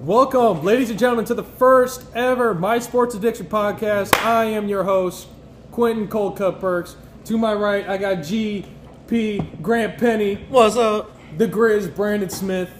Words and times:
Welcome, 0.00 0.62
ladies 0.62 0.90
and 0.90 0.98
gentlemen, 0.98 1.24
to 1.26 1.34
the 1.34 1.42
first 1.42 2.04
ever 2.14 2.54
My 2.54 2.78
Sports 2.78 3.14
Addiction 3.14 3.46
podcast. 3.46 4.16
I 4.22 4.44
am 4.44 4.68
your 4.68 4.84
host, 4.84 5.26
Quentin 5.72 6.06
Cold 6.08 6.36
Cup 6.36 6.60
Perks. 6.60 6.96
To 7.24 7.36
my 7.36 7.52
right, 7.52 7.86
I 7.88 7.98
got 7.98 8.18
GP 8.18 9.60
Grant 9.60 9.98
Penny, 9.98 10.36
What's 10.48 10.76
up? 10.76 11.10
the 11.36 11.48
Grizz 11.48 11.94
Brandon 11.94 12.30
Smith, 12.30 12.70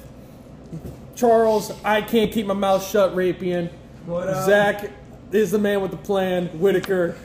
Charles. 1.17 1.73
I 1.85 2.03
can't 2.03 2.31
keep 2.31 2.47
my 2.47 2.55
mouth 2.55 2.87
shut. 2.87 3.15
Rapian. 3.17 3.71
What 4.07 4.29
up? 4.29 4.47
Zach 4.47 4.91
is 5.33 5.51
the 5.51 5.59
man 5.59 5.83
with 5.83 5.91
the 5.91 5.97
plan. 5.97 6.47
Whitaker. 6.61 7.17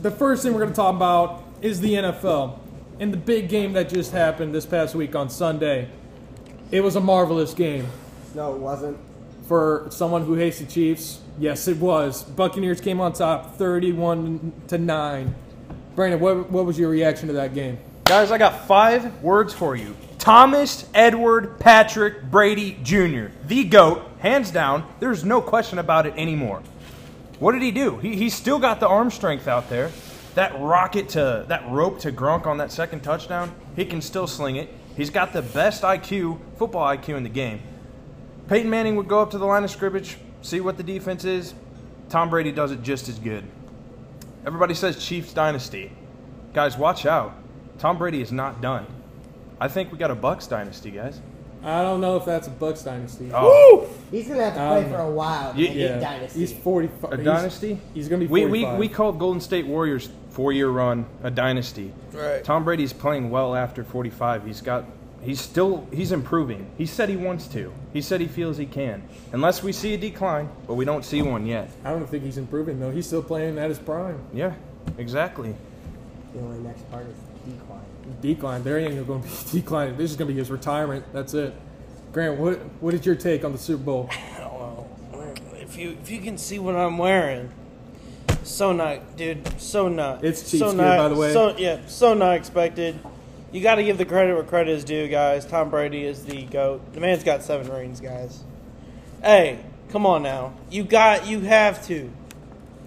The 0.00 0.10
first 0.10 0.42
thing 0.42 0.54
we're 0.54 0.60
going 0.60 0.72
to 0.72 0.76
talk 0.76 0.94
about 0.94 1.44
is 1.60 1.80
the 1.80 1.92
NFL 1.94 2.58
and 2.98 3.12
the 3.12 3.18
big 3.18 3.50
game 3.50 3.74
that 3.74 3.90
just 3.90 4.12
happened 4.12 4.54
this 4.54 4.64
past 4.64 4.94
week 4.94 5.14
on 5.14 5.28
Sunday. 5.28 5.90
It 6.70 6.80
was 6.80 6.96
a 6.96 7.00
marvelous 7.00 7.52
game. 7.52 7.86
No, 8.34 8.54
it 8.54 8.58
wasn't. 8.58 8.98
For 9.46 9.86
someone 9.90 10.24
who 10.24 10.34
hates 10.34 10.58
the 10.58 10.66
Chiefs. 10.66 11.20
Yes, 11.38 11.68
it 11.68 11.76
was. 11.78 12.24
Buccaneers 12.24 12.80
came 12.80 13.00
on 13.00 13.12
top, 13.12 13.56
thirty-one 13.56 14.52
to 14.68 14.78
nine. 14.78 15.34
Brandon, 15.94 16.20
what, 16.20 16.50
what 16.50 16.66
was 16.66 16.78
your 16.78 16.90
reaction 16.90 17.28
to 17.28 17.34
that 17.34 17.54
game? 17.54 17.78
Guys, 18.04 18.30
I 18.30 18.38
got 18.38 18.66
five 18.66 19.22
words 19.22 19.54
for 19.54 19.74
you. 19.74 19.96
Thomas 20.18 20.86
Edward 20.92 21.58
Patrick 21.58 22.30
Brady 22.30 22.78
Jr., 22.82 23.26
the 23.46 23.64
GOAT, 23.64 24.02
hands 24.18 24.50
down. 24.50 24.86
There's 25.00 25.24
no 25.24 25.40
question 25.40 25.78
about 25.78 26.06
it 26.06 26.14
anymore. 26.16 26.62
What 27.38 27.52
did 27.52 27.62
he 27.62 27.70
do? 27.70 27.98
He, 27.98 28.16
he's 28.16 28.34
still 28.34 28.58
got 28.58 28.80
the 28.80 28.88
arm 28.88 29.10
strength 29.10 29.48
out 29.48 29.68
there. 29.68 29.90
That 30.34 30.58
rocket 30.60 31.10
to, 31.10 31.44
that 31.48 31.68
rope 31.68 32.00
to 32.00 32.12
Gronk 32.12 32.46
on 32.46 32.58
that 32.58 32.72
second 32.72 33.00
touchdown, 33.00 33.54
he 33.74 33.84
can 33.84 34.02
still 34.02 34.26
sling 34.26 34.56
it. 34.56 34.68
He's 34.96 35.10
got 35.10 35.32
the 35.32 35.42
best 35.42 35.82
IQ, 35.82 36.38
football 36.58 36.86
IQ 36.94 37.16
in 37.16 37.22
the 37.22 37.28
game. 37.28 37.60
Peyton 38.48 38.70
Manning 38.70 38.96
would 38.96 39.08
go 39.08 39.20
up 39.20 39.30
to 39.32 39.38
the 39.38 39.44
line 39.46 39.64
of 39.64 39.70
scrimmage, 39.70 40.16
see 40.42 40.60
what 40.60 40.76
the 40.76 40.82
defense 40.82 41.24
is. 41.24 41.54
Tom 42.08 42.30
Brady 42.30 42.52
does 42.52 42.70
it 42.70 42.82
just 42.82 43.08
as 43.08 43.18
good. 43.18 43.44
Everybody 44.46 44.74
says 44.74 45.04
Chiefs 45.04 45.32
dynasty. 45.32 45.90
Guys, 46.52 46.76
watch 46.76 47.04
out. 47.06 47.34
Tom 47.78 47.98
Brady 47.98 48.22
is 48.22 48.30
not 48.30 48.60
done. 48.60 48.86
I 49.60 49.68
think 49.68 49.90
we 49.90 49.98
got 49.98 50.10
a 50.10 50.16
Bucs 50.16 50.48
dynasty, 50.48 50.90
guys. 50.90 51.20
I 51.64 51.82
don't 51.82 52.00
know 52.00 52.16
if 52.16 52.24
that's 52.24 52.46
a 52.46 52.50
Bucs 52.50 52.84
dynasty. 52.84 53.30
Oh, 53.34 53.88
He's 54.12 54.28
gonna 54.28 54.44
have 54.44 54.54
to 54.54 54.62
Um, 54.62 54.82
play 54.84 54.92
for 54.92 55.00
a 55.00 55.10
while 55.10 55.52
to 55.52 55.60
yeah, 55.60 55.70
yeah, 55.72 55.98
dynasty. 55.98 56.38
he's 56.38 56.52
forty-five. 56.52 57.12
a 57.12 57.16
he's- 57.16 57.24
dynasty? 57.24 57.80
He's 57.92 58.08
gonna 58.08 58.20
be 58.20 58.26
We, 58.28 58.44
we, 58.46 58.60
forty-five. 58.62 58.78
we 58.78 58.88
called 58.88 59.18
Golden 59.18 59.40
State 59.40 59.66
Warriors 59.66 60.08
four-year 60.30 60.68
run 60.68 61.06
a 61.24 61.30
dynasty. 61.30 61.92
Right. 62.12 62.44
Tom 62.44 62.62
Brady's 62.62 62.92
playing 62.92 63.30
well 63.30 63.56
after 63.56 63.82
45. 63.82 64.44
He's 64.46 64.60
got 64.60 64.84
he's 65.26 65.40
still 65.40 65.86
he's 65.92 66.12
improving. 66.12 66.70
He 66.78 66.86
said 66.86 67.08
he 67.08 67.16
wants 67.16 67.48
to. 67.48 67.72
He 67.92 68.00
said 68.00 68.20
he 68.20 68.28
feels 68.28 68.56
he 68.56 68.66
can. 68.66 69.02
Unless 69.32 69.62
we 69.62 69.72
see 69.72 69.92
a 69.94 69.98
decline, 69.98 70.48
but 70.66 70.74
we 70.74 70.84
don't 70.84 71.04
see 71.04 71.20
one 71.20 71.44
yet. 71.44 71.68
I 71.84 71.90
don't 71.90 72.06
think 72.06 72.24
he's 72.24 72.38
improving 72.38 72.80
though. 72.80 72.90
He's 72.90 73.06
still 73.06 73.22
playing 73.22 73.58
at 73.58 73.68
his 73.68 73.78
prime. 73.78 74.20
Yeah, 74.32 74.54
exactly. 74.96 75.54
the 76.32 76.40
only 76.40 76.60
next 76.60 76.88
part 76.90 77.06
is 77.06 77.16
decline. 77.52 77.84
Decline. 78.22 78.62
There 78.62 78.78
ain't 78.78 79.06
gonna 79.06 79.22
be 79.22 79.28
decline. 79.52 79.96
This 79.96 80.12
is 80.12 80.16
gonna 80.16 80.30
be 80.30 80.38
his 80.38 80.50
retirement. 80.50 81.04
That's 81.12 81.34
it. 81.34 81.52
Grant, 82.12 82.38
what 82.38 82.58
what 82.80 82.94
is 82.94 83.04
your 83.04 83.16
take 83.16 83.44
on 83.44 83.52
the 83.52 83.58
Super 83.58 83.82
Bowl? 83.82 84.08
I. 84.12 84.46
If 85.54 85.76
you 85.76 85.98
if 86.00 86.10
you 86.10 86.20
can 86.20 86.38
see 86.38 86.60
what 86.60 86.76
I'm 86.76 86.96
wearing, 86.96 87.50
so 88.44 88.72
not, 88.72 89.16
dude. 89.16 89.60
So 89.60 89.88
not. 89.88 90.24
It's 90.24 90.48
Chiefs 90.48 90.60
so 90.60 90.72
gear, 90.72 90.76
not, 90.76 90.96
by 90.96 91.08
the 91.08 91.16
way. 91.16 91.32
So 91.32 91.56
yeah, 91.56 91.80
so 91.86 92.14
not 92.14 92.36
expected. 92.36 92.98
You 93.52 93.60
got 93.62 93.76
to 93.76 93.84
give 93.84 93.96
the 93.98 94.04
credit 94.04 94.34
where 94.34 94.42
credit 94.44 94.72
is 94.72 94.84
due, 94.84 95.08
guys. 95.08 95.46
Tom 95.46 95.70
Brady 95.70 96.04
is 96.04 96.24
the 96.24 96.42
goat. 96.44 96.92
The 96.92 97.00
man's 97.00 97.24
got 97.24 97.42
seven 97.42 97.70
rings, 97.72 98.00
guys. 98.00 98.42
Hey, 99.22 99.60
come 99.90 100.04
on 100.06 100.22
now. 100.22 100.52
You 100.70 100.84
got. 100.84 101.26
You 101.26 101.40
have 101.40 101.84
to. 101.86 102.10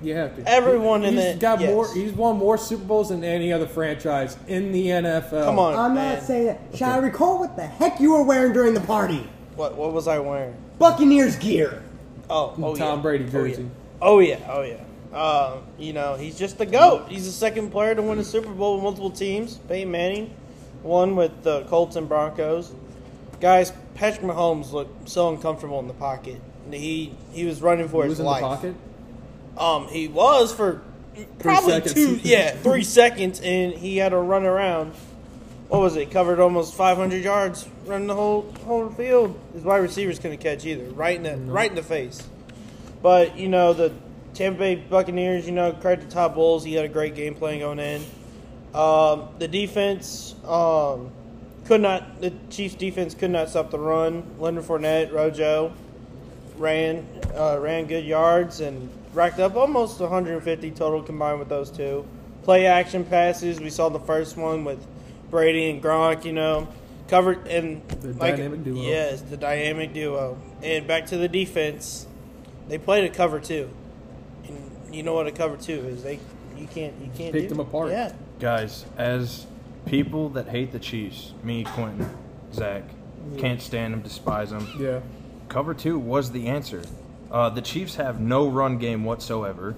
You 0.01 0.15
have 0.15 0.35
to. 0.37 0.47
Everyone 0.49 1.03
in 1.03 1.15
He's 1.15 1.33
the- 1.33 1.39
got 1.39 1.59
yes. 1.59 1.71
more. 1.71 1.93
He's 1.93 2.11
won 2.11 2.37
more 2.37 2.57
Super 2.57 2.83
Bowls 2.85 3.09
than 3.09 3.23
any 3.23 3.51
other 3.51 3.67
franchise 3.67 4.37
in 4.47 4.71
the 4.71 4.87
NFL. 4.87 5.43
Come 5.45 5.59
on. 5.59 5.75
I'm 5.75 5.93
man. 5.95 6.15
not 6.15 6.23
saying 6.23 6.45
that. 6.47 6.59
Shall 6.77 6.91
I 6.93 6.97
recall 6.99 7.39
what 7.39 7.55
the 7.55 7.65
heck 7.65 7.99
you 7.99 8.11
were 8.11 8.23
wearing 8.23 8.53
during 8.53 8.73
the 8.73 8.81
party? 8.81 9.27
What 9.55 9.75
What 9.75 9.91
was 9.93 10.07
I 10.07 10.19
wearing? 10.19 10.55
Buccaneers 10.77 11.35
gear. 11.37 11.83
Oh, 12.29 12.53
oh 12.61 12.75
Tom 12.75 12.99
yeah. 12.99 13.01
Brady 13.01 13.23
Oh, 13.23 13.27
yeah. 13.27 13.31
jersey. 13.31 13.69
Oh 14.01 14.19
yeah, 14.19 14.39
oh 14.49 14.61
yeah. 14.61 14.83
Uh, 15.13 15.57
you 15.77 15.91
know, 15.91 16.15
he's 16.15 16.37
just 16.37 16.57
the 16.59 16.65
goat. 16.65 17.07
He's 17.09 17.25
the 17.25 17.31
second 17.31 17.71
player 17.71 17.95
to 17.95 18.01
win 18.01 18.19
a 18.19 18.23
Super 18.23 18.51
Bowl 18.51 18.75
with 18.75 18.83
multiple 18.83 19.09
teams. 19.09 19.55
Peyton 19.67 19.91
Manning, 19.91 20.33
one 20.83 21.15
with 21.15 21.43
the 21.43 21.63
Colts 21.65 21.95
and 21.95 22.07
Broncos. 22.07 22.71
Guys, 23.39 23.71
Patrick 23.95 24.25
Mahomes 24.25 24.71
looked 24.71 25.09
so 25.09 25.29
uncomfortable 25.29 25.79
in 25.79 25.87
the 25.87 25.93
pocket. 25.93 26.41
He 26.71 27.13
he 27.31 27.45
was 27.45 27.61
running 27.61 27.87
for 27.87 28.03
He 28.03 28.09
his 28.09 28.19
was 28.19 28.19
in 28.19 28.25
life. 28.25 28.41
the 28.41 28.47
pocket. 28.47 28.75
Um, 29.57 29.87
he 29.87 30.07
was 30.07 30.53
for 30.53 30.81
probably 31.39 31.81
two, 31.81 32.15
yeah, 32.23 32.51
three 32.51 32.83
seconds, 32.83 33.41
and 33.41 33.73
he 33.73 33.97
had 33.97 34.09
to 34.09 34.17
run 34.17 34.45
around. 34.45 34.93
What 35.67 35.81
was 35.81 35.95
it? 35.95 36.09
Covered 36.11 36.39
almost 36.39 36.73
500 36.75 37.23
yards, 37.23 37.67
running 37.85 38.07
the 38.07 38.15
whole 38.15 38.51
whole 38.65 38.89
field. 38.89 39.39
His 39.53 39.63
wide 39.63 39.77
receivers 39.77 40.17
couldn't 40.19 40.39
catch 40.39 40.65
either, 40.65 40.85
right 40.91 41.15
in 41.15 41.23
the 41.23 41.51
right 41.51 41.69
in 41.69 41.75
the 41.75 41.83
face. 41.83 42.25
But 43.01 43.37
you 43.37 43.47
know 43.49 43.73
the 43.73 43.93
Tampa 44.33 44.59
Bay 44.59 44.75
Buccaneers. 44.75 45.45
You 45.45 45.51
know, 45.53 45.71
credit 45.73 46.09
to 46.09 46.13
Todd 46.13 46.35
Bowles. 46.35 46.63
He 46.63 46.73
had 46.73 46.85
a 46.85 46.89
great 46.89 47.15
game 47.15 47.35
plan 47.35 47.59
going 47.59 47.79
in. 47.79 48.03
Um, 48.73 49.29
the 49.39 49.47
defense 49.47 50.35
um, 50.45 51.11
could 51.65 51.81
not. 51.81 52.21
The 52.21 52.33
Chiefs 52.49 52.75
defense 52.75 53.15
could 53.15 53.31
not 53.31 53.49
stop 53.49 53.71
the 53.71 53.79
run. 53.79 54.23
Leonard 54.39 54.65
Fournette, 54.65 55.11
Rojo 55.11 55.73
ran 56.57 57.05
uh, 57.35 57.57
ran 57.59 57.85
good 57.87 58.05
yards 58.05 58.59
and 58.59 58.89
racked 59.13 59.39
up 59.39 59.55
almost 59.55 59.99
150 59.99 60.71
total 60.71 61.01
combined 61.01 61.39
with 61.39 61.49
those 61.49 61.71
two. 61.71 62.05
Play 62.43 62.67
action 62.67 63.05
passes. 63.05 63.59
We 63.59 63.69
saw 63.69 63.89
the 63.89 63.99
first 63.99 64.37
one 64.37 64.63
with 64.65 64.85
Brady 65.29 65.69
and 65.69 65.81
Gronk. 65.81 66.25
You 66.25 66.33
know, 66.33 66.67
covered 67.07 67.47
and 67.47 67.87
The 67.89 68.13
dynamic 68.13 68.63
duo. 68.63 68.81
Yes, 68.81 69.21
the 69.21 69.37
dynamic 69.37 69.93
duo. 69.93 70.37
And 70.61 70.87
back 70.87 71.07
to 71.07 71.17
the 71.17 71.27
defense. 71.27 72.05
They 72.67 72.77
played 72.77 73.03
a 73.03 73.09
cover 73.09 73.39
two, 73.39 73.67
and 74.47 74.93
you 74.95 75.01
know 75.01 75.13
what 75.13 75.25
a 75.25 75.31
cover 75.31 75.57
two 75.57 75.79
is. 75.87 76.03
They 76.03 76.19
you 76.55 76.67
can't 76.67 76.93
you 77.01 77.09
can't 77.15 77.33
Picked 77.33 77.49
do- 77.49 77.55
them 77.55 77.59
apart. 77.61 77.89
Yeah, 77.91 78.11
Guys, 78.39 78.85
as 78.97 79.45
people 79.85 80.29
that 80.29 80.47
hate 80.47 80.71
the 80.71 80.79
Chiefs, 80.79 81.33
me, 81.43 81.65
Quentin, 81.65 82.09
Zach, 82.53 82.83
can't 83.37 83.61
stand 83.61 83.93
them, 83.93 84.01
despise 84.01 84.51
them. 84.51 84.67
Yeah. 84.79 85.01
Cover 85.49 85.73
two 85.73 85.99
was 85.99 86.31
the 86.31 86.47
answer. 86.47 86.81
Uh, 87.29 87.49
the 87.49 87.61
Chiefs 87.61 87.95
have 87.95 88.21
no 88.21 88.47
run 88.47 88.77
game 88.77 89.03
whatsoever. 89.03 89.75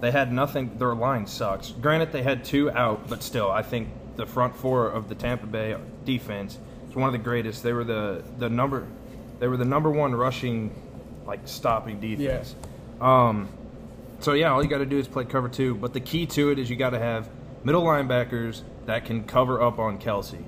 They 0.00 0.12
had 0.12 0.32
nothing. 0.32 0.78
Their 0.78 0.94
line 0.94 1.26
sucks. 1.26 1.70
Granted, 1.72 2.12
they 2.12 2.22
had 2.22 2.44
two 2.44 2.70
out, 2.70 3.08
but 3.08 3.22
still, 3.22 3.50
I 3.50 3.62
think 3.62 3.88
the 4.16 4.26
front 4.26 4.54
four 4.54 4.88
of 4.88 5.08
the 5.08 5.14
Tampa 5.14 5.46
Bay 5.46 5.76
defense 6.04 6.58
is 6.88 6.94
one 6.94 7.08
of 7.08 7.12
the 7.12 7.18
greatest. 7.18 7.62
They 7.62 7.72
were 7.72 7.84
the 7.84 8.22
the 8.38 8.48
number. 8.48 8.86
They 9.40 9.48
were 9.48 9.56
the 9.56 9.64
number 9.64 9.90
one 9.90 10.14
rushing, 10.14 10.70
like 11.26 11.40
stopping 11.44 11.98
defense. 11.98 12.54
Um, 13.00 13.48
so 14.20 14.32
yeah, 14.32 14.52
all 14.52 14.62
you 14.62 14.68
got 14.68 14.78
to 14.78 14.86
do 14.86 14.98
is 14.98 15.08
play 15.08 15.24
cover 15.24 15.48
two. 15.48 15.74
But 15.74 15.92
the 15.92 16.00
key 16.00 16.26
to 16.26 16.50
it 16.50 16.58
is 16.58 16.70
you 16.70 16.76
got 16.76 16.90
to 16.90 16.98
have 16.98 17.28
middle 17.66 17.82
linebackers 17.82 18.62
that 18.86 19.04
can 19.04 19.24
cover 19.24 19.60
up 19.60 19.80
on 19.80 19.98
Kelce. 19.98 20.44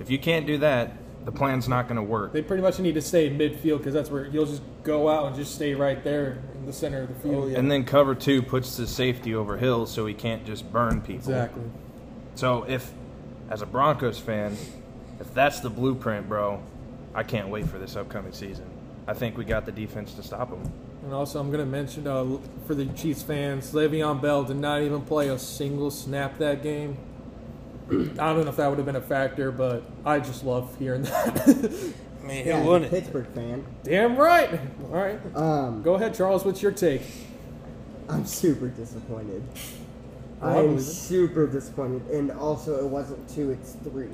If 0.00 0.08
you 0.10 0.18
can't 0.18 0.46
do 0.46 0.56
that, 0.58 0.92
the 1.26 1.30
plan's 1.30 1.68
not 1.68 1.86
going 1.86 1.96
to 1.96 2.02
work. 2.02 2.32
They 2.32 2.40
pretty 2.40 2.62
much 2.62 2.78
need 2.78 2.94
to 2.94 3.02
stay 3.02 3.26
in 3.26 3.36
midfield 3.36 3.78
because 3.78 3.92
that's 3.92 4.10
where 4.10 4.24
you'll 4.24 4.46
just 4.46 4.62
go 4.82 5.10
out 5.10 5.26
and 5.26 5.36
just 5.36 5.54
stay 5.54 5.74
right 5.74 6.02
there 6.02 6.38
in 6.54 6.64
the 6.64 6.72
center 6.72 7.02
of 7.02 7.08
the 7.08 7.14
field. 7.14 7.52
Oh, 7.52 7.54
and 7.54 7.70
then 7.70 7.84
cover 7.84 8.14
two 8.14 8.40
puts 8.40 8.78
the 8.78 8.86
safety 8.86 9.34
over 9.34 9.58
Hill 9.58 9.84
so 9.84 10.06
he 10.06 10.14
can't 10.14 10.46
just 10.46 10.72
burn 10.72 11.02
people. 11.02 11.30
exactly. 11.30 11.62
So 12.36 12.64
if, 12.66 12.90
as 13.50 13.60
a 13.60 13.66
Broncos 13.66 14.18
fan, 14.18 14.56
if 15.20 15.32
that's 15.34 15.60
the 15.60 15.68
blueprint, 15.68 16.26
bro, 16.26 16.62
I 17.14 17.22
can't 17.22 17.48
wait 17.48 17.66
for 17.66 17.78
this 17.78 17.96
upcoming 17.96 18.32
season. 18.32 18.64
I 19.06 19.12
think 19.12 19.36
we 19.36 19.44
got 19.44 19.66
the 19.66 19.72
defense 19.72 20.14
to 20.14 20.22
stop 20.22 20.48
them. 20.48 20.72
And 21.02 21.12
also, 21.12 21.40
I'm 21.40 21.48
going 21.50 21.64
to 21.64 21.66
mention 21.70 22.06
uh, 22.06 22.38
for 22.66 22.74
the 22.74 22.86
Chiefs 22.86 23.22
fans, 23.22 23.72
Le'Veon 23.72 24.20
Bell 24.22 24.44
did 24.44 24.56
not 24.56 24.82
even 24.82 25.00
play 25.02 25.28
a 25.28 25.38
single 25.38 25.90
snap 25.90 26.38
that 26.38 26.62
game. 26.62 26.96
I 27.90 27.94
don't 27.94 28.44
know 28.44 28.50
if 28.50 28.56
that 28.56 28.68
would 28.68 28.78
have 28.78 28.86
been 28.86 28.96
a 28.96 29.00
factor, 29.00 29.50
but 29.50 29.82
I 30.06 30.20
just 30.20 30.44
love 30.44 30.76
hearing 30.78 31.02
that. 31.02 31.92
I 32.22 32.24
mean, 32.26 32.46
Yeah, 32.46 32.54
who 32.54 32.60
I'm 32.60 32.66
a 32.66 32.70
wouldn't? 32.70 32.90
Pittsburgh 32.90 33.26
fan. 33.34 33.64
Damn 33.82 34.16
right. 34.16 34.60
All 34.84 34.90
right. 34.90 35.18
Um, 35.36 35.82
Go 35.82 35.94
ahead, 35.94 36.14
Charles. 36.14 36.44
What's 36.44 36.62
your 36.62 36.72
take? 36.72 37.02
I'm 38.08 38.24
super 38.24 38.68
disappointed. 38.68 39.42
I 40.40 40.54
I 40.54 40.58
am 40.58 40.78
super 40.80 41.46
disappointed, 41.46 42.02
and 42.10 42.30
also 42.32 42.84
it 42.84 42.88
wasn't 42.88 43.28
two, 43.28 43.50
it's 43.50 43.72
three. 43.84 44.08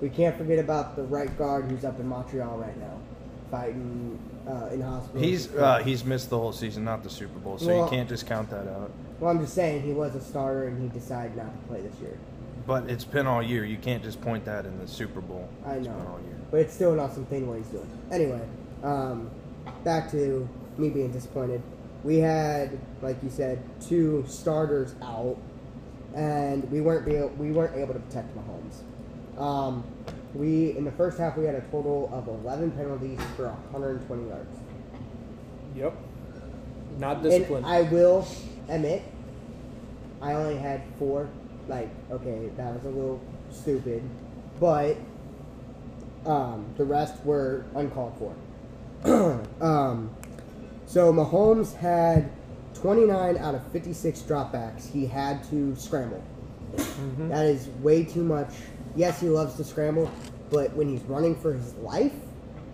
We 0.00 0.08
can't 0.08 0.36
forget 0.36 0.58
about 0.58 0.96
the 0.96 1.02
right 1.04 1.36
guard 1.38 1.64
who's 1.70 1.84
up 1.84 1.98
in 2.00 2.08
Montreal 2.08 2.56
right 2.58 2.76
now, 2.78 2.98
fighting 3.50 4.18
uh, 4.46 4.68
in 4.72 4.80
hospital. 4.80 5.20
He's 5.22 5.52
uh, 5.54 5.78
he's 5.78 6.04
missed 6.04 6.30
the 6.30 6.38
whole 6.38 6.52
season, 6.52 6.84
not 6.84 7.02
the 7.02 7.10
Super 7.10 7.38
Bowl, 7.38 7.58
so 7.58 7.66
Well- 7.68 7.84
you 7.84 7.90
can't 7.90 8.08
just 8.08 8.26
count 8.26 8.50
that 8.50 8.68
out. 8.68 8.90
Well, 9.18 9.30
I'm 9.30 9.40
just 9.40 9.54
saying 9.54 9.82
he 9.82 9.92
was 9.92 10.14
a 10.14 10.20
starter 10.20 10.68
and 10.68 10.80
he 10.80 10.88
decided 10.88 11.36
not 11.38 11.50
to 11.50 11.68
play 11.68 11.80
this 11.80 11.98
year. 12.00 12.18
But 12.66 12.90
it's 12.90 13.04
been 13.04 13.26
all 13.26 13.42
year. 13.42 13.64
You 13.64 13.78
can't 13.78 14.02
just 14.02 14.20
point 14.20 14.44
that 14.44 14.66
in 14.66 14.78
the 14.78 14.86
Super 14.86 15.20
Bowl. 15.22 15.48
I 15.64 15.74
It's 15.76 15.86
been 15.86 15.96
know. 15.96 16.06
all 16.06 16.20
year. 16.26 16.36
But 16.50 16.60
it's 16.60 16.74
still 16.74 16.92
an 16.92 16.98
awesome 17.00 17.24
thing 17.26 17.48
what 17.48 17.56
he's 17.58 17.66
doing. 17.68 17.88
Anyway, 18.12 18.42
um, 18.82 19.30
back 19.84 20.10
to 20.10 20.46
me 20.76 20.90
being 20.90 21.12
disappointed. 21.12 21.62
We 22.04 22.18
had, 22.18 22.78
like 23.00 23.16
you 23.22 23.30
said, 23.30 23.62
two 23.80 24.22
starters 24.28 24.94
out, 25.02 25.38
and 26.14 26.70
we 26.70 26.80
weren't 26.82 27.06
be, 27.06 27.14
we 27.42 27.52
weren't 27.52 27.74
able 27.76 27.94
to 27.94 28.00
protect 28.00 28.28
Mahomes. 28.36 29.40
Um, 29.40 29.82
we 30.36 30.76
in 30.76 30.84
the 30.84 30.92
first 30.92 31.18
half 31.18 31.36
we 31.36 31.44
had 31.44 31.54
a 31.54 31.62
total 31.62 32.10
of 32.12 32.28
11 32.28 32.72
penalties 32.72 33.20
for 33.36 33.48
120 33.72 34.28
yards. 34.28 34.56
Yep. 35.74 35.94
Not 36.98 37.22
disciplined. 37.22 37.66
And 37.66 37.74
I 37.74 37.82
will 37.82 38.26
admit, 38.68 39.02
I 40.20 40.32
only 40.32 40.56
had 40.56 40.82
four. 40.98 41.28
Like, 41.68 41.88
okay, 42.10 42.48
that 42.56 42.74
was 42.74 42.84
a 42.84 42.88
little 42.88 43.20
stupid, 43.50 44.02
but 44.60 44.96
um, 46.24 46.64
the 46.76 46.84
rest 46.84 47.24
were 47.24 47.64
uncalled 47.74 48.14
for. 48.18 49.44
um, 49.60 50.10
so 50.86 51.12
Mahomes 51.12 51.76
had 51.76 52.30
29 52.74 53.36
out 53.38 53.54
of 53.54 53.66
56 53.72 54.20
dropbacks. 54.20 54.90
He 54.90 55.06
had 55.06 55.42
to 55.50 55.74
scramble. 55.76 56.22
That 57.28 57.46
is 57.46 57.68
way 57.80 58.04
too 58.04 58.22
much. 58.22 58.50
Yes, 58.96 59.20
he 59.20 59.28
loves 59.28 59.56
to 59.56 59.64
scramble, 59.64 60.10
but 60.50 60.72
when 60.74 60.88
he's 60.88 61.02
running 61.02 61.36
for 61.36 61.52
his 61.52 61.74
life 61.74 62.14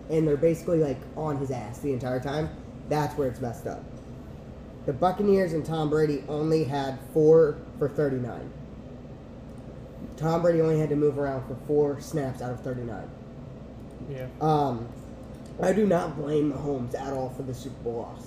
and 0.08 0.26
they're 0.26 0.36
basically 0.36 0.78
like 0.78 0.98
on 1.16 1.36
his 1.36 1.50
ass 1.50 1.78
the 1.80 1.92
entire 1.92 2.20
time, 2.20 2.48
that's 2.88 3.16
where 3.18 3.28
it's 3.28 3.40
messed 3.40 3.66
up. 3.66 3.82
The 4.86 4.92
Buccaneers 4.92 5.52
and 5.52 5.64
Tom 5.64 5.90
Brady 5.90 6.24
only 6.28 6.64
had 6.64 6.98
four 7.12 7.58
for 7.78 7.88
39. 7.88 8.50
Tom 10.16 10.42
Brady 10.42 10.60
only 10.60 10.78
had 10.78 10.90
to 10.90 10.96
move 10.96 11.18
around 11.18 11.46
for 11.46 11.56
four 11.66 12.00
snaps 12.00 12.42
out 12.42 12.52
of 12.52 12.60
39. 12.60 13.10
yeah. 14.10 14.26
Um, 14.40 14.88
I 15.60 15.72
do 15.72 15.86
not 15.86 16.16
blame 16.16 16.52
Mahomes 16.52 16.94
at 16.98 17.12
all 17.12 17.30
for 17.30 17.42
the 17.42 17.54
Super 17.54 17.82
Bowl 17.84 18.02
loss. 18.02 18.26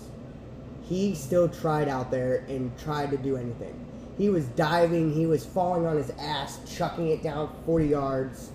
He 0.84 1.16
still 1.16 1.50
tried 1.50 1.88
out 1.88 2.12
there 2.12 2.46
and 2.48 2.78
tried 2.78 3.12
to 3.12 3.18
do 3.18 3.38
anything. 3.38 3.85
He 4.18 4.30
was 4.30 4.46
diving, 4.48 5.14
he 5.14 5.26
was 5.26 5.46
falling 5.46 5.86
on 5.86 5.98
his 5.98 6.10
ass, 6.20 6.60
chucking 6.78 7.10
it 7.10 7.22
down 7.22 7.54
40 7.66 7.88
yards, 7.88 8.52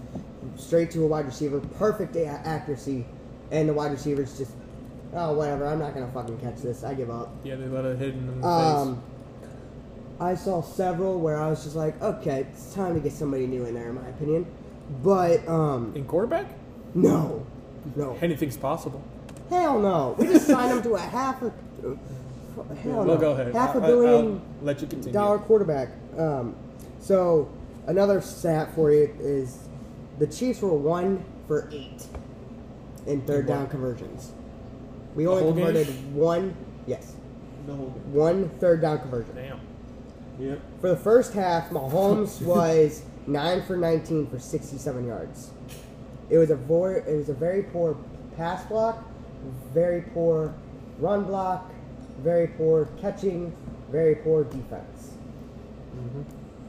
straight 0.57 0.91
to 0.93 1.05
a 1.05 1.07
wide 1.07 1.27
receiver, 1.27 1.61
perfect 1.79 2.17
a- 2.17 2.27
accuracy, 2.27 3.05
and 3.51 3.69
the 3.69 3.75
wide 3.75 3.93
receivers 3.93 4.39
just, 4.39 4.53
oh, 5.15 5.35
whatever, 5.35 5.67
I'm 5.67 5.79
not 5.79 5.93
going 5.95 6.07
to 6.07 6.13
fucking 6.13 6.39
catch 6.41 6.63
this. 6.63 6.83
I 6.83 6.95
give 6.95 7.11
up. 7.11 7.31
Yeah, 7.45 7.57
they 7.57 7.67
let 7.67 7.85
it 7.85 7.99
hit 7.99 8.15
in 8.15 8.41
the 8.41 8.47
Um, 8.47 9.03
I 10.19 10.35
saw 10.35 10.63
several 10.63 11.21
where 11.21 11.37
I 11.39 11.51
was 11.51 11.63
just 11.65 11.77
like, 11.77 12.01
okay, 12.01 12.41
it's 12.51 12.73
time 12.75 12.95
to 12.95 13.01
get 13.01 13.13
somebody 13.13 13.47
new 13.47 13.65
in 13.67 13.75
there, 13.75 13.89
in 13.91 13.97
my 13.97 14.09
opinion. 14.09 14.47
But, 15.03 15.47
um. 15.47 15.93
In 15.95 16.05
quarterback, 16.07 16.47
no. 16.95 17.47
No. 17.97 18.17
anything's 18.21 18.57
possible. 18.57 19.03
Hell 19.49 19.79
no. 19.81 20.15
We 20.19 20.27
just 20.27 20.47
signed 20.47 20.73
him 20.77 20.83
to 20.85 20.95
a 20.95 21.01
half 21.01 21.43
a 21.43 21.53
hell 22.83 22.97
well, 22.99 23.05
no. 23.05 23.17
go 23.17 23.33
ahead. 23.33 23.55
Half 23.55 23.77
a 23.77 23.79
I- 23.81 23.85
I- 23.85 23.87
billion 23.87 24.27
I'll 24.61 24.65
let 24.67 24.81
you 24.81 24.87
continue. 24.87 25.13
dollar 25.13 25.39
quarterback. 25.39 25.89
Um, 26.19 26.55
so 27.01 27.49
another 27.87 28.21
stat 28.21 28.75
for 28.75 28.91
you 28.93 29.15
is 29.19 29.59
the 30.19 30.27
Chiefs 30.27 30.61
were 30.63 30.73
one 30.75 31.25
for 31.47 31.69
eight 31.73 32.07
in 33.07 33.23
third 33.23 33.47
down 33.47 33.67
conversions. 33.69 34.33
We 35.15 35.27
only 35.27 35.43
whole 35.43 35.53
game? 35.53 35.65
converted 35.67 36.15
one. 36.15 36.55
Yes, 36.87 37.15
The 37.67 37.75
whole 37.75 37.87
game. 37.91 38.15
one 38.15 38.49
third 38.61 38.81
down 38.83 38.99
conversion. 39.01 39.35
Damn. 39.35 39.61
Yep. 40.39 40.61
For 40.81 40.89
the 40.91 40.97
first 40.97 41.33
half, 41.35 41.71
Mahomes 41.71 42.41
was 42.47 43.03
nine 43.27 43.63
for 43.63 43.77
nineteen 43.77 44.27
for 44.27 44.39
sixty-seven 44.39 45.07
yards. 45.07 45.51
It 46.31 46.39
was 46.39 46.51
a 46.51 46.57
vor- 46.57 46.97
it 46.97 47.17
was 47.17 47.29
a 47.29 47.35
very 47.35 47.63
poor 47.65 47.97
pass 48.37 48.65
block, 48.67 49.03
very 49.75 50.03
poor 50.15 50.55
run 50.99 51.25
block, 51.25 51.70
very 52.23 52.47
poor 52.49 52.89
catching, 53.01 53.55
very 53.91 54.15
poor 54.17 54.45
defense. 54.45 55.15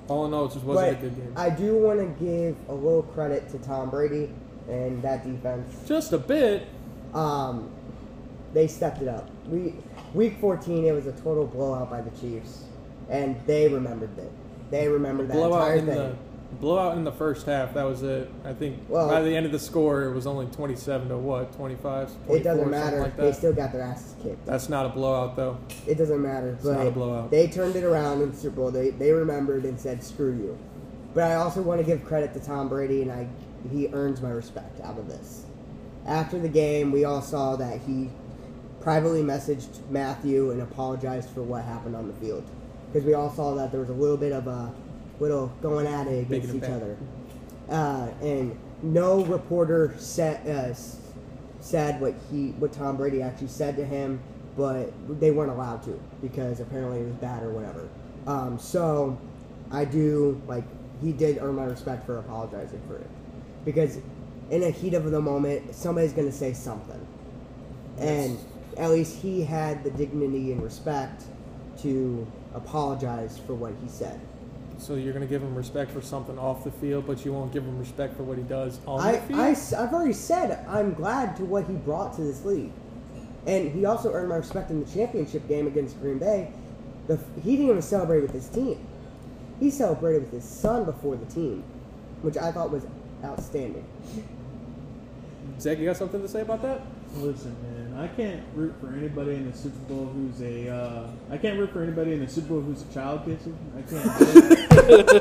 All 0.07 0.25
in 0.25 0.33
all, 0.33 0.45
it 0.45 0.53
just 0.53 0.65
wasn't 0.65 1.00
but 1.00 1.06
a 1.06 1.09
good 1.09 1.15
game. 1.15 1.33
I 1.36 1.50
do 1.50 1.75
want 1.77 2.00
to 2.00 2.24
give 2.24 2.56
a 2.68 2.74
little 2.74 3.03
credit 3.03 3.50
to 3.51 3.59
Tom 3.59 3.89
Brady 3.89 4.30
and 4.68 5.01
that 5.01 5.24
defense. 5.24 5.88
just 5.88 6.13
a 6.13 6.18
bit. 6.18 6.68
Um, 7.13 7.69
they 8.53 8.68
stepped 8.68 9.01
it 9.01 9.07
up. 9.07 9.30
We 9.48 9.75
week 10.13 10.39
14, 10.39 10.86
it 10.86 10.92
was 10.92 11.07
a 11.07 11.13
total 11.13 11.45
blowout 11.45 11.89
by 11.89 12.01
the 12.01 12.12
Chiefs, 12.19 12.65
and 13.09 13.39
they 13.45 13.68
remembered 13.68 14.18
it. 14.18 14.31
They 14.69 14.88
remembered 14.88 15.30
that 15.30 15.33
blowout 15.33 15.77
entire 15.77 15.77
in 15.77 15.86
thing. 15.86 16.18
Blowout 16.59 16.98
in 16.98 17.03
the 17.03 17.12
first 17.12 17.45
half. 17.45 17.74
That 17.74 17.83
was 17.83 18.03
it. 18.03 18.30
I 18.44 18.53
think 18.53 18.77
Well- 18.89 19.07
by 19.07 19.21
the 19.21 19.36
end 19.36 19.45
of 19.45 19.51
the 19.51 19.59
score, 19.59 20.03
it 20.03 20.13
was 20.13 20.27
only 20.27 20.48
twenty-seven 20.48 21.07
to 21.09 21.18
what, 21.18 21.53
25, 21.53 22.12
It 22.30 22.44
doesn't 22.44 22.69
matter. 22.69 23.00
Like 23.00 23.18
they 23.18 23.31
still 23.31 23.53
got 23.53 23.71
their 23.71 23.81
asses 23.81 24.15
kicked. 24.21 24.45
That's 24.45 24.69
not 24.69 24.86
a 24.86 24.89
blowout 24.89 25.36
though. 25.36 25.57
It 25.88 25.98
doesn't 25.98 26.21
matter. 26.21 26.57
but 26.63 26.74
not 26.77 26.88
a 26.88 26.92
blowout. 26.92 27.31
They 27.31 27.48
turned 27.48 27.75
it 27.75 27.83
around 27.83 28.21
in 28.21 28.31
the 28.31 28.38
Super 28.38 28.57
Bowl. 28.57 28.71
They 28.71 28.89
they 28.89 29.12
remembered 29.12 29.63
and 29.65 29.80
said, 29.80 30.03
"Screw 30.03 30.33
you." 30.33 30.57
But 31.13 31.24
I 31.24 31.36
also 31.36 31.62
want 31.62 31.80
to 31.80 31.86
give 31.86 32.03
credit 32.06 32.33
to 32.33 32.39
Tom 32.39 32.69
Brady, 32.69 33.01
and 33.01 33.12
I 33.12 33.27
he 33.71 33.89
earns 33.94 34.21
my 34.21 34.30
respect 34.31 34.81
out 34.81 34.98
of 34.98 35.07
this. 35.07 35.45
After 36.06 36.38
the 36.39 36.50
game, 36.50 36.92
we 36.92 37.06
all 37.06 37.21
saw 37.21 37.56
that 37.57 37.80
he 37.81 38.09
privately 38.81 39.21
messaged 39.21 39.80
Mathieu 39.92 40.50
and 40.51 40.62
apologized 40.62 41.30
for 41.30 41.44
what 41.44 41.63
happened 41.63 41.95
on 41.95 42.07
the 42.07 42.13
field 42.13 42.44
because 42.92 43.06
we 43.06 43.13
all 43.13 43.30
saw 43.30 43.53
that 43.56 43.71
there 43.71 43.80
was 43.80 43.89
a 43.89 43.94
little 43.94 44.18
bit 44.18 44.31
of 44.31 44.48
a 44.48 44.71
little 45.19 45.48
going 45.62 45.88
at 45.88 46.08
it 46.08 46.31
against 46.31 46.56
each 46.56 46.63
other. 46.63 46.98
Uh, 47.69 48.10
and 48.22 48.58
no 48.84 49.24
reporter 49.25 49.94
said 49.98 50.46
uh, 50.48 50.74
said 51.60 52.02
what 52.02 52.16
he 52.30 52.50
what 52.52 52.74
Tom 52.74 52.98
Brady 52.98 53.22
actually 53.22 53.48
said 53.48 53.75
to 53.78 53.86
him, 53.86 54.19
but 54.58 54.92
they 55.19 55.31
weren't 55.31 55.52
allowed 55.52 55.84
to 55.84 56.00
because 56.22 56.60
apparently 56.60 57.02
it 57.02 57.06
was 57.06 57.16
bad 57.16 57.44
or 57.44 57.52
whatever. 57.52 57.88
Um, 58.28 58.60
so 58.60 59.18
I 59.72 59.86
do 59.86 60.42
like 60.48 60.63
he 61.02 61.12
did 61.12 61.38
earn 61.40 61.56
my 61.56 61.66
respect 61.66 62.06
for 62.06 62.18
apologizing 62.19 62.81
for 62.88 62.98
it 62.98 63.10
because 63.66 64.00
in 64.50 64.63
a 64.63 64.69
heat 64.69 64.94
of 64.94 65.10
the 65.10 65.22
moment 65.22 65.74
somebody's 65.74 66.13
gonna 66.13 66.31
say 66.31 66.54
something, 66.54 67.06
and 68.00 68.38
at 68.78 68.90
least 68.90 69.18
he 69.18 69.44
had 69.44 69.84
the 69.84 69.92
dignity 69.92 70.52
and 70.52 70.62
respect 70.62 71.24
to 71.81 72.28
apologize 72.54 73.40
for 73.46 73.54
what 73.54 73.74
he 73.81 73.88
said. 73.88 74.19
So 74.81 74.95
you're 74.95 75.13
gonna 75.13 75.28
give 75.28 75.44
him 75.44 75.54
respect 75.54 75.92
for 75.92 76.01
something 76.01 76.39
off 76.39 76.63
the 76.63 76.72
field, 76.72 77.06
but 77.06 77.24
you 77.24 77.31
won't 77.31 77.54
give 77.54 77.63
him 77.63 77.78
respect 77.78 78.18
for 78.18 78.24
what 78.24 78.39
he 78.39 78.44
does 78.44 78.80
on 78.88 79.00
I, 79.00 79.12
the 79.12 79.22
field. 79.22 79.39
I, 79.39 79.50
have 79.83 79.94
already 79.94 80.13
said 80.13 80.66
I'm 80.68 80.95
glad 80.95 81.36
to 81.36 81.45
what 81.45 81.66
he 81.68 81.74
brought 81.74 82.16
to 82.16 82.22
this 82.22 82.44
league. 82.44 82.72
And 83.45 83.72
he 83.72 83.86
also 83.86 84.12
earned 84.12 84.30
my 84.30 84.38
respect 84.38 84.72
in 84.72 84.83
the 84.83 84.92
championship 84.92 85.48
game 85.48 85.67
against 85.67 86.01
Green 86.01 86.17
Bay. 86.17 86.51
The, 87.08 87.20
he 87.44 87.51
didn't 87.51 87.70
even 87.70 87.82
celebrate 87.84 88.22
with 88.22 88.32
his 88.32 88.50
team. 88.50 88.88
He 89.60 89.70
celebrated 89.70 90.24
with 90.24 90.32
his 90.32 90.44
son 90.44 90.86
before 90.86 91.15
the 91.15 91.27
team, 91.27 91.63
which 92.24 92.38
I 92.38 92.51
thought 92.51 92.72
was 92.72 92.84
outstanding. 93.24 93.86
Zach, 95.60 95.77
you 95.77 95.86
got 95.86 95.98
something 95.98 96.24
to 96.24 96.27
say 96.27 96.41
about 96.41 96.63
that? 96.63 96.82
Listen, 97.17 97.55
man, 97.62 97.80
I 98.01 98.08
can't 98.08 98.41
root 98.55 98.74
for 98.81 98.91
anybody 98.93 99.36
in 99.36 99.51
the 99.51 99.55
Super 99.55 99.77
Bowl 99.88 100.08
who's 100.08 100.41
a. 100.41 100.70
Uh, 100.70 101.08
I 101.29 101.38
can't 101.38 101.60
root 101.60 101.72
for 101.72 101.84
anybody 101.84 102.13
in 102.13 102.22
the 102.22 102.27
Super 102.27 102.48
Bowl 102.48 102.62
who's 102.62 102.81
a 102.81 102.91
child 102.91 103.24
kisser. 103.25 103.53
I 103.77 103.84
can't. 103.84 104.17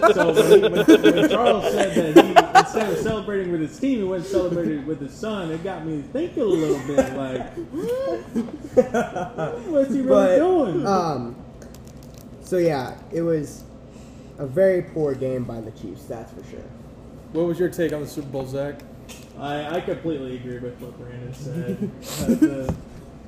so 0.14 0.32
when, 0.32 0.50
he, 0.50 0.60
when, 0.66 0.87
when 1.14 1.28
Charles 1.28 1.64
said 1.75 2.14
that 2.14 2.25
he 2.25 2.30
instead 2.58 2.90
of 2.90 2.96
celebrating 3.00 3.52
with 3.52 3.60
his 3.60 3.78
team, 3.78 3.99
he 3.99 4.04
went 4.04 4.22
and 4.22 4.32
celebrated 4.32 4.87
with 4.87 4.99
his 4.99 5.12
son, 5.12 5.50
it 5.50 5.62
got 5.62 5.84
me 5.84 6.00
thinking 6.10 6.42
a 6.42 6.46
little 6.46 6.78
bit. 6.87 7.14
Like, 7.14 7.52
what's 9.66 9.92
he 9.92 10.00
really 10.00 10.08
But, 10.08 10.37
doing? 10.38 10.87
um, 10.87 11.37
so 12.42 12.56
yeah, 12.56 12.96
it 13.12 13.20
was 13.20 13.62
a 14.38 14.46
very 14.46 14.80
poor 14.80 15.14
game 15.14 15.44
by 15.44 15.60
the 15.60 15.72
Chiefs, 15.72 16.04
that's 16.04 16.32
for 16.32 16.42
sure. 16.49 16.64
What 17.32 17.46
was 17.46 17.58
your 17.58 17.68
take 17.68 17.92
on 17.92 18.00
the 18.00 18.08
Super 18.08 18.28
Bowl, 18.28 18.46
Zach? 18.46 18.80
I, 19.40 19.76
I 19.76 19.80
completely 19.80 20.37
agree 20.37 20.59
with 20.59 20.78
what 20.80 20.99
Brandon 20.99 21.35
said. 21.35 21.90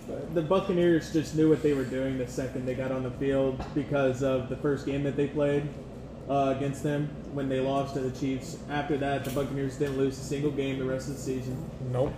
Uh, 0.02 0.08
the, 0.08 0.16
the 0.34 0.42
Buccaneers 0.42 1.12
just 1.12 1.36
knew 1.36 1.48
what 1.48 1.62
they 1.62 1.72
were 1.74 1.84
doing 1.84 2.18
the 2.18 2.26
second 2.26 2.66
they 2.66 2.74
got 2.74 2.90
on 2.90 3.04
the 3.04 3.10
field 3.12 3.64
because 3.72 4.22
of 4.22 4.48
the 4.48 4.56
first 4.56 4.84
game 4.84 5.04
that 5.04 5.16
they 5.16 5.28
played 5.28 5.68
uh, 6.28 6.54
against 6.56 6.82
them 6.82 7.08
when 7.32 7.48
they 7.48 7.60
lost 7.60 7.94
to 7.94 8.00
the 8.00 8.10
Chiefs. 8.18 8.58
After 8.68 8.96
that, 8.98 9.24
the 9.24 9.30
Buccaneers 9.30 9.76
didn't 9.76 9.96
lose 9.96 10.18
a 10.18 10.22
single 10.22 10.50
game 10.50 10.78
the 10.78 10.84
rest 10.84 11.08
of 11.08 11.14
the 11.14 11.20
season. 11.20 11.70
Nope. 11.92 12.12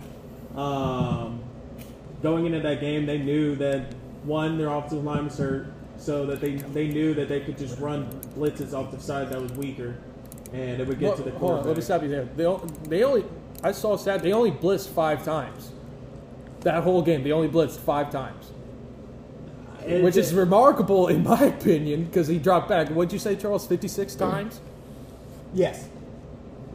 Um, 0.57 1.43
going 2.23 2.47
into 2.47 2.61
that 2.61 2.81
game, 2.81 3.07
they 3.07 3.19
knew 3.19 3.55
that 3.57 3.93
one, 4.25 4.57
their 4.57 4.69
offensive 4.69 5.05
line 5.05 5.27
was 5.27 5.37
hurt, 5.37 5.67
so 5.99 6.27
that 6.27 6.41
they 6.41 6.53
they 6.57 6.89
knew 6.89 7.13
that 7.15 7.29
they 7.29 7.41
could 7.41 7.59
just 7.59 7.79
run 7.79 8.09
blitzes 8.37 8.73
off 8.73 8.91
the 8.91 9.01
side 9.01 9.31
that 9.31 9.41
was 9.41 9.53
weaker, 9.53 9.97
and 10.53 10.81
it 10.81 10.87
would 10.87 10.99
get 10.99 11.09
Well, 11.09 11.17
to 11.19 11.23
the 11.25 11.31
hold 11.33 11.61
on, 11.61 11.67
let 11.67 11.77
me 11.77 11.83
stop 11.83 12.03
you 12.03 12.09
there. 12.09 12.25
They, 12.25 12.45
they 12.89 13.05
only, 13.05 13.25
I 13.65 13.73
saw 13.73 13.95
a 13.95 13.99
stat. 13.99 14.23
They 14.23 14.33
only 14.33 14.51
blitzed 14.53 14.89
five 14.91 15.25
times. 15.25 15.71
That 16.61 16.83
whole 16.85 17.03
game, 17.03 17.25
they 17.25 17.33
only 17.33 17.49
blitzed 17.49 17.79
five 17.79 18.11
times, 18.11 18.51
And 19.85 20.03
which 20.05 20.17
is 20.17 20.31
the- 20.31 20.37
remarkable 20.39 21.09
in 21.09 21.25
my 21.25 21.43
opinion 21.57 22.05
because 22.05 22.27
he 22.29 22.39
dropped 22.39 22.69
back. 22.69 22.89
What'd 22.89 23.13
you 23.13 23.19
say, 23.19 23.37
Charles? 23.37 23.67
Fifty-six 23.67 24.15
times. 24.15 24.61
Yes. 25.53 25.89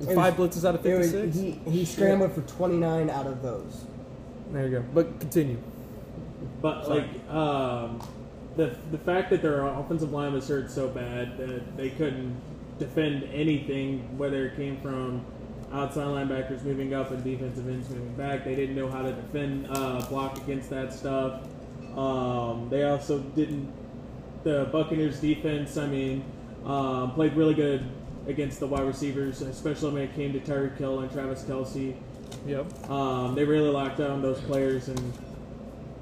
It 0.02 0.16
Five 0.16 0.38
was- 0.38 0.56
blitzes 0.56 0.68
out 0.68 0.76
of 0.76 0.86
It 0.86 0.98
was, 0.98 1.12
fifty-six. 1.12 1.64
he, 1.66 1.72
he 1.72 1.86
scrambled 1.86 2.34
for 2.34 2.42
29 2.42 3.10
out 3.10 3.28
of 3.28 3.42
those. 3.42 3.84
There 4.52 4.66
you 4.68 4.80
go. 4.80 4.86
But 4.94 5.20
continue. 5.20 5.58
But 6.62 6.86
Sorry. 6.86 7.00
like 7.02 7.30
um, 7.34 8.00
the 8.56 8.76
the 8.92 8.98
fact 9.00 9.30
that 9.32 9.42
their 9.42 9.66
offensive 9.68 10.12
line 10.12 10.34
was 10.34 10.48
hurt 10.48 10.72
so 10.72 10.88
bad 10.88 11.38
that 11.38 11.78
they 11.78 11.90
couldn't 11.90 12.36
defend 12.80 13.24
anything, 13.34 14.18
whether 14.18 14.46
it 14.48 14.56
came 14.56 14.80
from 14.82 15.22
outside 15.72 16.08
linebackers 16.08 16.64
moving 16.64 16.94
up 16.94 17.12
and 17.12 17.24
defensive 17.24 17.68
ends 17.68 17.90
moving 17.90 18.16
back, 18.16 18.44
they 18.44 18.56
didn't 18.56 18.76
know 18.76 18.90
how 18.90 19.02
to 19.02 19.12
defend 19.12 19.68
uh, 19.70 20.02
block 20.10 20.38
against 20.38 20.70
that 20.70 20.94
stuff. 20.94 21.44
Um, 21.96 22.68
they 22.70 22.84
also 22.84 23.20
didn't. 23.20 23.72
The 24.44 24.70
Buccaneers 24.72 25.20
defense, 25.20 25.76
I 25.76 25.88
mean, 25.88 26.24
um, 26.66 27.12
played 27.14 27.34
really 27.34 27.54
good 27.54 27.86
against 28.26 28.60
the 28.60 28.68
wide 28.68 28.86
receivers, 28.86 29.42
especially 29.42 29.92
when 29.92 30.04
it 30.04 30.16
came 30.16 30.32
to 30.34 30.40
Tyreek 30.40 30.78
Hill 30.78 31.00
and 31.00 31.12
Travis 31.12 31.44
Kelce. 31.44 31.96
Yep. 32.48 32.90
Um, 32.90 33.36
they 33.36 33.44
really 33.44 33.70
locked 33.70 33.98
down 33.98 34.22
those 34.22 34.40
players, 34.42 34.88
and 34.88 35.14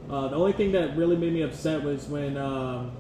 uh, 0.10 0.28
the 0.28 0.36
only 0.36 0.54
thing 0.54 0.72
that 0.74 0.96
really 0.96 1.16
made 1.16 1.34
me 1.34 1.42
upset 1.42 1.84
was 1.84 2.06
when 2.06 2.38
um, 2.38 2.92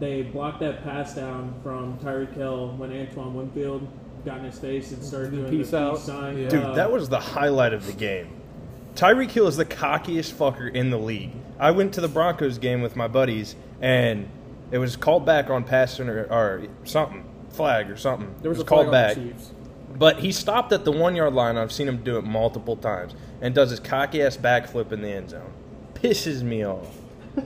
they 0.00 0.22
blocked 0.22 0.60
that 0.60 0.82
pass 0.82 1.14
down 1.14 1.54
from 1.62 1.98
Tyreek 1.98 2.34
Hill 2.34 2.74
when 2.76 2.92
Antoine 2.92 3.34
Winfield 3.34 3.86
got 4.24 4.38
in 4.38 4.44
his 4.44 4.58
face 4.58 4.90
and 4.92 5.02
started 5.04 5.32
doing 5.32 5.50
peace 5.50 5.70
the 5.70 5.78
out. 5.78 5.94
peace 5.96 6.04
sign. 6.04 6.38
Yeah. 6.38 6.48
Dude, 6.48 6.74
that 6.76 6.90
was 6.90 7.08
the 7.08 7.20
highlight 7.20 7.72
of 7.72 7.86
the 7.86 7.92
game. 7.92 8.28
Tyreek 8.94 9.30
Hill 9.30 9.46
is 9.48 9.56
the 9.56 9.64
cockiest 9.64 10.32
fucker 10.34 10.72
in 10.72 10.90
the 10.90 10.98
league. 10.98 11.32
I 11.58 11.70
went 11.72 11.94
to 11.94 12.00
the 12.00 12.08
Broncos 12.08 12.58
game 12.58 12.80
with 12.80 12.96
my 12.96 13.08
buddies, 13.08 13.56
and 13.80 14.28
it 14.70 14.78
was 14.78 14.96
called 14.96 15.26
back 15.26 15.50
on 15.50 15.64
pass 15.64 15.98
inter- 15.98 16.26
or 16.30 16.62
something, 16.84 17.24
flag 17.50 17.90
or 17.90 17.96
something. 17.96 18.34
There 18.40 18.48
was, 18.50 18.58
it 18.60 18.62
a 18.62 18.64
called 18.64 18.88
flag 18.88 19.16
back. 19.16 19.18
on 19.18 19.28
the 19.28 19.98
But 19.98 20.18
he 20.20 20.32
stopped 20.32 20.72
at 20.72 20.84
the 20.84 20.92
one 20.92 21.16
yard 21.16 21.34
line. 21.34 21.56
I've 21.56 21.72
seen 21.72 21.88
him 21.88 21.98
do 22.04 22.18
it 22.18 22.24
multiple 22.24 22.76
times, 22.76 23.14
and 23.40 23.54
does 23.54 23.70
his 23.70 23.80
cocky 23.80 24.22
ass 24.22 24.36
backflip 24.36 24.92
in 24.92 25.02
the 25.02 25.08
end 25.08 25.30
zone. 25.30 25.52
Pisses 25.94 26.42
me 26.42 26.64
off. 26.64 26.96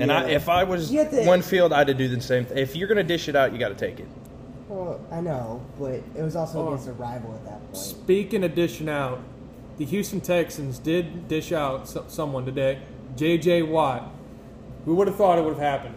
And 0.00 0.12
I, 0.12 0.28
Yeah. 0.28 0.36
if 0.36 0.48
I 0.48 0.62
was 0.62 0.92
You 0.92 1.00
have 1.00 1.10
to- 1.10 1.72
I'd 1.72 1.96
do 1.98 2.06
the 2.06 2.20
same. 2.20 2.44
thing. 2.44 2.56
If 2.56 2.76
you're 2.76 2.86
gonna 2.86 3.02
dish 3.02 3.28
it 3.28 3.34
out, 3.34 3.52
you 3.52 3.58
got 3.58 3.70
to 3.70 3.74
take 3.74 3.98
it. 3.98 4.06
Well, 4.68 5.00
I 5.10 5.20
know, 5.20 5.62
but 5.78 5.92
it 6.14 6.22
was 6.22 6.36
also 6.36 6.62
Oh. 6.62 6.68
against 6.68 6.88
a 6.88 6.92
rival 6.92 7.32
at 7.34 7.44
that 7.44 7.60
point. 7.64 7.76
Speaking 7.76 8.44
of 8.44 8.54
dishing 8.54 8.88
out, 8.88 9.20
the 9.78 9.84
Houston 9.84 10.20
Texans 10.20 10.78
did 10.78 11.26
dish 11.28 11.52
out 11.52 11.88
so- 11.88 12.04
someone 12.08 12.44
today, 12.44 12.78
J.J. 13.16 13.62
Watt. 13.62 14.10
Who 14.84 14.94
would 14.96 15.06
have 15.08 15.16
thought 15.16 15.38
it 15.38 15.44
would 15.44 15.54
have 15.54 15.62
happened? 15.62 15.94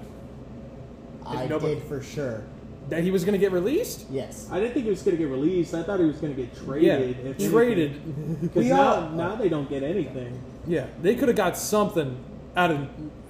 I 1.26 1.46
nobody- 1.48 1.76
did 1.76 1.84
for 1.84 2.02
sure. 2.02 2.44
That 2.90 3.04
he 3.04 3.12
was 3.12 3.24
going 3.24 3.34
to 3.34 3.40
get 3.40 3.52
released? 3.52 4.06
Yes. 4.10 4.48
I 4.52 4.60
didn't 4.60 4.74
think 4.74 4.86
he 4.86 4.90
was 4.90 5.02
going 5.04 5.16
to 5.16 5.24
get 5.24 5.32
released. 5.32 5.74
I 5.74 5.84
thought 5.84 6.00
he 6.00 6.06
was 6.06 6.18
going 6.18 6.36
to 6.36 6.42
get 6.42 6.50
Yeah, 6.54 6.66
traded. 6.98 7.18
if 7.40 7.52
traded. 7.52 8.42
Because 8.42 8.64
We 8.64 8.70
now, 8.70 8.94
all- 8.96 9.10
now 9.12 9.36
they 9.36 9.48
don't 9.50 9.70
get 9.70 9.84
anything. 9.84 10.34
Yeah, 10.68 10.88
they 11.02 11.16
could 11.16 11.28
have 11.30 11.38
got 11.38 11.56
something 11.58 12.18
out 12.58 12.72
of 12.72 12.80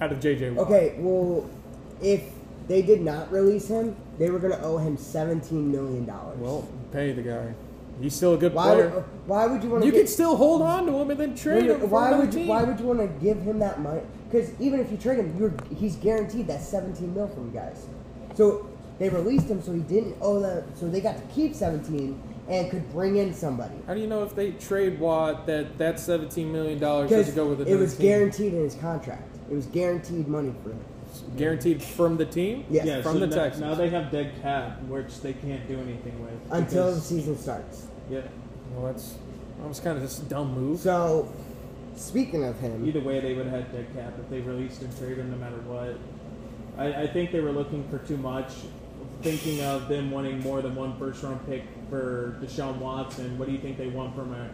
out 0.00 0.10
of 0.12 0.20
J.J. 0.20 0.50
Watt. 0.50 0.66
Okay, 0.66 0.94
well, 0.98 1.44
if 2.00 2.22
they 2.68 2.82
did 2.82 3.00
not 3.00 3.30
release 3.32 3.68
him, 3.68 3.96
they 4.18 4.30
were 4.30 4.38
going 4.38 4.52
to 4.52 4.62
owe 4.62 4.78
him 4.78 4.96
seventeen 4.96 5.70
million 5.70 6.04
dollars. 6.06 6.38
Well, 6.38 6.68
pay 6.92 7.12
the 7.12 7.22
guy. 7.22 7.54
He's 8.00 8.14
still 8.14 8.34
a 8.34 8.38
good 8.38 8.54
why? 8.54 8.74
player. 8.74 8.88
Would, 8.88 8.98
uh, 8.98 9.06
why 9.26 9.46
would 9.46 9.62
you 9.62 9.70
want 9.70 9.82
to? 9.82 9.86
you 9.86 9.92
get, 9.92 9.98
can 9.98 10.06
still 10.08 10.36
hold 10.36 10.62
on 10.62 10.86
to 10.86 10.92
him 10.92 11.10
and 11.10 11.20
then 11.20 11.36
trade 11.36 11.66
him 11.66 11.90
Why 11.90 12.16
would 12.16 12.34
you. 12.34 12.46
Why 12.46 12.62
would 12.62 12.80
you 12.80 12.86
want 12.86 13.00
to 13.00 13.06
give 13.24 13.40
him 13.42 13.58
that 13.60 13.80
money? 13.80 14.02
Because 14.30 14.50
even 14.60 14.80
if 14.80 14.90
you 14.90 14.96
trade 14.96 15.18
him, 15.18 15.36
you're 15.38 15.54
he's 15.76 15.96
guaranteed 15.96 16.46
that 16.48 16.62
seventeen 16.62 17.14
mil 17.14 17.28
from 17.28 17.46
you 17.46 17.52
guys. 17.52 17.86
So 18.34 18.68
they 18.98 19.08
released 19.08 19.48
him, 19.48 19.62
so 19.62 19.72
he 19.72 19.80
didn't 19.80 20.16
owe 20.20 20.40
them. 20.40 20.64
So 20.74 20.88
they 20.88 21.00
got 21.00 21.16
to 21.16 21.34
keep 21.34 21.54
seventeen 21.54 22.20
and 22.48 22.70
could 22.70 22.90
bring 22.92 23.16
in 23.16 23.32
somebody. 23.32 23.74
How 23.86 23.94
do 23.94 24.00
you 24.00 24.06
know 24.06 24.24
if 24.24 24.34
they 24.34 24.52
trade 24.52 24.98
Watt 24.98 25.46
that 25.46 25.78
that 25.78 26.00
seventeen 26.00 26.50
million 26.52 26.78
dollars 26.78 27.10
Because 27.10 27.26
doesn't 27.26 27.42
go 27.42 27.50
with 27.50 27.58
the? 27.58 27.72
it 27.72 27.76
was 27.76 27.96
team? 27.96 28.06
guaranteed 28.06 28.54
in 28.54 28.60
his 28.60 28.74
contract. 28.74 29.36
It 29.50 29.54
was 29.54 29.66
guaranteed 29.66 30.28
money 30.28 30.54
for 30.62 30.70
him. 30.70 30.84
Guaranteed 31.36 31.82
from 31.82 32.16
the 32.16 32.24
team. 32.26 32.64
Yes. 32.70 32.86
Yeah, 32.86 33.02
from 33.02 33.14
so 33.14 33.18
the 33.20 33.26
now, 33.28 33.36
Texans. 33.36 33.60
now 33.62 33.74
they 33.74 33.88
have 33.90 34.10
dead 34.10 34.32
cap, 34.42 34.80
which 34.82 35.20
they 35.20 35.32
can't 35.32 35.66
do 35.68 35.78
anything 35.80 36.22
with. 36.22 36.32
Until 36.50 36.94
the 36.94 37.00
season 37.00 37.36
starts. 37.38 37.86
yeah. 38.10 38.20
Well, 38.74 38.92
that's 38.92 39.14
that 39.60 39.68
was 39.68 39.80
kind 39.80 39.96
of 39.96 40.02
just 40.02 40.22
a 40.22 40.24
dumb 40.26 40.54
move. 40.54 40.80
So, 40.80 41.28
speaking 41.96 42.44
of 42.44 42.58
him, 42.60 42.86
Either 42.86 43.00
way, 43.00 43.20
they 43.20 43.34
would 43.34 43.46
have 43.46 43.64
had 43.64 43.72
dead 43.72 43.86
cap 43.94 44.14
if 44.18 44.28
they 44.30 44.40
released 44.40 44.82
and 44.82 44.96
traded 44.98 45.18
him 45.18 45.30
no 45.30 45.36
matter 45.36 45.56
what. 45.66 45.98
I, 46.78 47.02
I 47.02 47.06
think 47.06 47.32
they 47.32 47.40
were 47.40 47.52
looking 47.52 47.86
for 47.90 47.98
too 47.98 48.16
much, 48.16 48.48
thinking 49.20 49.60
of 49.62 49.88
them 49.88 50.10
wanting 50.10 50.40
more 50.40 50.62
than 50.62 50.74
one 50.74 50.96
first 50.98 51.22
round 51.22 51.44
pick 51.46 51.64
for 51.90 52.38
Deshaun 52.42 52.78
Watson. 52.78 53.38
What 53.38 53.46
do 53.46 53.52
you 53.52 53.60
think 53.60 53.76
they 53.76 53.88
want 53.88 54.14
from 54.16 54.32
a 54.32 54.48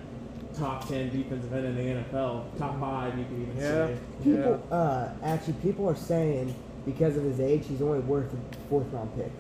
top 0.59 0.89
10 0.89 1.11
defensive 1.11 1.53
end 1.53 1.67
in 1.67 1.77
the 1.77 1.83
NFL? 2.17 2.59
Top 2.59 2.79
five, 2.81 3.17
you 3.19 3.25
could 3.25 3.41
even 3.41 3.57
Yeah. 3.57 3.87
say. 3.87 3.97
people 4.25 4.63
uh, 4.71 5.09
actually 5.23 5.55
people 5.55 5.89
are 5.89 5.95
saying 5.97 6.55
because 6.85 7.17
of 7.17 7.23
his 7.25 7.41
age, 7.41 7.65
he's 7.69 7.83
only 7.83 8.01
worth 8.01 8.33
a 8.33 8.69
fourth 8.69 8.87
round 8.93 9.15
pick. 9.17 9.31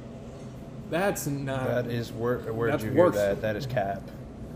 That's 0.90 1.26
not. 1.26 1.66
That 1.66 1.86
is 1.86 2.12
where 2.12 2.38
where 2.52 2.70
That's 2.70 2.82
did 2.82 2.90
you 2.90 2.94
hear 2.94 3.04
worse. 3.06 3.14
that? 3.16 3.42
That 3.42 3.56
is 3.56 3.66
cap. 3.66 4.02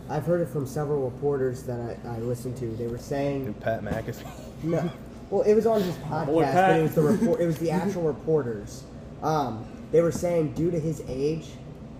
I've 0.08 0.24
heard 0.24 0.40
it 0.40 0.48
from 0.48 0.66
several 0.66 1.02
reporters 1.08 1.62
that 1.64 1.98
I, 2.04 2.16
I 2.16 2.18
listened 2.18 2.56
to. 2.58 2.66
They 2.76 2.86
were 2.86 2.98
saying 2.98 3.46
Dude, 3.46 3.60
Pat 3.60 3.82
McAfee. 3.82 4.24
no. 4.62 4.90
Well, 5.30 5.42
it 5.42 5.54
was 5.54 5.66
on 5.66 5.80
his 5.82 5.94
podcast, 5.96 6.52
Pat. 6.52 6.70
but 6.70 6.78
it 6.78 6.82
was 6.82 6.94
the 6.94 7.02
report. 7.02 7.40
It 7.40 7.46
was 7.46 7.58
the 7.58 7.70
actual 7.82 8.02
reporters. 8.02 8.84
Um, 9.22 9.64
they 9.92 10.00
were 10.02 10.12
saying 10.12 10.52
due 10.52 10.70
to 10.70 10.78
his 10.80 11.02
age, 11.08 11.46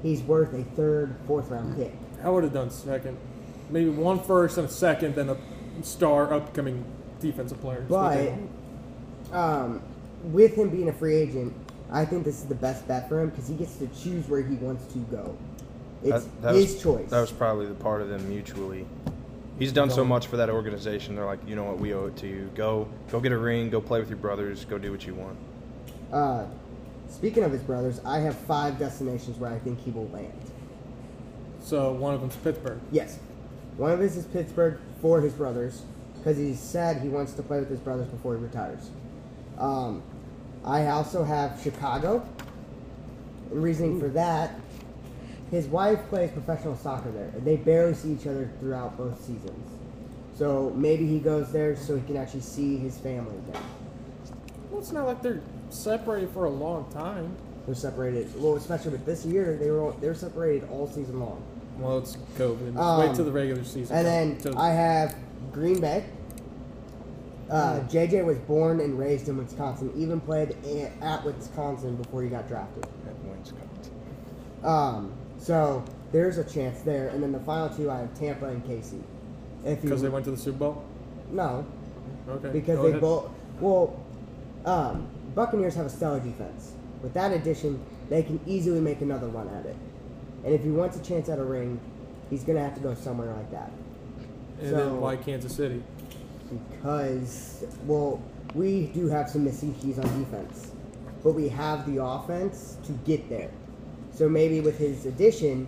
he's 0.03 0.21
worth 0.23 0.53
a 0.55 0.65
third, 0.77 1.15
fourth 1.27 1.49
round 1.51 1.77
pick. 1.77 1.95
I 2.23 2.29
would 2.31 2.45
have 2.45 2.53
done 2.53 2.71
second, 2.71 3.17
maybe 3.73 3.91
one 3.91 4.21
first 4.21 4.59
and 4.59 4.69
a 4.69 4.71
second, 4.71 5.15
then 5.17 5.31
a 5.31 5.37
star 5.83 6.33
upcoming 6.33 6.85
defensive 7.21 7.61
player. 7.61 7.85
But 7.89 8.33
um, 9.33 9.83
with 10.25 10.55
him 10.55 10.69
being 10.69 10.89
a 10.89 10.93
free 10.93 11.17
agent, 11.17 11.55
I 11.91 12.05
think 12.05 12.25
this 12.25 12.39
is 12.39 12.45
the 12.47 12.55
best 12.55 12.87
bet 12.87 13.09
for 13.09 13.21
him 13.21 13.31
because 13.31 13.49
he 13.49 13.55
gets 13.55 13.77
to 13.77 13.87
choose 13.89 14.29
where 14.29 14.43
he 14.43 14.55
wants 14.57 14.93
to 14.93 14.99
go. 14.99 15.37
It's 16.05 16.25
That- 16.25 16.43
that 16.43 16.55
his 16.55 16.75
was, 16.75 16.83
choice. 16.83 17.11
That 17.11 17.21
was 17.21 17.33
probably 17.33 17.67
the 17.67 17.75
part 17.75 18.03
of 18.03 18.09
them 18.09 18.29
mutually. 18.29 18.87
He's 19.59 19.73
done 19.73 19.91
so 19.91 20.05
much 20.05 20.27
for 20.27 20.37
that 20.39 20.51
organization. 20.51 21.15
They're 21.15 21.27
like, 21.27 21.39
you 21.47 21.55
know 21.55 21.65
what, 21.65 21.79
we 21.79 21.95
owe 21.95 22.07
it 22.07 22.17
to 22.17 22.27
you. 22.27 22.51
Go, 22.55 22.89
go 23.11 23.21
get 23.21 23.33
a 23.33 23.39
ring. 23.39 23.71
Go 23.71 23.81
play 23.81 24.01
with 24.01 24.09
your 24.09 24.19
brothers. 24.19 24.65
Go 24.65 24.79
do 24.79 24.91
what 24.91 25.07
you 25.07 25.15
want. 25.15 25.37
Uh, 26.13 26.47
speaking 27.09 27.45
of 27.45 27.53
his 27.53 27.63
brothers, 27.63 28.01
I 28.05 28.19
have 28.21 28.35
five 28.37 28.79
destinations 28.79 29.39
where 29.39 29.51
I 29.53 29.59
think 29.59 29.79
he 29.81 29.91
will 29.93 30.09
land. 30.09 30.33
so 31.63 31.93
one 31.93 32.13
of 32.15 32.21
them's 32.21 32.35
Pittsburgh. 32.37 32.81
Yes, 32.91 33.19
one 33.77 33.93
of 33.93 33.99
his 33.99 34.17
is 34.17 34.25
Pittsburgh 34.27 34.79
for 35.01 35.21
his 35.21 35.33
brothers 35.33 35.83
because 36.17 36.37
he 36.37 36.55
said 36.55 37.03
he 37.03 37.09
wants 37.09 37.33
to 37.33 37.43
play 37.43 37.59
with 37.59 37.71
his 37.71 37.81
brothers 37.81 38.07
before 38.09 38.37
he 38.37 38.43
retires. 38.43 38.91
Um, 39.59 40.03
I 40.65 40.87
also 40.89 41.25
have 41.25 41.61
Chicago. 41.63 42.27
Reasoning 43.51 44.01
for 44.01 44.09
that, 44.09 44.59
his 45.51 45.67
wife 45.67 45.99
plays 46.09 46.31
professional 46.31 46.77
soccer 46.77 47.11
there, 47.11 47.31
and 47.35 47.45
they 47.45 47.57
barely 47.57 47.95
see 47.95 48.13
each 48.13 48.27
other 48.27 48.51
throughout 48.61 48.97
both 48.97 49.21
seasons. 49.21 49.69
So 50.39 50.73
maybe 50.75 51.07
he 51.07 51.19
goes 51.19 51.53
there 51.53 51.77
so 51.77 51.97
he 51.97 52.03
can 52.03 52.17
actually 52.17 52.41
see 52.41 52.79
his 52.79 52.97
family 52.99 53.37
again. 53.49 53.63
Well, 54.71 54.81
it's 54.81 54.93
not 54.93 55.07
like 55.07 55.23
they're 55.23 55.43
separated 55.69 56.31
for 56.31 56.47
a 56.47 56.51
long 56.51 56.91
time. 56.93 57.37
They're 57.67 57.75
separated. 57.75 58.33
Well, 58.41 58.57
especially 58.57 58.93
with 58.93 59.05
this 59.05 59.25
year, 59.25 59.57
they 59.57 59.71
were 59.71 59.93
they're 60.01 60.15
separated 60.15 60.69
all 60.71 60.87
season 60.87 61.21
long. 61.21 61.45
Well, 61.79 61.99
it's 61.99 62.17
COVID. 62.39 62.77
Um, 62.77 63.01
Wait 63.07 63.15
till 63.17 63.25
the 63.25 63.33
regular 63.33 63.65
season. 63.65 63.97
And 63.97 64.07
then 64.07 64.37
Till- 64.39 64.59
I 64.59 64.71
have 64.71 65.15
Green 65.53 65.81
Bay. 65.81 66.05
Uh, 67.51 67.81
Hmm. 67.81 67.87
JJ 67.89 68.25
was 68.25 68.39
born 68.39 68.81
and 68.81 68.99
raised 68.99 69.29
in 69.29 69.37
Wisconsin. 69.37 69.93
Even 69.97 70.21
played 70.21 70.57
at 71.01 71.25
Wisconsin 71.25 71.97
before 71.97 72.23
he 72.23 72.29
got 72.29 72.49
drafted. 72.49 72.85
At 73.07 73.15
Wisconsin. 73.39 73.93
Um, 74.65 75.13
so 75.39 75.83
there's 76.13 76.39
a 76.39 76.45
chance 76.45 76.81
there. 76.83 77.09
And 77.09 77.23
then 77.23 77.33
the 77.33 77.41
final 77.41 77.69
two, 77.69 77.91
I 77.91 77.99
have 77.99 78.15
Tampa 78.19 78.47
and 78.47 78.65
KC. 78.65 79.01
If 79.65 79.83
because 79.83 80.03
they 80.03 80.09
went 80.09 80.25
to 80.27 80.31
the 80.31 80.37
Super 80.37 80.59
Bowl. 80.59 80.83
no, 81.31 81.65
Okay. 82.29 82.51
because 82.51 82.77
go 82.77 82.83
they 82.85 82.89
ahead. 82.91 83.01
both. 83.01 83.31
Well, 83.61 83.97
um, 84.65 85.07
Buccaneers 85.35 85.75
have 85.75 85.87
a 85.87 85.91
stellar 85.91 86.21
defense. 86.21 86.73
With 87.03 87.15
that 87.15 87.33
addition, 87.33 87.81
they 88.09 88.23
can 88.23 88.39
easily 88.47 88.81
make 88.81 89.01
another 89.03 89.27
run 89.29 89.49
at 89.49 89.67
it. 89.67 89.77
And 90.45 90.55
if 90.55 90.63
he 90.63 90.71
wants 90.71 90.97
a 90.97 91.03
chance 91.03 91.29
at 91.29 91.39
a 91.39 91.45
ring, 91.45 91.81
he's 92.31 92.43
gonna 92.45 92.61
have 92.63 92.75
to 92.75 92.81
go 92.81 92.95
somewhere 92.95 93.33
like 93.33 93.51
that. 93.51 93.71
And 94.61 94.71
so- 94.71 94.77
then 94.77 95.01
why 95.01 95.17
Kansas 95.17 95.55
City? 95.55 95.83
because 96.53 97.65
well 97.87 98.21
we 98.55 98.87
do 98.89 99.09
have 99.09 99.29
some 99.29 99.45
missing 99.45 99.75
keys 99.75 99.99
on 99.99 100.05
defense 100.19 100.73
but 101.23 101.33
we 101.33 101.49
have 101.49 101.91
the 101.93 102.03
offense 102.03 102.77
to 102.85 102.93
get 103.07 103.29
there 103.29 103.51
so 104.13 104.29
maybe 104.29 104.61
with 104.61 104.79
his 104.79 105.07
addition 105.07 105.67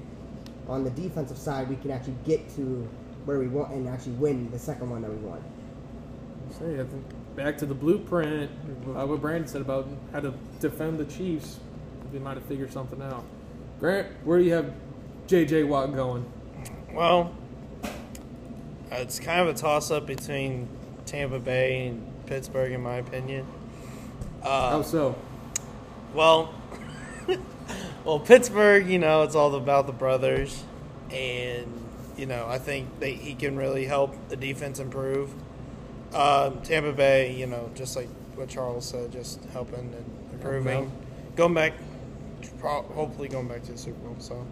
on 0.69 0.85
the 0.85 0.91
defensive 0.91 1.39
side 1.39 1.69
we 1.69 1.77
can 1.77 1.91
actually 1.91 2.17
get 2.25 2.47
to 2.55 2.87
where 3.25 3.39
we 3.39 3.49
want 3.49 3.73
and 3.73 3.89
actually 3.89 4.13
win 4.13 4.51
the 4.51 4.59
second 4.59 4.91
one 4.91 5.03
that 5.03 5.11
we 5.11 5.17
want 5.19 5.43
I 6.57 6.85
think 6.85 7.05
back 7.35 7.59
to 7.59 7.67
the 7.67 7.75
blueprint. 7.75 8.49
What 8.85 9.21
Brandon 9.21 9.49
said 9.49 9.61
about 9.61 9.89
how 10.13 10.21
to 10.21 10.33
defend 10.61 10.99
the 10.99 11.05
Chiefs, 11.05 11.59
we 12.13 12.21
might 12.21 12.37
have 12.37 12.45
figured 12.45 12.73
something 12.73 13.03
out. 13.03 13.25
Grant, 13.85 14.07
where 14.25 14.39
do 14.39 14.45
you 14.47 14.55
have 14.55 14.73
J.J. 15.27 15.65
Watt 15.65 15.95
going? 15.95 16.25
Well, 16.95 17.37
it's 18.91 19.21
kind 19.21 19.47
of 19.47 19.55
a 19.55 19.59
toss 19.59 19.91
up 19.91 20.07
between 20.07 20.71
Tampa 21.05 21.39
Bay 21.39 21.89
and 21.89 22.11
Pittsburgh, 22.25 22.73
in 22.73 22.83
my 22.83 22.95
opinion. 22.95 23.47
How 24.43 24.49
Uh, 24.49 24.83
so? 24.83 25.15
well, 26.15 26.55
well, 28.07 28.21
Pittsburgh, 28.21 28.89
you 28.89 28.99
know, 28.99 29.23
it's 29.23 29.35
all 29.35 29.55
about 29.55 29.87
the 29.87 29.93
brothers, 29.93 30.65
and 31.11 31.67
you 32.17 32.25
know, 32.25 32.47
I 32.49 32.57
think 32.57 33.01
they, 33.01 33.13
he 33.13 33.35
can 33.35 33.55
really 33.55 33.85
help 33.85 34.17
the 34.31 34.37
defense 34.37 34.79
improve. 34.79 35.31
Um, 36.15 36.63
Tampa 36.63 36.95
Bay, 36.95 37.35
you 37.35 37.47
know, 37.47 37.71
just 37.75 37.97
like 37.97 38.09
what 38.35 38.49
Charles 38.49 38.87
said, 38.87 39.13
just 39.13 39.45
helping 39.53 39.81
and 39.81 40.33
improving, 40.33 40.91
going 41.37 41.53
back, 41.53 41.75
pro- 42.65 42.83
hopefully 42.83 43.29
going 43.29 43.47
back 43.47 43.63
to 43.65 43.73
the 43.73 43.79
Super 43.79 43.99
Bowl. 43.99 44.17
So. 44.19 44.47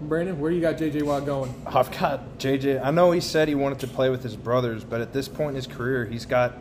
Brandon, 0.00 0.40
where 0.40 0.50
you 0.50 0.60
got 0.60 0.76
JJ 0.76 1.02
Watt 1.02 1.26
going? 1.26 1.54
I've 1.66 1.90
got 1.96 2.38
JJ. 2.38 2.84
I 2.84 2.90
know 2.90 3.12
he 3.12 3.20
said 3.20 3.48
he 3.48 3.54
wanted 3.54 3.78
to 3.80 3.86
play 3.86 4.10
with 4.10 4.22
his 4.22 4.34
brothers, 4.34 4.82
but 4.82 5.00
at 5.00 5.12
this 5.12 5.28
point 5.28 5.50
in 5.50 5.54
his 5.56 5.66
career, 5.66 6.06
he's 6.06 6.26
got 6.26 6.58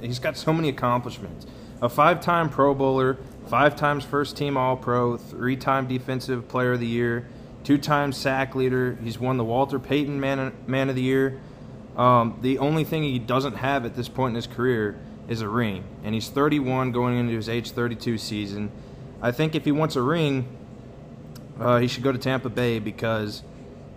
he's 0.00 0.18
got 0.18 0.36
so 0.36 0.52
many 0.52 0.68
accomplishments. 0.68 1.46
A 1.80 1.88
five-time 1.88 2.48
Pro 2.48 2.74
Bowler, 2.74 3.18
five 3.46 3.74
times 3.74 4.04
first 4.04 4.36
team 4.36 4.56
All-Pro, 4.56 5.16
three-time 5.16 5.88
Defensive 5.88 6.46
Player 6.48 6.72
of 6.72 6.80
the 6.80 6.86
Year, 6.86 7.26
two-time 7.64 8.12
sack 8.12 8.54
leader. 8.54 8.98
He's 9.02 9.18
won 9.18 9.36
the 9.36 9.44
Walter 9.44 9.78
Payton 9.78 10.20
Man 10.20 10.52
Man 10.66 10.90
of 10.90 10.96
the 10.96 11.02
Year. 11.02 11.40
Um, 11.96 12.38
the 12.42 12.58
only 12.58 12.84
thing 12.84 13.02
he 13.04 13.18
doesn't 13.18 13.56
have 13.56 13.86
at 13.86 13.94
this 13.94 14.08
point 14.08 14.32
in 14.32 14.36
his 14.36 14.46
career 14.46 14.98
is 15.28 15.40
a 15.40 15.48
ring, 15.48 15.84
and 16.02 16.14
he's 16.14 16.28
31 16.28 16.90
going 16.90 17.16
into 17.16 17.34
his 17.34 17.48
age 17.48 17.70
32 17.70 18.18
season. 18.18 18.72
I 19.22 19.30
think 19.30 19.54
if 19.54 19.64
he 19.64 19.70
wants 19.70 19.94
a 19.94 20.02
ring, 20.02 20.48
uh, 21.58 21.78
he 21.78 21.86
should 21.86 22.02
go 22.02 22.10
to 22.10 22.18
Tampa 22.18 22.48
Bay 22.48 22.80
because 22.80 23.44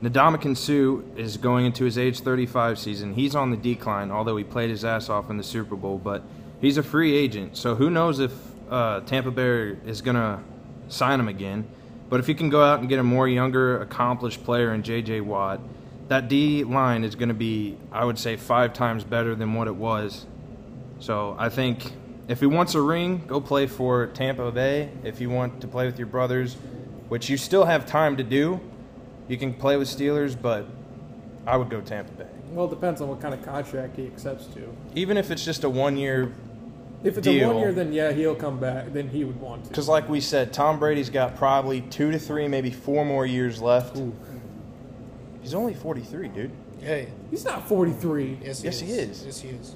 Ndamukong 0.03 0.55
Suh 0.55 1.03
is 1.19 1.37
going 1.37 1.65
into 1.65 1.83
his 1.83 1.97
age 1.97 2.19
35 2.19 2.77
season. 2.77 3.15
He's 3.15 3.35
on 3.35 3.49
the 3.49 3.57
decline, 3.57 4.11
although 4.11 4.37
he 4.37 4.43
played 4.43 4.69
his 4.69 4.85
ass 4.85 5.09
off 5.09 5.31
in 5.31 5.37
the 5.37 5.43
Super 5.43 5.75
Bowl. 5.75 5.97
But 5.97 6.21
he's 6.61 6.77
a 6.77 6.83
free 6.83 7.15
agent, 7.15 7.57
so 7.57 7.73
who 7.73 7.89
knows 7.89 8.19
if 8.19 8.31
uh, 8.69 8.99
Tampa 9.01 9.31
Bay 9.31 9.75
is 9.85 10.01
going 10.01 10.15
to 10.15 10.39
sign 10.89 11.19
him 11.19 11.27
again. 11.27 11.67
But 12.07 12.19
if 12.19 12.29
you 12.29 12.35
can 12.35 12.51
go 12.51 12.63
out 12.63 12.79
and 12.79 12.87
get 12.87 12.99
a 12.99 13.03
more 13.03 13.27
younger, 13.27 13.81
accomplished 13.81 14.43
player 14.43 14.73
in 14.75 14.83
J.J. 14.83 15.21
Watt, 15.21 15.59
that 16.07 16.27
D 16.27 16.63
line 16.63 17.03
is 17.03 17.15
going 17.15 17.29
to 17.29 17.35
be, 17.35 17.77
I 17.91 18.05
would 18.05 18.19
say, 18.19 18.35
five 18.35 18.73
times 18.73 19.03
better 19.03 19.33
than 19.33 19.55
what 19.55 19.67
it 19.67 19.75
was. 19.75 20.27
So 20.99 21.35
I 21.39 21.49
think 21.49 21.93
if 22.27 22.39
he 22.39 22.45
wants 22.45 22.73
a 22.75 22.81
ring, 22.81 23.23
go 23.27 23.39
play 23.39 23.67
for 23.67 24.07
Tampa 24.07 24.51
Bay. 24.51 24.89
If 25.03 25.21
you 25.21 25.29
want 25.29 25.61
to 25.61 25.67
play 25.67 25.85
with 25.85 25.97
your 25.99 26.07
brothers, 26.07 26.55
which 27.09 27.29
you 27.29 27.37
still 27.37 27.65
have 27.65 27.85
time 27.85 28.17
to 28.17 28.23
do, 28.23 28.59
you 29.27 29.37
can 29.37 29.53
play 29.53 29.77
with 29.77 29.87
Steelers, 29.87 30.39
but 30.39 30.65
I 31.45 31.57
would 31.57 31.69
go 31.69 31.81
Tampa 31.81 32.11
Bay. 32.13 32.27
Well, 32.49 32.65
it 32.67 32.69
depends 32.69 33.01
on 33.01 33.09
what 33.09 33.21
kind 33.21 33.33
of 33.33 33.43
contract 33.43 33.97
he 33.97 34.05
accepts 34.07 34.47
to. 34.47 34.75
Even 34.95 35.17
if 35.17 35.29
it's 35.29 35.43
just 35.45 35.63
a 35.63 35.69
one 35.69 35.97
year, 35.97 36.31
If 37.03 37.17
it's 37.17 37.27
a 37.27 37.31
Deal. 37.31 37.47
one 37.49 37.57
year, 37.59 37.71
then 37.73 37.91
yeah, 37.93 38.11
he'll 38.11 38.33
come 38.35 38.59
back. 38.59 38.93
Then 38.93 39.09
he 39.09 39.23
would 39.23 39.39
want 39.39 39.63
to. 39.65 39.69
because 39.69 39.87
like 39.89 40.07
we 40.09 40.21
said, 40.21 40.53
Tom 40.53 40.79
Brady's 40.79 41.09
got 41.09 41.35
probably 41.35 41.81
two 41.81 42.11
to 42.11 42.17
three, 42.19 42.47
maybe 42.47 42.71
four 42.71 43.05
more 43.05 43.25
years 43.25 43.61
left. 43.61 43.99
He's 45.41 45.53
only 45.53 45.73
43, 45.75 46.27
dude. 46.29 46.51
Hey, 46.81 47.09
He's 47.29 47.45
not 47.45 47.67
43. 47.67 48.39
yes, 48.43 48.63
Yes, 48.63 48.79
he 48.79 48.91
is. 48.91 49.25
Yes, 49.25 49.39
he 49.41 49.49
is. 49.49 49.75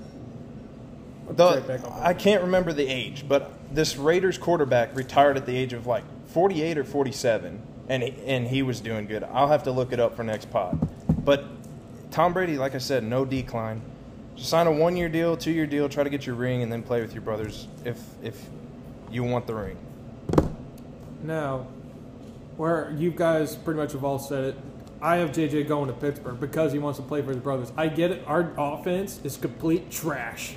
The-. 1.35 1.91
I 2.01 2.13
can't 2.13 2.43
remember 2.43 2.73
the 2.73 2.87
age, 2.87 3.25
but 3.27 3.51
this 3.73 3.97
Raiders 3.97 4.37
quarterback 4.37 4.95
retired 4.95 5.37
at 5.37 5.45
the 5.45 5.55
age 5.55 5.73
of 5.73 5.85
like 5.85 6.03
48 6.27 6.77
or 6.77 6.83
47, 6.83 7.61
and 7.87 8.03
he, 8.03 8.13
and 8.25 8.47
he 8.47 8.61
was 8.61 8.81
doing 8.81 9.05
good. 9.05 9.23
I'll 9.23 9.47
have 9.47 9.63
to 9.63 9.71
look 9.71 9.93
it 9.93 9.99
up 9.99 10.15
for 10.15 10.23
next 10.23 10.49
pod. 10.51 10.79
But 11.23 11.45
Tom 12.11 12.33
Brady, 12.33 12.57
like 12.57 12.75
I 12.75 12.79
said, 12.79 13.03
no 13.03 13.25
decline. 13.25 13.81
Just 14.35 14.49
sign 14.49 14.67
a 14.67 14.71
one 14.71 14.95
year 14.95 15.09
deal, 15.09 15.35
two 15.35 15.51
year 15.51 15.67
deal, 15.67 15.89
try 15.89 16.03
to 16.03 16.09
get 16.09 16.25
your 16.25 16.35
ring, 16.35 16.63
and 16.63 16.71
then 16.71 16.81
play 16.81 17.01
with 17.01 17.13
your 17.13 17.21
brothers 17.21 17.67
if 17.83 17.99
if 18.23 18.41
you 19.11 19.23
want 19.23 19.47
the 19.47 19.55
ring. 19.55 19.77
Now, 21.23 21.67
where 22.57 22.93
you 22.97 23.11
guys 23.11 23.55
pretty 23.55 23.79
much 23.79 23.91
have 23.93 24.03
all 24.03 24.19
said 24.19 24.43
it, 24.43 24.55
I 25.01 25.17
have 25.17 25.31
JJ 25.31 25.67
going 25.67 25.87
to 25.87 25.93
Pittsburgh 25.93 26.39
because 26.39 26.71
he 26.71 26.79
wants 26.79 26.99
to 26.99 27.05
play 27.05 27.21
for 27.21 27.29
his 27.29 27.37
brothers. 27.37 27.71
I 27.77 27.87
get 27.87 28.11
it. 28.11 28.23
Our 28.27 28.51
offense 28.57 29.19
is 29.23 29.37
complete 29.37 29.89
trash. 29.91 30.55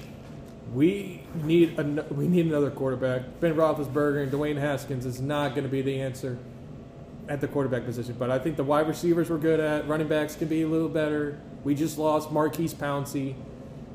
We 0.72 1.22
need 1.34 1.78
an, 1.78 2.04
we 2.10 2.28
need 2.28 2.46
another 2.46 2.70
quarterback. 2.70 3.40
Ben 3.40 3.54
Roethlisberger 3.54 4.22
and 4.22 4.32
Dwayne 4.32 4.58
Haskins 4.58 5.04
is 5.04 5.20
not 5.20 5.50
going 5.54 5.64
to 5.64 5.70
be 5.70 5.82
the 5.82 6.00
answer 6.00 6.38
at 7.28 7.40
the 7.40 7.48
quarterback 7.48 7.84
position. 7.84 8.16
But 8.18 8.30
I 8.30 8.38
think 8.38 8.56
the 8.56 8.64
wide 8.64 8.88
receivers 8.88 9.28
we're 9.28 9.38
good 9.38 9.60
at. 9.60 9.86
Running 9.86 10.08
backs 10.08 10.34
can 10.34 10.48
be 10.48 10.62
a 10.62 10.68
little 10.68 10.88
better. 10.88 11.38
We 11.62 11.74
just 11.74 11.98
lost 11.98 12.30
Maurkice 12.32 12.74
Pouncey. 12.74 13.34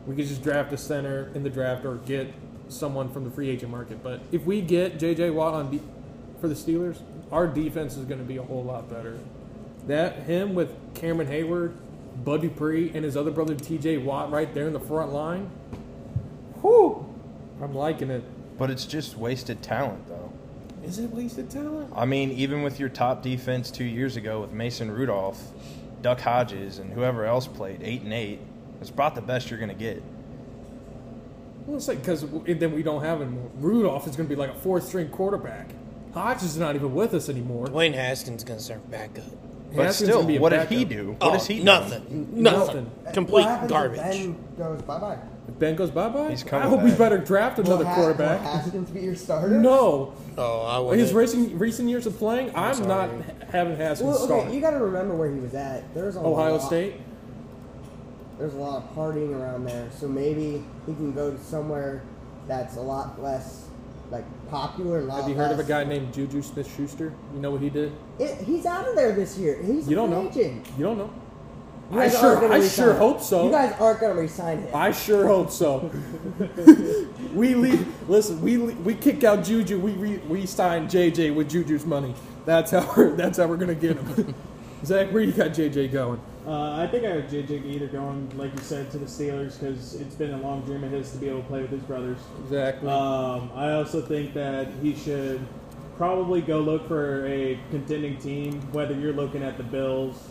We 0.05 0.15
could 0.15 0.27
just 0.27 0.43
draft 0.43 0.71
a 0.71 0.77
center 0.77 1.31
in 1.33 1.43
the 1.43 1.49
draft 1.49 1.83
or 1.83 1.95
get 1.95 2.33
someone 2.69 3.09
from 3.11 3.23
the 3.23 3.31
free 3.31 3.49
agent 3.49 3.71
market. 3.71 4.03
But 4.03 4.21
if 4.31 4.45
we 4.45 4.61
get 4.61 4.99
J.J. 4.99 5.31
Watt 5.31 5.53
on 5.53 5.71
de- 5.71 5.81
for 6.39 6.47
the 6.47 6.55
Steelers, 6.55 7.01
our 7.31 7.47
defense 7.47 7.97
is 7.97 8.05
going 8.05 8.19
to 8.19 8.25
be 8.25 8.37
a 8.37 8.43
whole 8.43 8.63
lot 8.63 8.89
better. 8.89 9.17
That 9.87 10.23
him 10.23 10.53
with 10.53 10.75
Cameron 10.93 11.27
Heyward, 11.27 11.75
Bud 12.23 12.41
Dupree, 12.41 12.91
and 12.93 13.03
his 13.03 13.17
other 13.17 13.31
brother 13.31 13.55
T.J. 13.55 13.97
Watt 13.97 14.31
right 14.31 14.53
there 14.53 14.67
in 14.67 14.73
the 14.73 14.79
front 14.79 15.11
line. 15.11 15.49
Whew, 16.61 17.05
I'm 17.61 17.75
liking 17.75 18.09
it. 18.09 18.23
But 18.57 18.71
it's 18.71 18.85
just 18.85 19.17
wasted 19.17 19.61
talent, 19.61 20.07
though. 20.07 20.31
Is 20.83 20.99
it 20.99 21.11
wasted 21.11 21.49
talent? 21.49 21.91
I 21.95 22.05
mean, 22.05 22.31
even 22.31 22.61
with 22.61 22.79
your 22.79 22.89
top 22.89 23.21
defense 23.21 23.71
two 23.71 23.83
years 23.83 24.15
ago 24.15 24.41
with 24.41 24.51
Mason 24.51 24.89
Rudolph, 24.89 25.41
Duck 26.01 26.19
Hodges, 26.21 26.79
and 26.79 26.91
whoever 26.91 27.25
else 27.25 27.47
played 27.47 27.81
eight 27.83 28.01
and 28.01 28.13
eight, 28.13 28.39
it's 28.81 28.89
about 28.89 29.15
the 29.15 29.21
best 29.21 29.49
you're 29.49 29.59
going 29.59 29.69
to 29.69 29.75
get. 29.75 30.01
Well, 31.65 31.77
it's 31.77 31.87
like 31.87 31.99
because 31.99 32.25
then 32.45 32.73
we 32.73 32.83
don't 32.83 33.03
have 33.03 33.19
him. 33.21 33.49
Rudolph 33.59 34.07
is 34.07 34.15
going 34.15 34.29
to 34.29 34.35
be 34.35 34.39
like 34.39 34.51
a 34.51 34.59
fourth 34.59 34.87
string 34.87 35.09
quarterback. 35.09 35.69
Hodges 36.13 36.43
is 36.43 36.57
not 36.57 36.75
even 36.75 36.93
with 36.93 37.13
us 37.13 37.29
anymore. 37.29 37.65
Wayne 37.65 37.93
Haskins 37.93 38.41
is 38.41 38.43
gonna 38.43 38.59
serve 38.59 38.89
backup. 38.89 39.23
But 39.75 39.85
Haskins 39.85 40.09
still, 40.09 40.19
gonna 40.19 40.27
be 40.27 40.37
a 40.37 40.41
what 40.41 40.49
did 40.49 40.67
he 40.67 40.85
do? 40.85 41.11
What 41.11 41.17
oh, 41.21 41.31
has 41.33 41.45
he 41.45 41.63
done? 41.63 41.65
nothing. 41.65 42.29
Nothing. 42.33 42.43
Nothing. 42.43 43.13
Complete 43.13 43.43
What 43.43 43.43
happens 43.43 43.71
if 43.71 43.75
garbage. 43.75 43.99
Ben 43.99 44.37
goes 44.57 44.81
bye 44.81 44.99
bye. 44.99 45.17
If 45.47 45.57
Ben 45.59 45.75
goes 45.75 45.89
bye 45.91 46.09
bye. 46.09 46.29
He's 46.29 46.43
I 46.45 46.49
coming 46.49 46.69
hope 46.69 46.81
we 46.81 46.89
back. 46.89 46.99
better 46.99 47.17
draft 47.19 47.59
another 47.59 47.85
quarterback. 47.85 48.41
Will 48.41 48.49
Haskins 48.49 48.89
be 48.89 48.99
your 49.01 49.15
starter? 49.15 49.57
No, 49.57 50.13
Oh, 50.37 50.61
I 50.65 50.77
wouldn't. 50.79 50.99
his 50.99 51.13
recent 51.13 51.53
recent 51.59 51.87
years 51.89 52.05
of 52.05 52.17
playing, 52.17 52.51
I'm, 52.55 52.75
sorry. 52.75 52.87
not 52.87 53.09
having 53.49 53.77
Haskins 53.77 54.09
Well, 54.09 54.17
start. 54.25 54.45
okay, 54.47 54.55
you 54.55 54.59
got 54.61 54.71
to 54.71 54.79
remember 54.79 55.15
where 55.15 55.31
he 55.31 55.39
was 55.39 55.53
at. 55.53 55.93
There's 55.93 56.15
a 56.17 56.19
Ohio 56.19 56.53
lot, 56.57 56.61
State. 56.67 56.95
There's 58.37 58.53
a 58.53 58.57
lot 58.57 58.83
of 58.83 58.95
partying 58.95 59.33
around 59.39 59.65
there, 59.65 59.87
so 59.97 60.07
maybe 60.07 60.63
he 60.85 60.93
can 60.93 61.11
go 61.13 61.31
to 61.31 61.39
somewhere 61.43 62.03
that's 62.47 62.75
a 62.77 62.81
lot 62.81 63.21
less 63.21 63.65
like 64.11 64.23
popular. 64.49 64.99
A 64.99 65.03
lot 65.05 65.21
Have 65.21 65.29
you 65.29 65.35
heard 65.35 65.51
of 65.51 65.57
a 65.57 65.61
less- 65.61 65.67
guy 65.67 65.83
named 65.85 66.13
Juju 66.13 66.41
Smith 66.41 66.71
Schuster? 66.75 67.13
You 67.33 67.39
know 67.39 67.51
what 67.51 67.61
he 67.61 67.69
did? 67.69 67.93
It, 68.19 68.37
he's 68.39 68.65
out 68.65 68.87
of 68.87 68.95
there 68.95 69.13
this 69.13 69.37
year. 69.37 69.61
He's 69.63 69.87
You 69.89 69.95
don't 69.95 70.09
free 70.11 70.23
know. 70.23 70.29
agent. 70.29 70.67
You 70.77 70.83
don't 70.83 70.97
know. 70.97 71.09
You 71.91 71.99
I 72.01 72.09
sure- 72.09 72.37
aren't 72.37 72.51
I 72.51 72.57
re-sign 72.57 72.85
sure 72.85 72.93
hope 72.95 73.21
so. 73.21 73.45
You 73.45 73.51
guys 73.51 73.73
aren't 73.79 73.99
going 74.01 74.15
to 74.15 74.21
resign 74.21 74.57
him. 74.59 74.75
I 74.75 74.91
sure 74.91 75.25
hope 75.25 75.51
so. 75.51 75.89
we 77.33 77.55
leave. 77.55 77.87
Listen, 78.09 78.41
we 78.41 78.57
le- 78.57 78.73
we 78.75 78.93
kick 78.95 79.23
out 79.23 79.43
Juju. 79.43 79.79
We 79.79 79.91
re, 79.93 80.17
we 80.27 80.45
sign 80.45 80.87
JJ 80.87 81.33
with 81.35 81.49
Juju's 81.49 81.85
money. 81.85 82.13
That's 82.45 82.71
how 82.71 82.93
we're 82.95 83.15
that's 83.15 83.37
how 83.37 83.47
we're 83.47 83.57
gonna 83.57 83.75
get 83.75 83.97
him. 83.97 84.33
Zach, 84.85 85.11
where 85.11 85.23
you 85.23 85.31
got 85.31 85.51
JJ 85.51 85.91
going? 85.91 86.19
Uh, 86.45 86.77
I 86.81 86.87
think 86.87 87.03
I 87.05 87.09
have 87.09 87.25
JJ 87.25 87.65
either 87.65 87.87
going, 87.87 88.31
like 88.37 88.53
you 88.53 88.59
said, 88.61 88.89
to 88.91 88.97
the 88.97 89.05
Steelers 89.05 89.59
because 89.59 89.95
it's 89.95 90.15
been 90.15 90.33
a 90.33 90.37
long 90.37 90.61
dream 90.61 90.83
of 90.83 90.91
his 90.91 91.11
to 91.11 91.17
be 91.17 91.27
able 91.27 91.41
to 91.41 91.47
play 91.47 91.61
with 91.61 91.71
his 91.71 91.81
brothers. 91.81 92.19
Exactly. 92.43 92.89
Um, 92.89 93.49
I 93.53 93.71
also 93.73 94.01
think 94.01 94.33
that 94.35 94.67
he 94.81 94.95
should 94.95 95.45
probably 95.97 96.41
go 96.41 96.59
look 96.59 96.87
for 96.87 97.25
a 97.27 97.59
contending 97.71 98.17
team, 98.17 98.61
whether 98.71 98.93
you're 98.93 99.13
looking 99.13 99.43
at 99.43 99.57
the 99.57 99.63
Bills, 99.63 100.29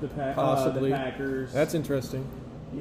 the, 0.00 0.08
pa- 0.08 0.20
uh, 0.22 0.34
Possibly. 0.34 0.90
the 0.90 0.96
Packers, 0.96 1.52
That's 1.52 1.74
interesting. 1.74 2.26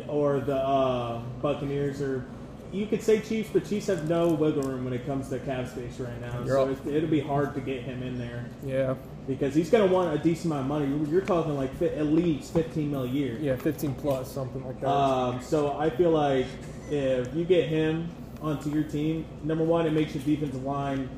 or 0.08 0.40
the 0.40 0.56
uh, 0.58 1.20
Buccaneers, 1.42 2.02
or 2.02 2.26
you 2.72 2.86
could 2.86 3.02
say 3.02 3.20
Chiefs, 3.20 3.50
but 3.52 3.68
Chiefs 3.68 3.88
have 3.88 4.08
no 4.08 4.30
wiggle 4.30 4.62
room 4.64 4.84
when 4.86 4.94
it 4.94 5.06
comes 5.06 5.30
to 5.30 5.40
cap 5.40 5.68
space 5.68 6.00
right 6.00 6.22
now. 6.22 6.44
You're 6.46 6.56
so 6.56 6.70
it, 6.90 6.96
it'll 6.96 7.10
be 7.10 7.20
hard 7.20 7.54
to 7.56 7.62
get 7.62 7.82
him 7.82 8.04
in 8.04 8.18
there 8.20 8.46
Yeah. 8.64 8.94
because 9.28 9.56
he's 9.56 9.70
going 9.72 9.88
to 9.88 9.94
want 9.94 10.14
a 10.14 10.22
decent 10.24 10.54
amount 10.54 10.62
of 10.84 10.90
money. 10.90 11.10
You're 11.12 11.22
talking 11.22 11.56
like 11.58 11.74
fi- 11.78 11.88
at 11.96 12.06
least 12.08 12.54
15 12.54 12.92
mil 12.92 13.04
a 13.04 13.08
year. 13.08 13.38
Yeah, 13.42 13.56
15 13.56 13.96
plus, 13.96 14.32
something 14.32 14.64
like 14.66 14.80
that. 14.82 14.88
Um, 14.90 15.42
so 15.42 15.78
I 15.80 15.90
feel 15.90 16.12
like 16.12 16.46
if 16.92 17.34
you 17.34 17.44
get 17.44 17.68
him 17.68 18.08
onto 18.42 18.70
your 18.70 18.84
team, 18.84 19.26
number 19.44 19.64
one, 19.64 19.86
it 19.88 19.92
makes 19.94 20.14
your 20.14 20.24
defensive 20.24 20.64
line. 20.64 21.10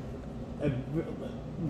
A, 0.62 0.70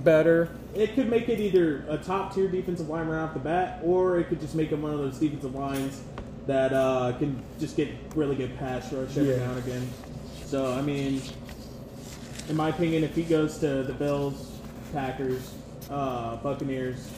Better. 0.04 0.48
It 0.74 0.94
could 0.94 1.08
make 1.10 1.28
it 1.28 1.38
either 1.40 1.84
a 1.88 1.98
top 1.98 2.34
tier 2.34 2.48
defensive 2.48 2.88
line 2.88 3.06
right 3.06 3.20
off 3.22 3.34
the 3.34 3.40
bat, 3.40 3.80
or 3.82 4.18
it 4.18 4.28
could 4.28 4.40
just 4.40 4.54
make 4.54 4.70
him 4.70 4.82
one 4.82 4.92
of 4.92 4.98
those 4.98 5.18
defensive 5.18 5.54
lines 5.54 6.02
that 6.46 6.72
uh, 6.72 7.12
can 7.18 7.40
just 7.60 7.76
get 7.76 7.88
really 8.16 8.34
good 8.34 8.56
pass 8.58 8.92
rush 8.92 9.16
every 9.16 9.30
Yeah. 9.32 9.36
now 9.46 9.50
and 9.52 9.58
again. 9.58 9.88
So 10.46 10.72
I 10.72 10.82
mean, 10.82 11.20
in 12.48 12.56
my 12.56 12.70
opinion, 12.70 13.04
if 13.04 13.14
he 13.14 13.22
goes 13.22 13.58
to 13.58 13.82
the 13.82 13.92
Bills, 13.92 14.50
Packers, 14.92 15.54
uh, 15.90 16.36
Buccaneers, 16.36 17.10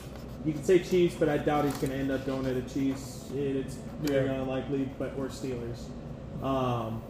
you 0.44 0.52
can 0.52 0.62
say 0.62 0.78
Chiefs, 0.80 1.14
but 1.18 1.28
I 1.28 1.38
doubt 1.38 1.64
he's 1.64 1.74
going 1.78 1.90
to 1.90 1.96
end 1.96 2.10
up 2.10 2.26
going 2.26 2.44
to 2.44 2.52
the 2.54 2.68
Chiefs. 2.68 3.30
It, 3.34 3.56
it's 3.56 3.76
very 4.02 4.26
Yeah. 4.26 4.42
unlikely, 4.42 4.88
but 4.98 5.12
or 5.16 5.26
Steelers. 5.28 5.84
Um, 6.42 7.02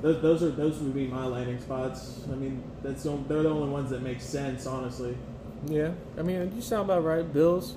those, 0.00 0.22
those 0.22 0.42
are 0.42 0.50
those 0.50 0.78
would 0.78 0.94
be 0.94 1.06
my 1.06 1.26
landing 1.26 1.60
spots. 1.60 2.20
I 2.32 2.34
mean, 2.34 2.62
that's 2.82 3.02
the, 3.02 3.16
they're 3.28 3.42
the 3.42 3.50
only 3.50 3.68
ones 3.68 3.90
that 3.90 4.02
make 4.02 4.20
sense, 4.20 4.66
honestly. 4.66 5.16
Yeah, 5.66 5.92
I 6.18 6.22
mean, 6.22 6.52
you 6.54 6.60
sound 6.60 6.90
about 6.90 7.04
right. 7.04 7.30
Bills, 7.32 7.74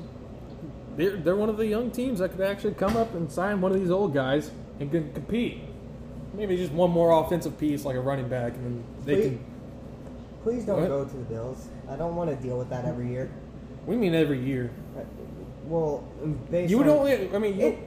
they're, 0.97 1.17
they're 1.17 1.35
one 1.35 1.49
of 1.49 1.57
the 1.57 1.67
young 1.67 1.91
teams 1.91 2.19
that 2.19 2.31
could 2.31 2.41
actually 2.41 2.73
come 2.73 2.97
up 2.97 3.13
and 3.13 3.31
sign 3.31 3.61
one 3.61 3.71
of 3.71 3.79
these 3.79 3.91
old 3.91 4.13
guys 4.13 4.49
and 4.79 4.89
can 4.91 5.13
compete. 5.13 5.61
Maybe 6.33 6.57
just 6.57 6.71
one 6.71 6.91
more 6.91 7.23
offensive 7.23 7.57
piece, 7.59 7.85
like 7.85 7.95
a 7.95 7.99
running 8.01 8.27
back, 8.27 8.53
and 8.55 8.65
then 8.65 8.83
they 9.05 9.15
Please, 9.15 9.23
can. 9.27 9.45
please 10.43 10.65
don't 10.65 10.81
What? 10.81 10.87
go 10.89 11.05
to 11.05 11.15
the 11.17 11.23
Bills. 11.23 11.67
I 11.89 11.95
don't 11.95 12.15
want 12.15 12.29
to 12.29 12.35
deal 12.35 12.57
with 12.57 12.69
that 12.71 12.85
every 12.85 13.09
year. 13.09 13.29
We 13.85 13.95
mean 13.95 14.15
every 14.15 14.39
year. 14.43 14.71
Well, 15.65 16.03
You 16.51 16.77
would 16.79 16.87
on, 16.87 16.97
only. 16.97 17.33
I 17.33 17.37
mean, 17.37 17.59
you, 17.59 17.65
It- 17.67 17.79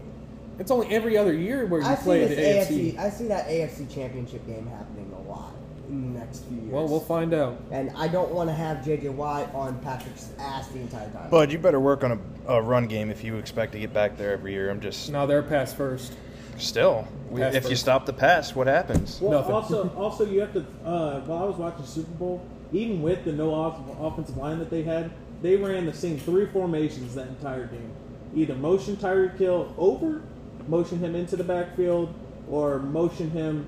it's 0.61 0.71
only 0.73 0.89
every 0.89 1.17
other 1.17 1.33
year 1.33 1.67
where 1.67 1.81
you 1.81 1.87
I 1.87 1.95
play 1.95 2.27
the 2.27 2.35
AFC. 2.35 2.95
AFC. 2.95 2.99
I 2.99 3.11
see 3.11 3.29
that 3.29 3.47
AFC 3.49 3.87
Championship 3.93 4.45
game 4.47 4.67
happening 4.67 5.13
a 5.17 5.29
lot 5.31 5.55
in 5.89 6.13
the 6.13 6.19
next 6.21 6.45
few 6.45 6.57
years. 6.59 6.71
Well, 6.73 6.87
we'll 6.89 7.01
find 7.01 7.33
out. 7.35 7.61
And 7.71 7.91
I 7.97 8.09
don't 8.09 8.31
want 8.31 8.49
to 8.51 8.55
have 8.55 8.79
JJ 8.79 9.13
Watt 9.15 9.55
on 9.55 9.79
Patrick's 9.81 10.31
ass 10.39 10.69
the 10.69 10.81
entire 10.81 11.11
time. 11.11 11.31
Bud, 11.31 11.51
you 11.53 11.59
better 11.59 11.81
work 11.81 12.05
on 12.05 12.13
a, 12.47 12.53
a 12.55 12.63
run 12.63 12.87
game 12.87 13.11
if 13.11 13.25
you 13.25 13.37
expect 13.37 13.73
to 13.73 13.79
get 13.79 13.93
back 13.93 14.17
there 14.17 14.33
every 14.33 14.53
year. 14.53 14.71
I'm 14.71 14.81
just 14.81 15.11
No, 15.11 15.27
they're 15.27 15.43
pass 15.43 15.73
first. 15.73 16.13
still. 16.59 17.07
We, 17.31 17.41
Pass 17.43 17.55
if 17.55 17.69
you 17.69 17.77
stop 17.77 18.07
the 18.07 18.13
pass, 18.13 18.55
what 18.55 18.67
happens? 18.67 19.21
Well, 19.21 19.41
Nothing. 19.41 19.55
also, 19.55 19.89
also 19.91 20.25
you 20.25 20.41
have 20.41 20.53
to. 20.55 20.61
Uh, 20.85 21.21
while 21.21 21.43
I 21.43 21.47
was 21.47 21.57
watching 21.57 21.85
Super 21.85 22.11
Bowl, 22.13 22.43
even 22.73 23.03
with 23.03 23.25
the 23.25 23.33
no 23.33 23.53
off- 23.55 23.79
offensive 24.01 24.37
line 24.39 24.59
that 24.59 24.71
they 24.71 24.83
had, 24.83 25.11
they 25.43 25.57
ran 25.57 25.85
the 25.87 25.93
same 25.93 26.19
three 26.19 26.47
formations 26.47 27.15
that 27.15 27.29
entire 27.29 27.67
game. 27.67 27.93
Either 28.35 28.55
motion 28.55 28.97
Tyreek 28.97 29.37
Hill 29.39 29.75
over, 29.79 30.23
motion 30.69 30.99
him 30.99 31.15
into 31.15 31.37
the 31.37 31.45
backfield, 31.45 32.13
or 32.51 32.79
motion 32.79 33.31
him 33.31 33.67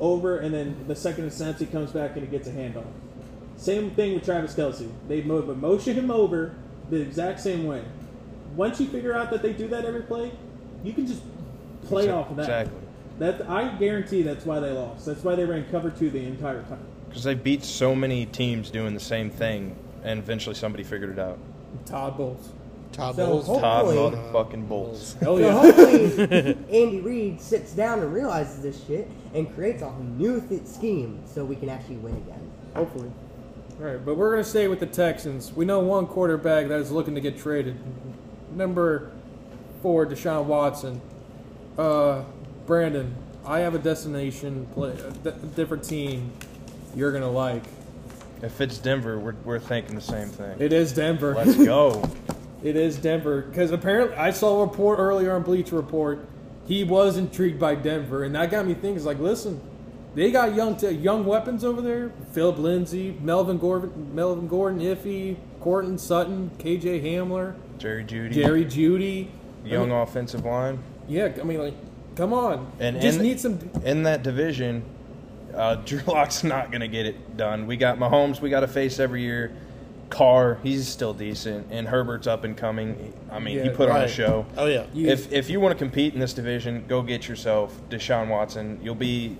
over, 0.00 0.38
and 0.38 0.52
then 0.52 0.84
the 0.86 0.96
second 0.96 1.30
sense 1.32 1.60
he 1.60 1.66
comes 1.66 1.90
back 1.92 2.12
and 2.16 2.22
he 2.22 2.26
gets 2.26 2.48
a 2.48 2.52
handoff. 2.52 2.86
Same 3.56 3.90
thing 3.92 4.14
with 4.14 4.24
Travis 4.24 4.54
Kelce. 4.54 4.90
They 5.08 5.22
mo- 5.22 5.42
but 5.42 5.56
motion 5.58 5.94
him 5.94 6.10
over 6.10 6.54
the 6.90 7.00
exact 7.00 7.40
same 7.40 7.66
way. 7.66 7.84
Once 8.56 8.80
you 8.80 8.86
figure 8.88 9.14
out 9.14 9.30
that 9.30 9.42
they 9.42 9.52
do 9.52 9.68
that 9.68 9.84
every 9.84 10.02
play, 10.02 10.32
you 10.82 10.92
can 10.92 11.06
just 11.06 11.22
play 11.86 12.10
off 12.10 12.30
of 12.30 12.36
that. 12.36 12.42
Exactly. 12.42 12.80
That 13.18 13.48
I 13.48 13.68
guarantee 13.76 14.22
that's 14.22 14.44
why 14.44 14.60
they 14.60 14.70
lost. 14.70 15.06
That's 15.06 15.22
why 15.22 15.34
they 15.36 15.44
ran 15.44 15.64
cover 15.70 15.90
two 15.90 16.10
the 16.10 16.24
entire 16.24 16.62
time. 16.64 16.84
Because 17.08 17.22
they 17.22 17.34
beat 17.34 17.62
so 17.62 17.94
many 17.94 18.26
teams 18.26 18.70
doing 18.70 18.92
the 18.92 19.00
same 19.00 19.30
thing, 19.30 19.76
and 20.02 20.18
eventually 20.18 20.56
somebody 20.56 20.82
figured 20.82 21.10
it 21.10 21.18
out. 21.18 21.38
Todd 21.86 22.16
Bowles. 22.16 22.50
Todd 22.94 23.16
So 23.16 23.26
Bowles. 23.26 23.46
Todd 23.46 23.84
Hopefully- 23.86 24.16
motherfucking 24.22 24.68
Bowles. 24.68 25.14
Hell 25.20 25.36
So 25.36 25.42
yeah. 25.42 25.52
hopefully 25.52 26.56
Andy 26.72 27.00
Reid 27.00 27.40
sits 27.40 27.72
down 27.72 28.00
and 28.00 28.12
realizes 28.12 28.62
this 28.62 28.84
shit 28.86 29.08
and 29.34 29.52
creates 29.54 29.82
a 29.82 29.92
new 30.16 30.40
th- 30.40 30.64
scheme 30.66 31.20
so 31.26 31.44
we 31.44 31.56
can 31.56 31.68
actually 31.68 31.96
win 31.96 32.14
again. 32.16 32.50
Hopefully. 32.74 33.10
All 33.80 33.86
right, 33.86 34.04
but 34.04 34.16
we're 34.16 34.30
going 34.30 34.44
to 34.44 34.48
stay 34.48 34.68
with 34.68 34.78
the 34.80 34.86
Texans. 34.86 35.52
We 35.52 35.64
know 35.64 35.80
one 35.80 36.06
quarterback 36.06 36.68
that 36.68 36.78
is 36.80 36.90
looking 36.92 37.14
to 37.16 37.20
get 37.20 37.36
traded. 37.38 37.76
Number 38.54 39.10
four, 39.82 40.06
Deshaun 40.06 40.44
Watson. 40.44 41.00
Uh, 41.76 42.22
Brandon, 42.66 43.14
I 43.44 43.58
have 43.60 43.74
a 43.74 43.78
destination, 43.80 44.66
play, 44.74 44.92
a 45.24 45.30
different 45.56 45.82
team 45.82 46.30
you're 46.94 47.10
going 47.10 47.24
to 47.24 47.28
like. 47.28 47.64
If 48.42 48.60
it's 48.60 48.78
Denver, 48.78 49.18
we're, 49.18 49.34
we're 49.44 49.58
thinking 49.58 49.96
the 49.96 50.00
same 50.00 50.28
thing. 50.28 50.54
It 50.60 50.72
is 50.72 50.92
Denver. 50.92 51.34
Let's 51.34 51.56
go. 51.56 52.02
It 52.64 52.76
is 52.76 52.96
Denver 52.96 53.42
because 53.42 53.70
apparently 53.70 54.16
I 54.16 54.30
saw 54.30 54.60
a 54.62 54.66
report 54.66 54.98
earlier 54.98 55.32
on 55.36 55.42
Bleacher 55.42 55.76
Report. 55.76 56.26
He 56.66 56.82
was 56.82 57.18
intrigued 57.18 57.60
by 57.60 57.74
Denver, 57.74 58.24
and 58.24 58.34
that 58.34 58.50
got 58.50 58.66
me 58.66 58.72
thinking. 58.72 58.96
It's 58.96 59.04
like, 59.04 59.18
listen, 59.18 59.60
they 60.14 60.30
got 60.30 60.54
young 60.54 60.76
t- 60.76 60.88
young 60.90 61.26
weapons 61.26 61.62
over 61.62 61.82
there. 61.82 62.10
Phillip 62.32 62.58
Lindsay, 62.58 63.18
Melvin 63.20 63.58
Gordon, 63.58 64.14
Melvin 64.14 64.48
Gordon, 64.48 64.80
Iffy, 64.80 65.36
Courtland 65.60 66.00
Sutton, 66.00 66.50
KJ 66.58 67.04
Hamler, 67.04 67.54
Jerry 67.76 68.02
Jeudy, 68.02 68.32
Jerry 68.32 68.64
Jeudy. 68.64 69.28
young 69.62 69.82
I 69.92 69.94
mean, 69.94 70.02
offensive 70.02 70.44
line. 70.46 70.78
yeah, 71.06 71.28
I 71.38 71.44
mean, 71.44 71.58
like, 71.58 71.74
come 72.16 72.32
on, 72.32 72.72
And 72.80 72.98
just 72.98 73.18
in- 73.18 73.24
need 73.24 73.40
some. 73.40 73.58
In 73.84 74.04
that 74.04 74.22
division, 74.22 74.82
uh, 75.54 75.74
Drew 75.84 76.00
Lock's 76.06 76.42
not 76.42 76.70
going 76.70 76.80
to 76.80 76.88
get 76.88 77.04
it 77.04 77.36
done. 77.36 77.66
We 77.66 77.76
got 77.76 77.98
Mahomes, 77.98 78.40
we 78.40 78.48
got 78.48 78.60
to 78.60 78.68
face 78.68 78.98
every 78.98 79.20
year. 79.20 79.52
Carr, 80.10 80.58
he's 80.62 80.86
still 80.88 81.12
decent, 81.14 81.66
and 81.70 81.88
Herbert's 81.88 82.26
up 82.26 82.44
and 82.44 82.56
coming. 82.56 83.12
I 83.30 83.38
mean, 83.38 83.58
he 83.60 83.64
Yeah, 83.66 83.76
put 83.76 83.88
on 83.88 84.02
a 84.02 84.08
show. 84.08 84.46
Oh 84.56 84.66
yeah. 84.66 84.84
You- 84.92 85.08
If 85.08 85.32
if 85.32 85.50
you 85.50 85.60
want 85.60 85.72
to 85.72 85.78
compete 85.78 86.14
in 86.14 86.20
this 86.20 86.32
division, 86.32 86.84
go 86.88 87.02
get 87.02 87.28
yourself 87.28 87.74
Deshaun 87.90 88.28
Watson. 88.28 88.78
You'll 88.82 88.94
be, 88.94 89.36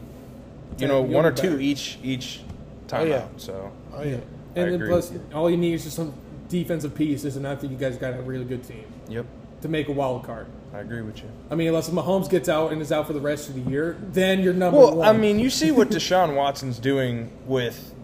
you 0.78 0.88
know, 0.88 1.00
one 1.02 1.24
or 1.26 1.32
two 1.32 1.50
better. 1.50 1.60
each 1.60 1.98
each 2.02 2.40
time 2.88 3.02
Oh, 3.02 3.04
yeah. 3.04 3.16
out. 3.16 3.28
So 3.36 3.70
Oh 3.94 4.02
yeah. 4.02 4.16
I 4.56 4.60
and 4.60 4.72
then 4.80 4.88
plus, 4.88 5.12
all 5.34 5.50
you 5.50 5.56
need 5.56 5.74
is 5.74 5.84
just 5.84 5.96
some 5.96 6.12
defensive 6.48 6.94
pieces, 6.94 7.36
and 7.36 7.46
I 7.46 7.56
think 7.56 7.72
you 7.72 7.78
guys 7.78 7.96
got 7.96 8.14
a 8.14 8.22
really 8.22 8.44
good 8.44 8.62
team 8.62 8.84
yep, 9.08 9.26
to 9.62 9.68
make 9.68 9.88
a 9.88 9.92
wild 9.92 10.24
card. 10.24 10.46
I 10.72 10.78
agree 10.78 11.02
with 11.02 11.18
you. 11.18 11.28
I 11.50 11.54
mean, 11.56 11.68
unless 11.68 11.88
Mahomes 11.90 12.28
gets 12.28 12.48
out 12.48 12.72
and 12.72 12.80
is 12.82 12.90
out 12.92 13.06
for 13.06 13.12
the 13.12 13.20
rest 13.20 13.48
of 13.48 13.54
the 13.54 13.70
year, 13.70 13.96
then 14.12 14.40
you're 14.40 14.52
number 14.52 14.78
Well, 14.78 14.96
one. 14.96 15.08
I 15.08 15.12
mean, 15.12 15.38
you 15.38 15.50
see 15.50 15.70
what 15.72 15.88
Deshaun 15.90 16.34
Watson's 16.36 16.78
doing 16.78 17.30
with 17.46 17.94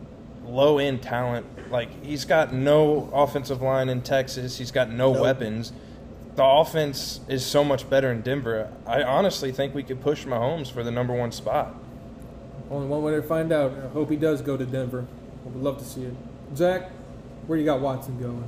low 0.47 0.79
end 0.79 1.03
talent. 1.03 1.47
Like 1.71 2.05
he's 2.05 2.25
got 2.25 2.53
no 2.53 3.09
offensive 3.13 3.63
line 3.63 3.89
in 3.89 4.03
Texas. 4.03 4.59
He's 4.59 4.71
got 4.71 4.91
no 4.91 5.13
Nope. 5.13 5.23
weapons. 5.23 5.73
The 6.37 6.45
offense 6.45 7.21
is 7.29 7.45
so 7.45 7.65
much 7.65 7.89
better 7.91 8.11
in 8.11 8.23
Denver. 8.23 8.71
I 8.87 9.03
honestly 9.03 9.53
think 9.53 9.75
we 9.75 9.83
could 9.83 10.01
push 10.01 10.25
Mahomes 10.25 10.71
for 10.71 10.83
the 10.83 10.91
number 10.91 11.13
one 11.15 11.33
spot. 11.33 11.75
Only 12.71 12.87
one 12.87 13.03
way 13.03 13.13
to 13.13 13.23
find 13.23 13.53
out. 13.53 13.73
I 13.85 13.89
hope 13.89 14.11
he 14.11 14.17
does 14.17 14.41
go 14.41 14.57
to 14.57 14.65
Denver. 14.65 15.07
I 15.45 15.49
would 15.49 15.63
love 15.63 15.79
to 15.79 15.85
see 15.85 16.05
it. 16.05 16.15
Zach, 16.55 16.91
where 17.47 17.59
you 17.59 17.65
got 17.65 17.81
Watson 17.81 18.19
going? 18.21 18.45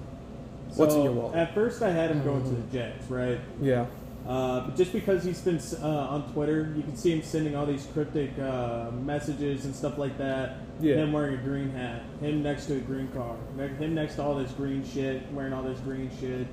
What's 0.77 0.95
in 0.95 1.03
your 1.03 1.13
wallet? 1.13 1.37
At 1.37 1.55
first, 1.55 1.83
I 1.83 1.91
had 1.91 2.11
him 2.11 2.23
going 2.25 2.43
to 2.45 2.51
the 2.51 2.73
Jets, 2.73 3.11
right? 3.11 3.41
Yeah. 3.61 3.87
Uh, 4.27 4.61
but 4.67 4.77
just 4.77 4.93
because 4.93 5.25
he's 5.25 5.41
been 5.41 5.61
uh, 5.83 5.87
on 5.87 6.33
Twitter, 6.33 6.73
you 6.77 6.83
can 6.83 6.97
see 6.97 7.11
him 7.13 7.23
sending 7.23 7.57
all 7.57 7.67
these 7.67 7.87
cryptic 7.93 8.31
uh, 8.39 8.91
messages 8.93 9.65
and 9.65 9.75
stuff 9.75 9.99
like 9.99 10.17
that. 10.19 10.57
Yeah. 10.81 10.97
Him 10.97 11.13
wearing 11.13 11.35
a 11.35 11.43
green 11.43 11.71
hat, 11.71 12.03
him 12.21 12.43
next 12.43 12.67
to 12.67 12.77
a 12.77 12.81
green 12.81 13.09
car, 13.09 13.37
him 13.57 13.95
next 13.95 14.17
to 14.17 14.23
all 14.23 14.35
this 14.35 14.51
green 14.53 14.85
shit, 14.85 15.31
wearing 15.33 15.53
all 15.53 15.63
this 15.63 15.79
green 15.81 16.11
shit. 16.19 16.47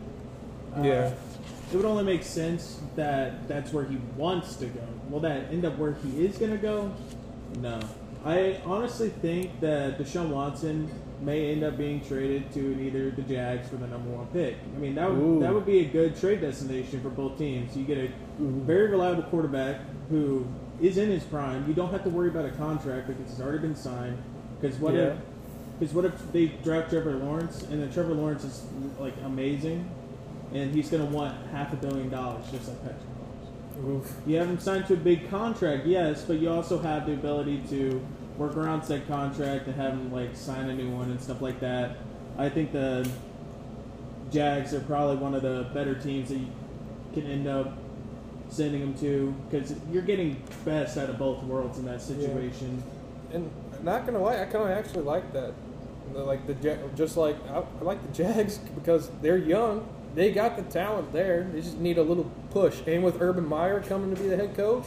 Uh, 0.77 0.81
Yeah. 0.83 1.13
It 1.71 1.75
would 1.75 1.85
only 1.85 2.03
make 2.03 2.23
sense 2.23 2.79
that 2.95 3.47
that's 3.47 3.71
where 3.71 3.85
he 3.85 3.97
wants 4.17 4.55
to 4.55 4.65
go. 4.65 4.81
Will 5.09 5.19
that 5.19 5.51
end 5.51 5.65
up 5.65 5.77
where 5.77 5.93
he 5.93 6.25
is 6.25 6.37
going 6.37 6.51
to 6.51 6.57
go? 6.57 6.91
No. 7.59 7.79
I 8.25 8.59
honestly 8.65 9.09
think 9.09 9.59
that 9.61 9.99
Deshaun 9.99 10.29
Watson 10.29 10.89
may 11.21 11.51
end 11.51 11.63
up 11.63 11.77
being 11.77 12.01
traded 12.01 12.51
to 12.53 12.81
either 12.81 13.11
the 13.11 13.21
Jags 13.21 13.69
for 13.69 13.75
the 13.75 13.87
number 13.87 14.09
one 14.09 14.27
pick. 14.27 14.55
I 14.75 14.79
mean, 14.79 14.95
that 14.95 15.09
would 15.09 15.19
Ooh. 15.19 15.39
that 15.41 15.53
would 15.53 15.65
be 15.65 15.79
a 15.79 15.85
good 15.85 16.19
trade 16.19 16.41
destination 16.41 17.01
for 17.01 17.09
both 17.09 17.37
teams. 17.37 17.75
You 17.77 17.83
get 17.85 17.97
a 17.97 18.11
very 18.39 18.87
reliable 18.87 19.23
quarterback 19.23 19.79
who 20.09 20.47
is 20.81 20.97
in 20.97 21.09
his 21.09 21.23
prime. 21.23 21.67
You 21.67 21.73
don't 21.73 21.91
have 21.91 22.03
to 22.03 22.09
worry 22.09 22.29
about 22.29 22.45
a 22.45 22.51
contract 22.51 23.07
because 23.07 23.31
it's 23.31 23.41
already 23.41 23.59
been 23.59 23.75
signed. 23.75 24.17
Because 24.59 24.77
what 24.79 24.93
Yeah. 24.93 25.01
if 25.01 25.17
because 25.79 25.95
what 25.95 26.03
if 26.03 26.31
they 26.33 26.47
draft 26.61 26.89
Trevor 26.89 27.15
Lawrence 27.15 27.63
and 27.63 27.81
then 27.81 27.89
Trevor 27.89 28.13
Lawrence 28.13 28.43
is 28.43 28.65
like 28.99 29.13
amazing, 29.23 29.89
and 30.53 30.75
he's 30.75 30.89
going 30.89 31.05
to 31.07 31.13
want 31.13 31.33
half 31.53 31.71
a 31.71 31.77
billion 31.77 32.09
dollars 32.09 32.43
just 32.51 32.67
like 32.67 32.81
Patrick 32.81 32.99
Mahomes. 33.81 34.07
You 34.27 34.35
have 34.37 34.49
him 34.49 34.59
signed 34.59 34.87
to 34.87 34.93
a 34.95 34.97
big 34.97 35.29
contract, 35.29 35.85
yes, 35.85 36.23
but 36.25 36.39
you 36.39 36.49
also 36.49 36.79
have 36.79 37.05
the 37.05 37.13
ability 37.13 37.61
to 37.69 38.01
work 38.37 38.57
around 38.57 38.83
said 38.83 39.07
contract 39.07 39.67
and 39.67 39.75
have 39.75 39.93
him 39.93 40.11
like 40.11 40.35
sign 40.35 40.69
a 40.69 40.73
new 40.73 40.89
one 40.89 41.11
and 41.11 41.21
stuff 41.21 41.41
like 41.41 41.61
that. 41.61 41.95
I 42.37 42.49
think 42.49 42.73
the 42.73 43.09
Jags 44.31 44.73
are 44.73 44.81
probably 44.81 45.15
one 45.15 45.33
of 45.33 45.41
the 45.41 45.67
better 45.73 45.95
teams 45.95 46.29
that 46.29 46.37
you 46.39 46.47
can 47.13 47.25
end 47.25 47.47
up 47.47 47.77
sending 48.49 48.81
him 48.81 48.93
to 48.95 49.33
because 49.49 49.75
you're 49.91 50.01
getting 50.01 50.41
best 50.65 50.97
out 50.97 51.09
of 51.09 51.17
both 51.17 51.43
worlds 51.43 51.77
in 51.77 51.85
that 51.85 52.01
situation. 52.01 52.83
And 53.31 53.49
not 53.83 54.05
gonna 54.05 54.19
lie, 54.19 54.41
I 54.41 54.45
kind 54.45 54.71
of 54.71 54.77
actually 54.77 55.03
like 55.03 55.31
that. 55.33 55.53
Like 56.13 56.47
the 56.47 56.55
just 56.95 57.17
like 57.17 57.35
I, 57.49 57.59
I 57.59 57.83
like 57.83 58.01
the 58.05 58.11
Jags 58.11 58.57
because 58.75 59.09
they're 59.21 59.37
young. 59.37 59.87
They 60.15 60.31
got 60.31 60.57
the 60.57 60.63
talent 60.63 61.13
there. 61.13 61.47
They 61.53 61.61
just 61.61 61.77
need 61.77 61.99
a 61.99 62.03
little 62.03 62.29
push. 62.49 62.79
And 62.87 63.03
with 63.03 63.21
Urban 63.21 63.47
Meyer 63.47 63.79
coming 63.81 64.13
to 64.15 64.19
be 64.19 64.27
the 64.27 64.35
head 64.35 64.55
coach, 64.55 64.85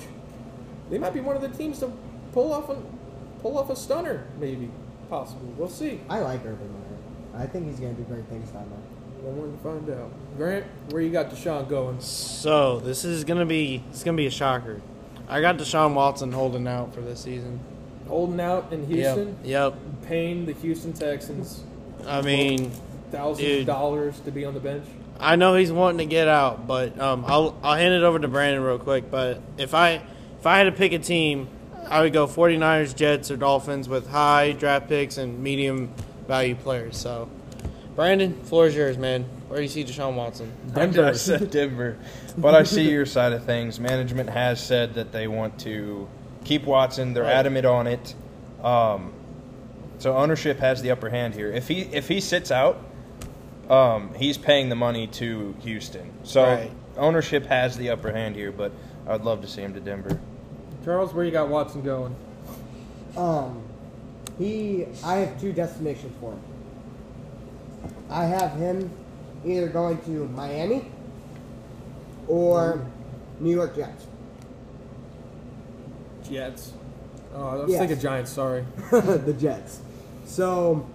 they 0.90 0.98
might 0.98 1.14
be 1.14 1.20
one 1.20 1.36
of 1.36 1.42
the 1.42 1.48
teams 1.48 1.78
to 1.78 1.92
pull 2.32 2.52
off 2.52 2.68
a 2.68 2.82
pull 3.40 3.56
off 3.58 3.70
a 3.70 3.76
stunner, 3.76 4.26
maybe, 4.38 4.70
possibly. 5.08 5.48
We'll 5.56 5.68
see. 5.68 6.00
I 6.08 6.20
like 6.20 6.40
Urban 6.40 6.72
Meyer. 6.72 7.42
I 7.42 7.46
think 7.46 7.66
he's 7.66 7.80
going 7.80 7.94
to 7.94 8.02
do 8.02 8.08
great 8.08 8.26
things 8.26 8.50
down 8.50 8.68
there. 8.68 9.01
One 9.22 9.36
more 9.36 9.46
to 9.46 9.56
find 9.62 10.00
out. 10.00 10.10
Grant, 10.36 10.66
where 10.90 11.00
you 11.00 11.10
got 11.10 11.30
Deshaun 11.30 11.68
going? 11.68 12.00
So 12.00 12.80
this 12.80 13.04
is 13.04 13.24
gonna 13.24 13.46
be 13.46 13.82
it's 13.90 14.02
gonna 14.02 14.16
be 14.16 14.26
a 14.26 14.30
shocker. 14.30 14.80
I 15.28 15.40
got 15.40 15.58
Deshaun 15.58 15.94
Watson 15.94 16.32
holding 16.32 16.66
out 16.66 16.92
for 16.94 17.00
this 17.00 17.20
season. 17.20 17.60
Holding 18.08 18.40
out 18.40 18.72
in 18.72 18.86
Houston, 18.88 19.36
Yep. 19.44 19.74
Yep. 19.74 19.74
paying 20.06 20.44
the 20.46 20.52
Houston 20.54 20.92
Texans 20.92 21.62
I 22.06 22.20
mean, 22.20 22.72
thousands 23.12 23.60
of 23.60 23.66
dollars 23.66 24.18
to 24.20 24.32
be 24.32 24.44
on 24.44 24.54
the 24.54 24.60
bench. 24.60 24.84
I 25.20 25.36
know 25.36 25.54
he's 25.54 25.70
wanting 25.70 25.98
to 25.98 26.10
get 26.10 26.26
out, 26.26 26.66
but 26.66 26.98
um, 26.98 27.24
I'll 27.26 27.56
I'll 27.62 27.76
hand 27.76 27.94
it 27.94 28.02
over 28.02 28.18
to 28.18 28.26
Brandon 28.28 28.62
real 28.62 28.78
quick. 28.78 29.08
But 29.10 29.40
if 29.56 29.72
I 29.72 30.02
if 30.38 30.46
I 30.46 30.58
had 30.58 30.64
to 30.64 30.72
pick 30.72 30.92
a 30.92 30.98
team, 30.98 31.46
I 31.88 32.00
would 32.00 32.12
go 32.12 32.26
49ers, 32.26 32.96
Jets, 32.96 33.30
or 33.30 33.36
Dolphins 33.36 33.88
with 33.88 34.08
high 34.08 34.50
draft 34.52 34.88
picks 34.88 35.16
and 35.18 35.38
medium 35.40 35.92
value 36.26 36.56
players. 36.56 36.96
So, 36.96 37.28
Brandon, 37.94 38.34
floor 38.44 38.66
is 38.66 38.74
yours, 38.74 38.96
man. 38.96 39.24
Where 39.48 39.58
do 39.58 39.62
you 39.62 39.68
see 39.68 39.84
Deshaun 39.84 40.14
Watson? 40.14 40.50
Denver. 40.74 41.04
I 41.06 41.12
said 41.12 41.50
Denver. 41.50 41.98
But 42.38 42.54
I 42.54 42.62
see 42.62 42.90
your 42.90 43.04
side 43.04 43.34
of 43.34 43.44
things. 43.44 43.78
Management 43.78 44.30
has 44.30 44.58
said 44.64 44.94
that 44.94 45.12
they 45.12 45.28
want 45.28 45.58
to 45.60 46.08
keep 46.44 46.64
Watson. 46.64 47.12
They're 47.12 47.24
Right. 47.24 47.32
adamant 47.34 47.66
on 47.66 47.86
it. 47.86 48.14
Um, 48.64 49.12
so 49.98 50.16
ownership 50.16 50.58
has 50.60 50.80
the 50.80 50.90
upper 50.92 51.10
hand 51.10 51.34
here. 51.34 51.52
If 51.52 51.68
he 51.68 51.82
if 51.82 52.08
he 52.08 52.20
sits 52.22 52.50
out, 52.50 52.78
um, 53.68 54.14
he's 54.14 54.38
paying 54.38 54.70
the 54.70 54.74
money 54.76 55.06
to 55.08 55.54
Houston. 55.60 56.10
So 56.22 56.42
Right. 56.44 56.70
ownership 56.96 57.44
has 57.46 57.76
the 57.76 57.90
upper 57.90 58.10
hand 58.12 58.34
here. 58.34 58.50
But 58.50 58.72
I'd 59.06 59.20
love 59.24 59.42
to 59.42 59.46
see 59.46 59.60
him 59.60 59.74
to 59.74 59.80
Denver. 59.80 60.18
Charles, 60.82 61.12
where 61.12 61.26
you 61.26 61.30
got 61.30 61.48
Watson 61.48 61.82
going? 61.82 62.14
Um, 63.14 63.60
he, 64.38 64.86
I 65.04 65.16
have 65.16 65.38
two 65.38 65.52
destinations 65.52 66.14
for 66.18 66.32
him. 66.32 66.40
I 68.12 68.24
have 68.26 68.52
him 68.52 68.90
either 69.44 69.68
going 69.68 69.98
to 70.02 70.28
Miami 70.28 70.84
or 72.28 72.78
hmm. 73.38 73.44
New 73.44 73.54
York 73.54 73.74
Jets. 73.74 74.06
Jets. 76.28 76.72
Oh, 77.34 77.46
I 77.46 77.54
was 77.56 77.70
Yes. 77.70 77.78
thinking 77.80 77.98
Giants. 77.98 78.30
Sorry. 78.30 78.64
the 78.90 79.34
Jets. 79.38 79.80
So, 80.26 80.86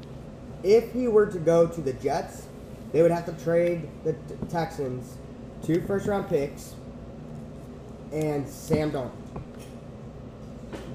if 0.63 0.93
he 0.93 1.07
were 1.07 1.25
to 1.25 1.39
go 1.39 1.67
to 1.67 1.81
the 1.81 1.93
Jets, 1.93 2.47
they 2.91 3.01
would 3.01 3.11
have 3.11 3.25
to 3.25 3.43
trade 3.43 3.87
the 4.03 4.13
T- 4.13 4.19
Texans 4.49 5.15
two 5.63 5.81
first 5.81 6.07
round 6.07 6.29
picks 6.29 6.75
and 8.13 8.47
Sam 8.47 8.91
Darnold. 8.91 9.11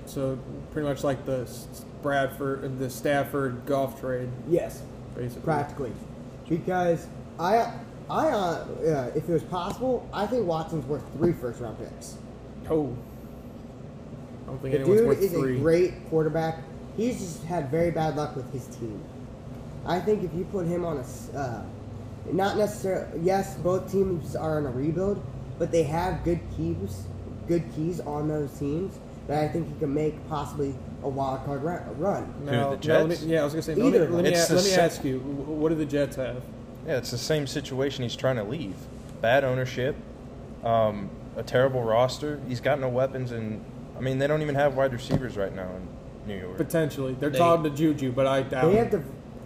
So 0.06 0.38
pretty 0.72 0.88
much 0.88 1.04
like 1.04 1.24
the 1.26 1.42
S- 1.42 1.84
Bradford, 2.02 2.78
the 2.78 2.90
Stafford 2.90 3.64
Goff 3.66 4.00
trade, 4.00 4.28
Yes, 4.48 4.82
basically. 5.14 5.42
practically, 5.42 5.92
because 6.48 7.06
I, 7.38 7.72
I, 8.10 8.28
uh, 8.28 8.38
uh, 8.86 9.10
if 9.14 9.28
it 9.28 9.32
was 9.32 9.42
possible, 9.44 10.08
I 10.12 10.26
think 10.26 10.46
Watson's 10.46 10.84
worth 10.86 11.04
three 11.16 11.32
first 11.32 11.60
round 11.60 11.78
picks. 11.78 12.16
Oh. 12.68 12.96
I 14.42 14.46
don't 14.46 14.58
think 14.60 14.74
The 14.74 14.80
anyone's 14.80 15.20
dude 15.20 15.24
is 15.24 15.32
three. 15.32 15.56
a 15.56 15.60
great 15.60 16.10
quarterback. 16.10 16.58
He's 16.96 17.18
just 17.18 17.44
had 17.44 17.70
very 17.70 17.90
bad 17.90 18.16
luck 18.16 18.36
with 18.36 18.52
his 18.52 18.66
team. 18.76 19.02
I 19.86 19.98
think 19.98 20.22
if 20.22 20.32
you 20.34 20.44
put 20.44 20.66
him 20.66 20.84
on 20.84 20.98
a, 20.98 21.38
uh, 21.38 21.62
not 22.30 22.56
necessarily, 22.56 23.20
yes, 23.20 23.56
both 23.56 23.90
teams 23.90 24.36
are 24.36 24.58
in 24.58 24.66
a 24.66 24.70
rebuild, 24.70 25.24
but 25.58 25.72
they 25.72 25.82
have 25.84 26.22
good 26.24 26.40
keys, 26.56 27.04
good 27.48 27.64
keys 27.74 28.00
on 28.00 28.28
those 28.28 28.52
teams 28.58 28.98
that 29.28 29.42
I 29.44 29.48
think 29.48 29.68
he 29.68 29.74
can 29.78 29.92
make 29.94 30.14
possibly 30.28 30.74
a 31.02 31.08
wild 31.08 31.44
card 31.44 31.62
run. 31.62 31.82
run. 31.98 32.34
Who, 32.44 32.50
Now- 32.50 32.74
the 32.74 32.88
now 32.88 33.06
me- 33.06 33.16
yeah, 33.24 33.40
I 33.40 33.44
was 33.44 33.52
gonna 33.52 33.62
say. 33.62 33.74
Let 33.74 33.86
Either 33.94 34.08
me, 34.08 34.14
let 34.16 34.24
me, 34.24 34.30
a- 34.30 34.38
let 34.38 34.50
me 34.50 34.56
sa- 34.58 34.80
ask 34.80 35.04
you, 35.04 35.18
what 35.20 35.68
do 35.70 35.74
the 35.74 35.84
Jets 35.86 36.16
have? 36.16 36.42
Yeah, 36.86 36.96
it's 36.96 37.10
the 37.10 37.18
same 37.18 37.46
situation 37.46 38.02
he's 38.02 38.16
trying 38.16 38.36
to 38.36 38.44
leave. 38.44 38.74
Bad 39.20 39.44
ownership, 39.44 39.94
um, 40.64 41.08
a 41.36 41.42
terrible 41.42 41.82
roster. 41.82 42.40
He's 42.48 42.60
got 42.60 42.80
no 42.80 42.88
weapons, 42.88 43.30
and 43.32 43.64
I 43.96 44.00
mean 44.00 44.18
they 44.18 44.26
don't 44.26 44.42
even 44.42 44.54
have 44.56 44.76
wide 44.76 44.92
receivers 44.92 45.36
right 45.36 45.54
now 45.54 45.68
in 45.76 45.88
New 46.28 46.40
York. 46.40 46.56
Potentially, 46.56 47.14
they're 47.18 47.30
They- 47.30 47.38
talking 47.38 47.64
to 47.64 47.70
Juju, 47.70 48.12
but 48.12 48.26
I 48.26 48.42
doubt. 48.42 48.64
They 48.72 48.78
it. 48.78 48.78
have 48.78 48.90
to. 48.90 49.02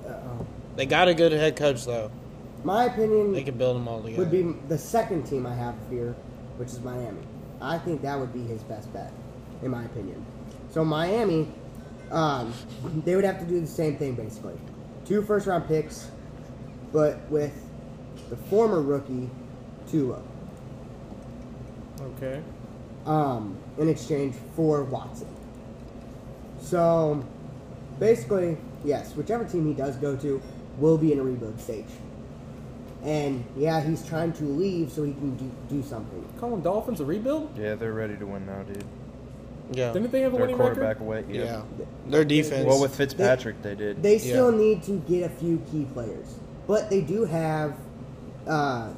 Uh, 0.08 0.12
They 0.76 0.86
got 0.86 1.08
a 1.08 1.14
good 1.14 1.32
head 1.32 1.56
coach 1.56 1.84
though. 1.84 2.10
my 2.64 2.84
opinion 2.86 3.32
They 3.32 3.42
could 3.44 3.58
build 3.58 3.76
them 3.76 3.86
all 3.88 4.00
together. 4.02 4.22
would 4.22 4.30
be 4.32 4.54
the 4.68 4.78
second 4.78 5.24
team 5.24 5.46
I 5.46 5.54
have 5.54 5.74
here, 5.90 6.14
which 6.56 6.68
is 6.68 6.80
Miami. 6.82 7.20
I 7.60 7.78
think 7.78 8.02
that 8.02 8.18
would 8.18 8.32
be 8.32 8.40
his 8.42 8.62
best 8.62 8.92
bet, 8.92 9.10
in 9.66 9.70
my 9.72 9.84
opinion. 9.84 10.24
So 10.70 10.84
Miami, 10.84 11.48
um, 12.10 12.54
they 13.04 13.14
would 13.16 13.24
have 13.24 13.38
to 13.40 13.44
do 13.44 13.60
the 13.60 13.66
same 13.66 13.96
thing 13.96 14.14
basically, 14.14 14.54
two 15.04 15.20
first 15.22 15.46
round 15.46 15.66
picks, 15.68 16.08
but 16.92 17.20
with 17.30 17.52
the 18.30 18.36
former 18.36 18.80
rookie 18.80 19.28
Tua, 19.90 20.22
Okay. 22.16 22.40
um, 23.04 23.56
in 23.78 23.88
exchange 23.88 24.34
for 24.54 24.82
Watson. 24.84 25.28
So 26.60 27.24
basically, 28.00 28.56
yes, 28.84 29.14
whichever 29.14 29.44
team 29.44 29.66
he 29.66 29.74
does 29.74 29.96
go 29.96 30.16
to 30.16 30.40
will 30.78 30.98
be 30.98 31.12
in 31.12 31.18
a 31.18 31.22
rebuild 31.22 31.60
stage. 31.60 31.86
And 33.04 33.44
yeah, 33.56 33.80
he's 33.80 34.04
trying 34.04 34.32
to 34.34 34.44
leave 34.44 34.90
so 34.90 35.04
he 35.04 35.12
can 35.12 35.36
do, 35.36 35.50
do 35.68 35.82
something. 35.82 36.24
Calling 36.40 36.60
Dolphins 36.62 37.00
a 37.00 37.04
rebuild? 37.04 37.56
yeah, 37.56 37.76
they're 37.76 37.92
ready 37.92 38.16
to 38.16 38.26
win 38.26 38.46
now, 38.46 38.62
dude. 38.64 38.84
Yeah. 39.72 39.92
Didn't 39.92 40.12
they 40.12 40.20
have 40.22 40.32
a 40.32 40.36
Their 40.36 40.42
winning 40.46 40.56
quarterback 40.56 41.00
record? 41.00 41.02
away. 41.02 41.24
yeah. 41.28 41.62
Their 42.06 42.24
defense. 42.24 42.66
Well, 42.66 42.80
with 42.80 42.94
Fitzpatrick, 42.94 43.62
they, 43.62 43.74
did. 43.74 44.02
They 44.02 44.18
still 44.18 44.50
Yeah. 44.52 44.58
need 44.58 44.82
to 44.84 44.98
get 45.08 45.24
a 45.24 45.28
few 45.34 45.58
key 45.70 45.86
players, 45.92 46.34
but 46.66 46.88
they 46.90 47.00
do 47.00 47.24
have, 47.24 47.74
uh, 48.46 48.90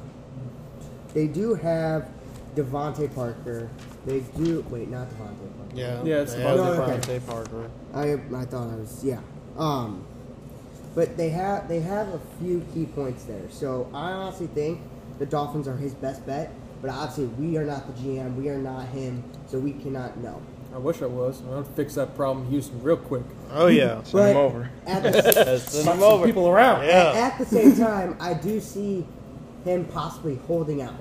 they 1.13 1.27
do 1.27 1.55
have 1.55 2.07
Devontae 2.55 3.13
Parker. 3.15 3.69
They 4.05 4.21
do 4.37 4.65
wait, 4.69 4.89
not 4.89 5.07
Devonte 5.09 5.17
Parker. 5.57 5.75
yeah. 5.75 6.03
Yeah, 6.03 6.21
it's 6.21 6.33
they 6.33 6.41
about 6.41 6.89
have 6.89 7.05
the 7.05 7.19
Parker. 7.21 7.69
I 7.93 8.13
I 8.35 8.45
thought 8.45 8.71
I 8.71 8.75
was 8.75 9.03
yeah. 9.03 9.19
Um, 9.57 10.05
but 10.95 11.17
they 11.17 11.29
have 11.29 11.67
they 11.67 11.79
have 11.81 12.07
a 12.09 12.19
few 12.39 12.65
key 12.73 12.85
points 12.85 13.23
there. 13.25 13.43
So 13.49 13.89
I 13.93 14.11
honestly 14.11 14.47
think 14.47 14.81
the 15.19 15.25
Dolphins 15.25 15.67
are 15.67 15.75
his 15.77 15.93
best 15.93 16.25
bet. 16.25 16.51
But 16.81 16.91
obviously 16.91 17.25
we 17.25 17.57
are 17.57 17.65
not 17.65 17.85
the 17.87 18.01
GM. 18.01 18.35
We 18.37 18.47
are 18.49 18.57
not 18.57 18.87
him. 18.87 19.23
So 19.47 19.59
we 19.59 19.73
cannot 19.73 20.17
know. 20.17 20.41
I 20.73 20.77
wish 20.77 21.01
I 21.01 21.07
was. 21.07 21.41
I 21.47 21.55
would 21.55 21.67
fix 21.69 21.95
that 21.95 22.15
problem 22.15 22.45
in 22.45 22.51
Houston 22.51 22.81
real 22.83 22.97
quick. 22.97 23.23
Oh 23.51 23.67
yeah. 23.67 24.03
Send 24.03 24.11
But 24.13 24.31
him 24.31 24.37
over. 24.37 24.69
At 24.85 25.03
the, 25.13 25.59
Send 25.59 25.87
them 25.87 25.99
some 25.99 26.03
over. 26.03 26.25
people 26.25 26.47
around. 26.47 26.85
Yeah. 26.85 27.13
At 27.15 27.37
the 27.37 27.45
same 27.45 27.75
time, 27.75 28.15
I 28.19 28.33
do 28.35 28.59
see 28.59 29.05
him 29.65 29.85
possibly 29.85 30.35
holding 30.47 30.81
out 30.81 30.93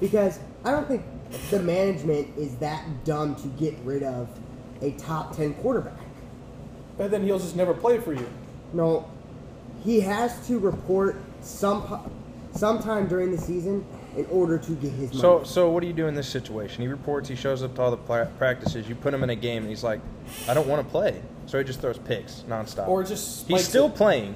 because 0.00 0.38
I 0.64 0.70
don't 0.70 0.86
think 0.86 1.02
the 1.50 1.60
management 1.60 2.28
is 2.36 2.56
that 2.56 2.84
dumb 3.04 3.36
to 3.36 3.48
get 3.48 3.74
rid 3.84 4.02
of 4.02 4.28
a 4.82 4.92
top 4.92 5.34
ten 5.34 5.54
quarterback. 5.54 5.98
But 6.98 7.10
then 7.10 7.24
he'll 7.24 7.38
just 7.38 7.56
never 7.56 7.72
play 7.72 7.98
for 7.98 8.12
you. 8.12 8.28
No, 8.74 9.08
he 9.82 10.00
has 10.00 10.46
to 10.46 10.58
report 10.58 11.16
some 11.40 12.10
sometime 12.54 13.08
during 13.08 13.30
the 13.30 13.38
season 13.38 13.84
in 14.16 14.26
order 14.26 14.58
to 14.58 14.72
get 14.72 14.90
his 14.92 15.08
money. 15.10 15.20
So, 15.20 15.44
so 15.44 15.70
what 15.70 15.80
do 15.80 15.86
you 15.86 15.92
do 15.92 16.06
in 16.06 16.14
this 16.14 16.28
situation? 16.28 16.82
He 16.82 16.88
reports, 16.88 17.28
he 17.28 17.36
shows 17.36 17.62
up 17.62 17.74
to 17.76 17.82
all 17.82 17.90
the 17.90 17.96
pla- 17.96 18.24
practices. 18.38 18.88
You 18.88 18.94
put 18.94 19.14
him 19.14 19.22
in 19.22 19.30
a 19.30 19.36
game, 19.36 19.62
and 19.62 19.68
he's 19.70 19.84
like, 19.84 20.00
"I 20.48 20.54
don't 20.54 20.66
want 20.68 20.84
to 20.84 20.90
play," 20.90 21.20
so 21.46 21.58
he 21.58 21.64
just 21.64 21.80
throws 21.80 21.98
picks 21.98 22.44
nonstop. 22.48 22.88
Or 22.88 23.02
just 23.04 23.46
he's 23.48 23.66
still 23.66 23.86
it. 23.86 23.94
playing. 23.94 24.34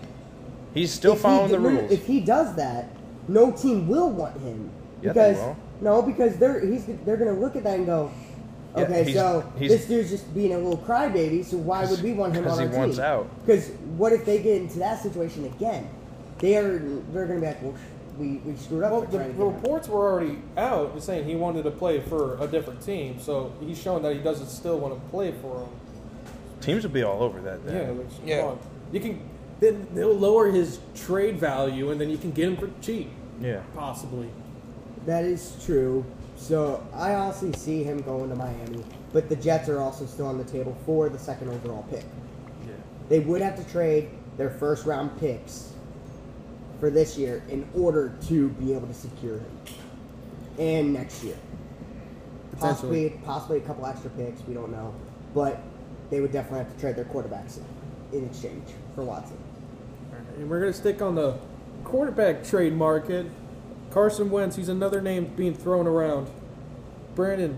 He's 0.74 0.92
still 0.92 1.12
If 1.12 1.18
he- 1.18 1.22
following 1.22 1.50
the 1.50 1.58
no, 1.58 1.68
no, 1.70 1.78
rules. 1.80 1.90
If 1.92 2.06
he 2.06 2.20
does 2.20 2.54
that, 2.56 2.88
no 3.28 3.50
team 3.52 3.86
will 3.88 4.10
want 4.10 4.40
him 4.40 4.70
Yeah, 5.02 5.12
they 5.12 5.32
because 5.32 5.36
will. 5.38 5.56
no, 5.80 6.02
because 6.02 6.36
they're 6.36 6.60
he's 6.60 6.86
they're 7.04 7.16
gonna 7.16 7.32
look 7.32 7.56
at 7.56 7.64
that 7.64 7.76
and 7.78 7.86
go, 7.86 8.10
Yeah, 8.76 8.82
okay, 8.84 9.04
he's- 9.04 9.16
so 9.16 9.44
he's- 9.58 9.70
this 9.72 9.86
dude's 9.86 10.10
just 10.10 10.34
being 10.34 10.52
a 10.52 10.58
little 10.58 10.78
crybaby. 10.78 11.44
So 11.44 11.56
why 11.58 11.84
would 11.86 12.02
we 12.02 12.12
want 12.12 12.34
him 12.34 12.44
'Cause 12.44 12.54
on 12.54 12.58
our 12.58 12.64
he 12.66 12.70
team? 12.70 12.78
wants 12.80 12.98
out. 12.98 13.26
Because 13.44 13.68
what 13.96 14.12
if 14.12 14.24
they 14.24 14.38
get 14.42 14.62
into 14.62 14.78
that 14.80 15.00
situation 15.02 15.44
again? 15.44 15.86
They 16.40 16.56
are 16.56 16.78
they're 17.12 17.26
gonna 17.26 17.40
be 17.40 17.46
like, 17.46 17.62
well, 17.62 17.74
sh- 17.76 17.93
we 18.18 18.36
we 18.44 18.56
screwed 18.56 18.84
up. 18.84 18.92
Well, 18.92 19.02
for 19.02 19.10
the 19.10 19.16
trying 19.18 19.32
to 19.32 19.36
get 19.38 19.46
him." 19.46 19.54
reports 19.54 19.88
were 19.88 20.10
already 20.10 20.38
out 20.56 21.02
saying 21.02 21.24
he 21.26 21.36
wanted 21.36 21.64
to 21.64 21.70
play 21.70 22.00
for 22.00 22.36
a 22.42 22.46
different 22.46 22.80
team, 22.80 23.18
so 23.20 23.52
he's 23.60 23.80
showing 23.80 24.02
that 24.02 24.14
he 24.14 24.20
doesn't 24.22 24.48
still 24.48 24.78
want 24.78 24.94
to 24.94 25.00
play 25.10 25.32
for 25.42 25.60
them. 25.60 25.68
Teams 26.60 26.82
would 26.82 26.92
be 26.92 27.02
all 27.02 27.22
over 27.22 27.40
that. 27.42 27.60
Yeah, 27.66 27.72
Then. 27.72 27.98
like, 27.98 28.06
Yeah. 28.24 28.40
come 28.40 28.50
on. 28.50 28.58
You 28.92 29.00
can 29.00 29.20
then 29.60 29.86
they'll 29.94 30.12
lower 30.12 30.50
his 30.50 30.80
trade 30.94 31.38
value, 31.38 31.90
and 31.90 32.00
then 32.00 32.10
you 32.10 32.18
can 32.18 32.32
get 32.32 32.48
him 32.48 32.56
for 32.56 32.70
cheap, 32.82 33.10
yeah. 33.40 33.60
possibly. 33.76 34.28
That 35.06 35.24
is 35.24 35.56
true. 35.64 36.04
So 36.36 36.82
I 36.94 37.14
honestly 37.14 37.52
see 37.52 37.82
him 37.84 38.00
going 38.02 38.28
to 38.30 38.36
Miami, 38.36 38.82
but 39.12 39.28
the 39.28 39.36
Jets 39.36 39.68
are 39.68 39.80
also 39.80 40.06
still 40.06 40.26
on 40.26 40.38
the 40.38 40.44
table 40.44 40.76
for 40.84 41.08
the 41.08 41.18
second 41.18 41.48
overall 41.50 41.84
pick. 41.90 42.04
Yeah. 42.66 42.72
They 43.08 43.20
would 43.20 43.40
have 43.40 43.56
to 43.56 43.70
trade 43.70 44.08
their 44.36 44.50
first 44.50 44.84
round 44.86 45.16
picks 45.20 45.73
for 46.84 46.90
this 46.90 47.16
year 47.16 47.42
in 47.48 47.66
order 47.74 48.14
to 48.20 48.50
be 48.50 48.74
able 48.74 48.86
to 48.86 48.92
secure 48.92 49.38
him. 49.38 49.58
And 50.58 50.92
next 50.92 51.24
year. 51.24 51.38
Possibly 52.58 53.18
possibly 53.24 53.56
a 53.56 53.60
couple 53.62 53.86
extra 53.86 54.10
picks, 54.10 54.42
we 54.42 54.52
don't 54.52 54.70
know. 54.70 54.94
But 55.32 55.62
they 56.10 56.20
would 56.20 56.30
definitely 56.30 56.58
have 56.58 56.74
to 56.74 56.78
trade 56.78 56.96
their 56.96 57.06
quarterbacks 57.06 57.58
in 58.12 58.26
exchange 58.26 58.68
for 58.94 59.02
Watson. 59.02 59.38
And 60.36 60.50
we're 60.50 60.60
going 60.60 60.74
to 60.74 60.78
stick 60.78 61.00
on 61.00 61.14
the 61.14 61.38
quarterback 61.84 62.44
trade 62.44 62.74
market. 62.74 63.24
Carson 63.90 64.28
Wentz, 64.28 64.56
he's 64.56 64.68
another 64.68 65.00
name 65.00 65.32
being 65.36 65.54
thrown 65.54 65.86
around. 65.86 66.28
Brandon, 67.14 67.56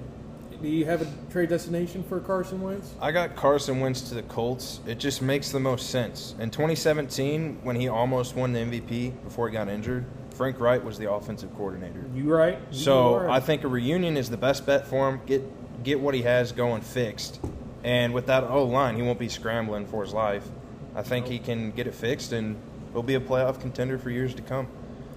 do 0.63 0.69
you 0.69 0.85
have 0.85 1.03
a 1.03 1.07
trade 1.31 1.49
destination 1.49 2.03
for 2.03 2.21
Carson 2.21 2.61
Wentz? 2.61 2.95
I 3.01 3.13
got 3.13 3.37
Carson 3.37 3.81
Wentz 3.81 4.03
to 4.09 4.15
the 4.15 4.23
Colts. 4.23 4.81
It 4.87 4.99
just 4.99 5.23
makes 5.23 5.51
the 5.51 5.61
most 5.61 5.91
sense. 5.91 6.35
In 6.39 6.51
2017, 6.51 7.61
when 7.63 7.77
he 7.77 7.89
almost 7.89 8.37
won 8.37 8.53
the 8.53 8.61
MVP 8.61 9.23
before 9.25 9.49
he 9.49 9.53
got 9.53 9.69
injured, 9.69 10.05
Frank 10.35 10.61
Reich 10.61 10.85
was 10.85 10.99
the 10.99 11.11
offensive 11.11 11.55
coordinator. 11.57 12.05
You 12.15 12.33
right? 12.33 12.59
You 12.71 12.79
So. 12.79 13.29
I 13.29 13.41
think 13.41 13.65
a 13.65 13.69
reunion 13.69 14.17
is 14.17 14.29
the 14.29 14.37
best 14.37 14.67
bet 14.67 14.87
for 14.87 15.09
him. 15.09 15.21
Get 15.27 15.43
get 15.83 16.01
what 16.01 16.15
he 16.15 16.23
has 16.23 16.53
going 16.53 16.83
fixed, 16.83 17.41
and 17.85 18.13
with 18.13 18.27
that 18.27 18.45
O 18.45 18.65
line, 18.65 18.97
he 18.97 19.03
won't 19.03 19.19
be 19.19 19.29
scrambling 19.29 19.87
for 19.87 20.03
his 20.03 20.13
life. 20.13 20.47
I 20.95 21.03
think 21.03 21.27
he 21.27 21.39
can 21.39 21.71
get 21.71 21.87
it 21.87 21.95
fixed, 21.95 22.33
and 22.33 22.57
he'll 22.93 23.03
be 23.03 23.15
a 23.15 23.21
playoff 23.21 23.61
contender 23.61 23.99
for 23.99 24.11
years 24.11 24.35
to 24.35 24.43
come, 24.43 24.67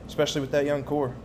especially 0.08 0.42
with 0.42 0.52
that 0.52 0.66
young 0.66 0.84
core. 0.84 1.16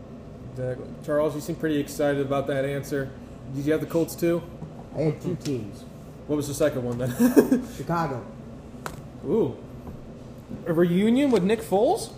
Exactly. 0.53 0.87
Charles, 1.05 1.35
you 1.35 1.40
seem 1.40 1.57
pretty 1.57 1.79
excited 1.79 2.20
about 2.20 2.46
that 2.46 2.64
answer. 2.64 3.11
Did 3.54 3.66
you 3.66 3.72
have 3.72 3.80
the 3.80 3.87
Colts 3.87 4.14
too? 4.14 4.42
I 4.96 5.02
had 5.02 5.20
two 5.20 5.37
teams. 5.37 5.85
What 6.26 6.37
was 6.37 6.48
the 6.48 6.54
second 6.54 6.85
one 6.85 6.98
then? 6.98 7.66
Chicago. 7.76 8.24
Ooh, 9.26 9.57
a 10.66 10.72
reunion 10.72 11.30
with 11.30 11.42
Nick 11.42 11.61
Foles? 11.61 12.12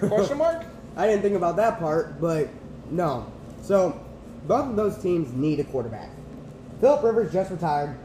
Question 0.00 0.38
mark? 0.38 0.64
I 0.96 1.06
didn't 1.06 1.22
think 1.22 1.36
about 1.36 1.56
that 1.56 1.78
part, 1.78 2.20
but 2.20 2.48
no. 2.90 3.30
So 3.62 4.00
both 4.46 4.68
of 4.68 4.76
those 4.76 4.98
teams 4.98 5.32
need 5.32 5.60
a 5.60 5.64
quarterback. 5.64 6.10
Philip 6.80 7.02
Rivers 7.02 7.32
just 7.32 7.50
retired. 7.50 7.96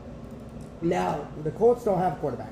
Now 0.81 1.27
the 1.43 1.51
Colts 1.51 1.83
don't 1.83 1.97
have 1.99 2.13
a 2.13 2.15
quarterback. 2.17 2.51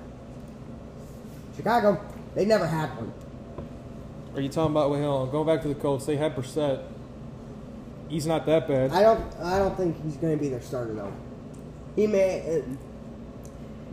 Chicago, 1.55 2.01
they 2.35 2.45
never 2.45 2.65
had 2.65 2.89
one. 2.95 3.13
Are 4.35 4.41
you 4.41 4.49
talking 4.49 4.71
about? 4.71 4.91
On. 4.91 5.29
Going 5.29 5.45
back 5.45 5.61
to 5.61 5.67
the 5.67 5.75
Colts, 5.75 6.05
they 6.05 6.17
had 6.17 6.35
Brissett. 6.35 6.83
He's 8.09 8.25
not 8.27 8.45
that 8.45 8.67
bad. 8.67 8.91
I 8.91 9.01
don't. 9.01 9.35
I 9.41 9.57
don't 9.57 9.75
think 9.75 10.01
he's 10.03 10.17
going 10.17 10.37
to 10.37 10.41
be 10.41 10.49
their 10.49 10.61
starter 10.61 10.93
though. 10.93 11.11
He 11.95 12.07
may. 12.07 12.59
Uh, 12.59 12.75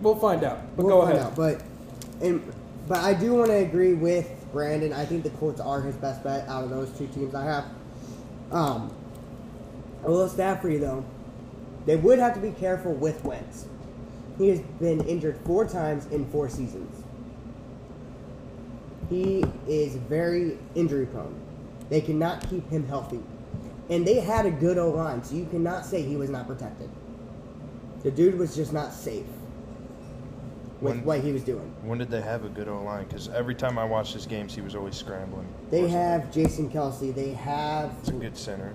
we'll 0.00 0.16
find 0.16 0.44
out. 0.44 0.60
But 0.76 0.86
we'll 0.86 1.00
go 1.00 1.06
find 1.06 1.18
ahead. 1.18 1.26
out. 1.28 1.36
But, 1.36 1.62
and, 2.20 2.52
but 2.88 2.98
I 2.98 3.14
do 3.14 3.34
want 3.34 3.50
to 3.50 3.56
agree 3.56 3.94
with 3.94 4.28
Brandon. 4.52 4.92
I 4.92 5.04
think 5.04 5.22
the 5.22 5.30
Colts 5.30 5.60
are 5.60 5.80
his 5.80 5.96
best 5.96 6.22
bet 6.22 6.48
out 6.48 6.64
of 6.64 6.70
those 6.70 6.90
two 6.98 7.06
teams 7.08 7.34
I 7.34 7.44
have. 7.44 7.64
Um, 8.50 8.92
a 10.04 10.10
little 10.10 10.28
stat 10.28 10.60
for 10.60 10.68
you 10.70 10.78
though. 10.78 11.04
They 11.86 11.96
would 11.96 12.18
have 12.18 12.34
to 12.34 12.40
be 12.40 12.50
careful 12.50 12.92
with 12.92 13.24
Wentz. 13.24 13.66
He 14.38 14.48
has 14.48 14.60
been 14.60 15.00
injured 15.06 15.38
four 15.44 15.66
times 15.66 16.06
in 16.06 16.26
four 16.30 16.48
seasons. 16.48 17.04
He 19.08 19.44
is 19.66 19.96
very 19.96 20.56
injury 20.74 21.06
prone. 21.06 21.34
They 21.88 22.00
cannot 22.00 22.48
keep 22.48 22.68
him 22.70 22.86
healthy. 22.86 23.20
And 23.90 24.06
they 24.06 24.20
had 24.20 24.46
a 24.46 24.50
good 24.50 24.78
O 24.78 24.90
line, 24.90 25.22
so 25.24 25.34
you 25.34 25.46
cannot 25.46 25.84
say 25.84 26.02
he 26.02 26.16
was 26.16 26.30
not 26.30 26.46
protected. 26.46 26.88
The 28.02 28.10
dude 28.10 28.38
was 28.38 28.54
just 28.54 28.72
not 28.72 28.92
safe 28.92 29.26
with 30.80 30.94
When- 30.96 31.04
what 31.04 31.20
he 31.20 31.32
was 31.32 31.42
doing. 31.42 31.72
When 31.82 31.98
did 31.98 32.08
they 32.10 32.20
have 32.20 32.44
a 32.44 32.48
good 32.48 32.68
O 32.68 32.82
line? 32.82 33.04
Because 33.08 33.28
every 33.28 33.54
time 33.54 33.78
I 33.78 33.84
watched 33.84 34.14
his 34.14 34.26
games, 34.26 34.54
he 34.54 34.60
was 34.60 34.74
always 34.76 34.94
scrambling. 34.96 35.46
They 35.70 35.80
Or 35.80 35.82
something. 35.82 35.98
have 36.00 36.32
Jason 36.32 36.70
Kelce. 36.70 37.14
They 37.14 37.32
have 37.32 37.90
It's 38.00 38.08
a 38.08 38.12
good 38.12 38.36
center. 38.36 38.72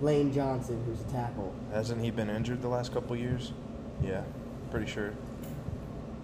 Lane 0.00 0.32
Johnson, 0.32 0.82
who's 0.86 1.00
a 1.02 1.12
tackle. 1.12 1.52
Hasn't 1.72 2.02
he 2.02 2.10
been 2.10 2.30
injured 2.30 2.62
the 2.62 2.68
last 2.68 2.92
couple 2.92 3.14
years? 3.14 3.52
Yeah, 4.02 4.22
pretty 4.70 4.86
sure. 4.86 5.12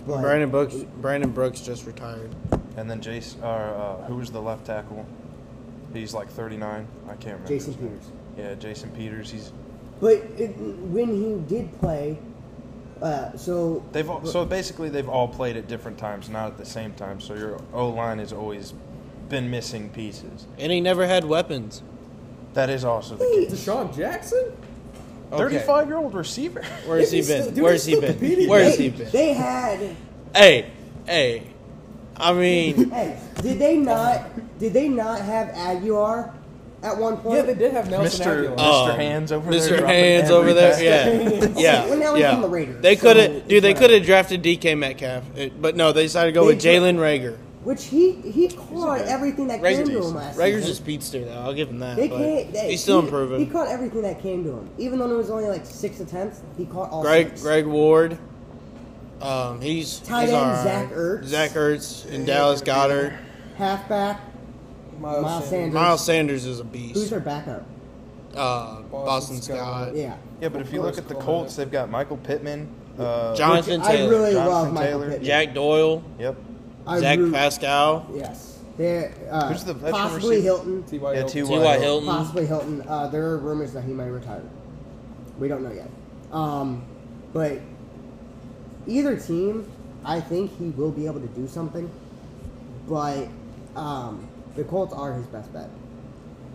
But 0.07 0.21
Brandon 0.23 0.51
Brooks. 0.51 0.75
Brandon 1.01 1.31
Brooks 1.31 1.61
just 1.61 1.87
retired. 1.87 2.35
And 2.77 2.90
then 2.90 3.01
Jason, 3.01 3.40
uh, 3.42 3.47
uh, 3.47 4.05
who 4.07 4.16
was 4.16 4.31
the 4.33 4.40
left 4.42 4.64
tackle? 4.66 5.07
He's 5.92 6.12
like 6.14 6.29
39. 6.29 6.88
I 7.05 7.09
can't 7.11 7.25
remember. 7.25 7.49
Jason 7.49 7.75
his 7.75 7.83
name. 7.83 7.90
Peters. 7.90 8.11
Yeah, 8.37 8.55
Jason 8.55 8.90
Peters. 8.90 9.31
He's 9.31 9.53
But 10.01 10.14
it, 10.38 10.49
when 10.59 11.09
he 11.09 11.55
did 11.55 11.73
play, 11.81 12.18
uh, 13.01 13.37
so 13.37 13.85
they've 13.92 14.09
all, 14.09 14.25
so 14.25 14.45
basically 14.45 14.88
they've 14.88 15.09
all 15.09 15.29
played 15.29 15.57
at 15.57 15.68
different 15.68 15.99
times, 15.99 16.29
not 16.29 16.47
at 16.53 16.59
the 16.59 16.64
same 16.64 16.92
time. 16.95 17.21
So 17.21 17.35
your 17.35 17.61
O 17.73 17.88
line 17.88 18.18
has 18.18 18.33
always 18.33 18.73
been 19.29 19.51
missing 19.51 19.88
pieces. 19.90 20.47
And 20.59 20.71
he 20.73 20.81
never 20.81 21.07
had 21.07 21.25
weapons. 21.25 21.83
That 22.55 22.68
is 22.71 22.85
also 22.85 23.16
the 23.16 23.25
Hey, 23.25 23.47
case. 23.47 23.66
DeSean 23.66 23.95
Jackson? 23.97 24.53
Okay. 25.33 25.57
35 25.59 25.88
year 25.88 25.97
old 25.97 26.14
receiver. 26.14 26.62
Where's 26.87 27.11
he 27.11 27.18
He's 27.18 27.27
still- 27.27 27.47
been? 27.47 27.55
dude, 27.55 27.64
Where's 27.64 27.85
he 27.87 27.95
been? 28.01 28.12
competing. 28.12 28.49
Where's 28.49 28.77
they, 28.77 28.83
he 28.85 28.88
been? 28.90 29.11
they 29.11 29.33
had. 29.33 29.97
Hey, 30.35 30.71
hey. 31.07 31.47
I 32.16 32.33
mean, 32.35 32.90
Hey, 32.90 33.18
did 33.40 33.59
they 33.59 33.77
not? 33.79 34.59
Did 34.59 34.75
they 34.75 34.88
not 34.88 35.21
have 35.23 35.49
Agholor 35.49 36.33
at 36.83 36.97
one 36.97 37.16
point? 37.18 37.37
Yeah, 37.37 37.42
they 37.42 37.55
did 37.55 37.73
have 37.73 37.90
Nelson 37.90 38.27
Mr. 38.27 38.49
Agholor. 38.49 38.57
Mr. 38.59 38.90
Um, 38.90 38.97
Hands 38.97 39.33
over 39.33 39.51
there. 39.51 39.61
Mr. 39.61 39.68
dropping 39.79 39.87
Hands 39.88 40.25
every 40.25 40.37
over 40.37 40.55
there. 40.55 40.71
pass. 40.73 40.81
Yeah, 40.83 41.61
yeah, 41.61 41.85
Well, 41.87 41.99
now 41.99 42.14
he's 42.14 42.23
yeah. 42.23 42.35
on 42.35 42.42
the 42.42 42.49
Raiders, 42.49 42.83
They 42.83 42.97
could 42.97 43.16
have, 43.16 43.49
dude. 43.49 43.62
They 43.62 43.71
it's 43.71 43.81
could 43.81 43.90
have 43.90 44.05
drafted 44.05 44.42
DK 44.42 44.77
Metcalf, 44.77 45.25
It- 45.37 45.61
but 45.61 45.77
no, 45.77 45.92
they 45.92 46.03
decided 46.05 46.33
to 46.33 46.35
go 46.35 46.47
They 46.47 46.55
with 46.55 46.62
dra- 46.62 46.73
Jalen 46.73 46.97
Reagor. 46.99 47.37
Which 47.64 47.85
he 47.85 48.11
he 48.12 48.49
caught 48.49 49.03
everything 49.03 49.47
that 49.47 49.62
came 49.62 49.85
to 49.87 49.92
him 50.05 50.14
last 50.16 50.37
Reagor's 50.37 50.62
season. 50.64 50.73
a 50.73 50.75
speedster, 50.75 51.25
though. 51.27 51.38
I'll 51.42 51.55
give 51.55 51.68
him 51.68 51.79
that. 51.79 51.95
They 51.97 52.09
but 52.09 52.18
can't. 52.18 52.53
They, 52.53 52.71
he's 52.73 52.83
still 52.83 53.01
he, 53.01 53.07
improving. 53.07 53.38
He 53.38 53.47
caught 53.47 53.68
everything 53.68 54.03
that 54.03 54.21
came 54.21 54.42
to 54.42 54.51
him, 54.51 54.68
even 54.79 54.99
though 54.99 55.09
it 55.09 55.16
was 55.16 55.31
only 55.31 55.45
like 55.47 55.64
six 55.64 56.01
attempts. 56.01 56.42
He 56.59 56.66
caught 56.66 56.90
all 56.90 57.03
Greg 57.03 57.29
six. 57.29 57.42
Greg 57.42 57.66
Ward. 57.66 58.18
Um, 59.21 59.61
he's 59.61 60.01
Tight 60.01 60.23
he's 60.23 60.31
end, 60.33 60.40
all 60.45 60.51
right. 60.51 60.64
Zach 60.64 60.90
Ertz. 60.90 61.25
Zach 61.27 61.51
Ertz 61.53 62.12
and 62.12 62.27
Dallas 62.27 62.62
Goedert. 62.62 63.16
halfback. 63.57 64.21
Miles 65.03 65.49
Sanders. 65.49 65.75
Miles 65.75 66.05
Sanders 66.05 66.47
is 66.47 66.61
a 66.61 66.65
beast. 66.65 66.95
Who's 66.95 67.03
beast. 67.03 67.11
their 67.11 67.21
backup? 67.21 67.67
Uh, 68.35 68.83
Boston, 68.83 69.43
Scott. 69.43 69.57
Scott. 69.59 69.97
Yeah. 69.97 70.17
Yeah, 70.41 70.49
but 70.49 70.62
if 70.62 70.73
you 70.73 70.81
look 70.81 70.97
at 70.99 71.09
the 71.09 71.15
Coleman. 71.15 71.27
Colts, 71.43 71.57
they've 71.57 71.71
got 71.71 71.91
Michael 71.91 72.17
Pittman. 72.17 72.69
Uh, 72.99 73.35
Jonathan 73.37 73.81
I 73.83 73.93
Taylor. 73.97 74.11
really 74.11 74.33
Jonathan 74.33 74.53
love 74.53 74.73
Michael 74.73 74.88
Taylor. 74.91 75.09
Pittman. 75.11 75.25
Jack 75.25 75.55
Doyle. 75.55 76.03
Yep. 76.19 76.37
I 76.87 77.01
Zach 77.01 77.19
root- 77.19 77.33
Pascal. 77.33 78.07
Yes. 78.15 78.59
They're, 78.79 79.12
uh, 79.31 79.49
Who's 79.53 79.65
the 79.65 79.75
possibly? 79.75 80.41
Hilton. 80.41 80.83
T.Y. 80.85 81.11
Yeah, 81.12 81.19
Hilton. 81.19 81.33
T.Y. 81.45 81.59
T.Y. 81.59 81.79
Hilton. 81.79 82.09
Possibly 82.09 82.47
Hilton. 82.47 82.83
Uh, 82.88 83.07
there 83.09 83.27
are 83.27 83.37
rumors 83.38 83.73
that 83.75 83.85
he 83.85 83.93
might 83.93 84.07
retire. 84.07 84.43
We 85.38 85.47
don't 85.49 85.62
know 85.62 85.73
yet. 85.73 85.91
Um, 86.33 86.83
but 87.35 87.59
either 88.87 89.17
team, 89.17 89.71
I 90.05 90.21
think 90.21 90.57
he 90.59 90.71
will 90.71 90.91
be 90.91 91.07
able 91.07 91.21
to 91.21 91.27
do 91.29 91.47
something. 91.47 91.91
But 92.88 93.29
um, 93.77 94.27
the 94.55 94.65
Colts 94.65 94.93
are 94.93 95.15
his 95.15 95.27
best 95.27 95.53
bet. 95.53 95.71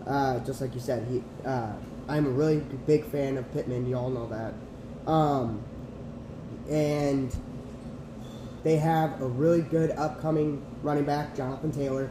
Uh, 0.06 0.38
just 0.40 0.60
like 0.60 0.74
you 0.74 0.80
said, 0.80 1.06
he. 1.08 1.22
Uh, 1.44 1.72
I'm 2.08 2.26
a 2.26 2.30
really 2.30 2.60
big 2.86 3.04
fan 3.04 3.36
of 3.36 3.50
Pittman. 3.52 3.86
You 3.86 3.96
all 3.96 4.08
know 4.08 4.26
that. 4.28 4.54
Um, 5.10 5.62
and 6.70 7.34
they 8.62 8.76
have 8.76 9.20
a 9.20 9.26
really 9.26 9.60
good 9.60 9.90
upcoming 9.90 10.64
running 10.82 11.04
back, 11.04 11.36
Jonathan 11.36 11.70
Taylor. 11.70 12.10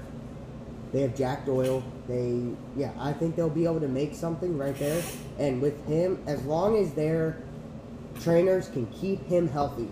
They 0.94 1.02
have 1.02 1.16
Jack 1.16 1.46
Doyle. 1.46 1.84
They, 2.08 2.44
yeah, 2.76 2.92
I 3.00 3.12
think 3.12 3.36
they'll 3.36 3.50
be 3.50 3.66
able 3.66 3.80
to 3.80 3.88
make 3.88 4.14
something 4.14 4.58
right 4.58 4.78
there. 4.78 5.04
And 5.40 5.62
with 5.62 5.86
him, 5.88 6.24
as 6.28 6.44
long 6.44 6.78
as 6.78 6.94
their 6.94 7.42
trainers 8.22 8.70
can 8.70 8.86
keep 8.88 9.26
him 9.26 9.50
healthy 9.50 9.90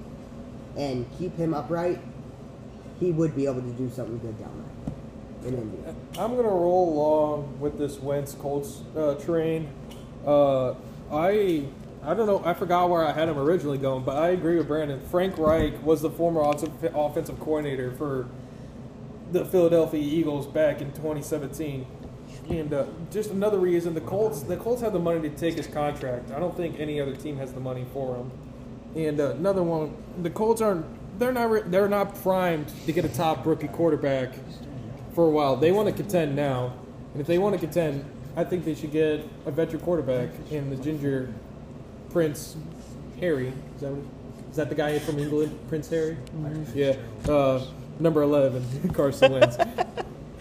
and 0.78 1.06
keep 1.18 1.36
him 1.36 1.54
upright, 1.54 2.00
he 3.00 3.12
would 3.12 3.36
be 3.36 3.46
able 3.46 3.62
to 3.62 3.72
do 3.72 3.90
something 3.90 4.20
good 4.20 4.40
down 4.40 4.64
there 4.64 4.65
India. 5.54 5.96
I'm 6.18 6.36
gonna 6.36 6.48
roll 6.48 6.94
along 6.94 7.60
with 7.60 7.78
this 7.78 8.00
Wentz 8.00 8.34
Colts 8.34 8.82
uh, 8.98 9.16
train. 9.16 9.70
Uh, 10.26 10.74
I 11.12 11.66
I 12.04 12.14
don't 12.14 12.28
know. 12.28 12.42
I 12.46 12.54
forgot 12.54 12.90
where 12.90 13.04
I 13.04 13.12
had 13.12 13.30
him 13.30 13.38
originally 13.38 13.78
going, 13.78 14.04
but 14.04 14.18
I 14.18 14.30
agree 14.30 14.58
with 14.58 14.68
Brandon. 14.68 15.00
Frank 15.10 15.38
Reich 15.38 15.84
was 15.84 16.02
the 16.02 16.10
former 16.10 16.42
offensive 16.42 17.40
coordinator 17.40 17.92
for 17.92 18.28
the 19.32 19.44
Philadelphia 19.44 20.00
Eagles 20.00 20.46
back 20.46 20.82
in 20.82 20.92
2017. 20.92 21.86
And 22.50 22.74
uh, 22.74 22.86
just 23.12 23.32
another 23.32 23.58
reason, 23.58 23.96
the 23.96 24.02
Colts 24.02 24.42
the 24.42 24.58
Colts 24.58 24.82
have 24.82 24.94
the 24.94 25.00
money 25.00 25.28
to 25.28 25.36
take 25.36 25.56
his 25.56 25.68
contract. 25.68 26.32
I 26.32 26.40
don't 26.40 26.56
think 26.56 26.80
any 26.80 27.02
other 27.02 27.16
team 27.16 27.38
has 27.38 27.54
the 27.54 27.60
money 27.60 27.86
for 27.92 28.18
him. 28.18 28.32
And 28.96 29.20
uh, 29.20 29.32
another 29.32 29.64
one, 29.64 29.96
the 30.22 30.30
Colts 30.30 30.62
aren't 30.62 30.86
they're 31.18 31.32
not 31.32 31.50
re- 31.50 31.64
they're 31.66 31.90
not 31.90 32.14
primed 32.22 32.68
to 32.86 32.92
get 32.92 33.06
a 33.06 33.10
top 33.10 33.46
rookie 33.46 33.68
quarterback 33.68 34.34
for 35.16 35.26
a 35.26 35.30
while. 35.30 35.56
They 35.56 35.72
want 35.72 35.88
to 35.88 35.94
contend 35.94 36.36
now, 36.36 36.74
and 37.14 37.22
if 37.22 37.26
they 37.26 37.38
want 37.40 37.56
to 37.56 37.60
contend, 37.60 38.06
I 38.36 38.44
think 38.44 38.66
they 38.66 38.76
should 38.76 38.92
get 38.92 39.26
a 39.46 39.52
veteran 39.52 39.82
quarterback 39.82 40.30
in 40.52 40.70
the 40.70 40.76
ginger 40.76 41.34
Prince 42.12 42.58
Harry. 43.22 43.48
Is 43.76 43.82
that 43.82 43.92
what, 43.92 44.06
is 44.52 44.58
that 44.58 44.70
the 44.70 44.76
guy 44.76 45.00
from 45.00 45.18
England, 45.18 45.58
Prince 45.70 45.90
Harry? 45.90 46.18
Yeah, 46.76 46.98
uh, 47.28 47.64
number 48.00 48.22
eleven, 48.22 48.66
Carson 48.94 49.32
Wentz. 49.32 49.58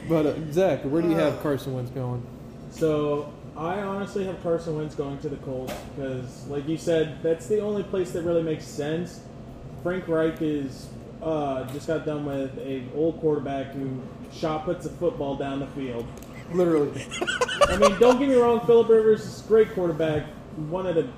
but 0.08 0.26
uh, 0.26 0.52
Zach, 0.52 0.82
where 0.82 1.00
do 1.00 1.08
you 1.08 1.16
have 1.16 1.40
Carson 1.40 1.74
Wentz 1.74 1.90
going? 1.92 2.26
So 2.72 3.32
I 3.56 3.80
honestly 3.80 4.24
have 4.24 4.42
Carson 4.42 4.76
Wentz 4.76 4.96
going 4.96 5.18
to 5.18 5.28
the 5.28 5.36
Colts 5.36 5.72
because, 5.94 6.46
like 6.48 6.68
you 6.68 6.76
said, 6.76 7.22
that's 7.22 7.46
the 7.46 7.60
only 7.60 7.84
place 7.84 8.10
that 8.12 8.22
really 8.22 8.42
makes 8.42 8.64
sense. 8.64 9.20
Frank 9.84 10.08
Reich 10.08 10.42
is 10.42 10.88
uh, 11.22 11.64
just 11.72 11.86
got 11.86 12.04
done 12.04 12.24
with 12.26 12.58
a 12.58 12.82
old 12.96 13.20
quarterback 13.20 13.72
who 13.72 14.02
shot 14.34 14.64
puts 14.64 14.86
a 14.86 14.90
football 14.90 15.36
down 15.36 15.60
the 15.60 15.66
field. 15.68 16.06
Literally, 16.52 17.06
I 17.68 17.76
mean, 17.78 17.98
don't 17.98 18.18
get 18.18 18.28
me 18.28 18.34
wrong, 18.34 18.60
Philip 18.66 18.88
Rivers 18.88 19.24
is 19.24 19.44
a 19.44 19.48
great 19.48 19.72
quarterback, 19.74 20.24
one 20.68 20.86
of 20.86 20.94
the 20.94 21.08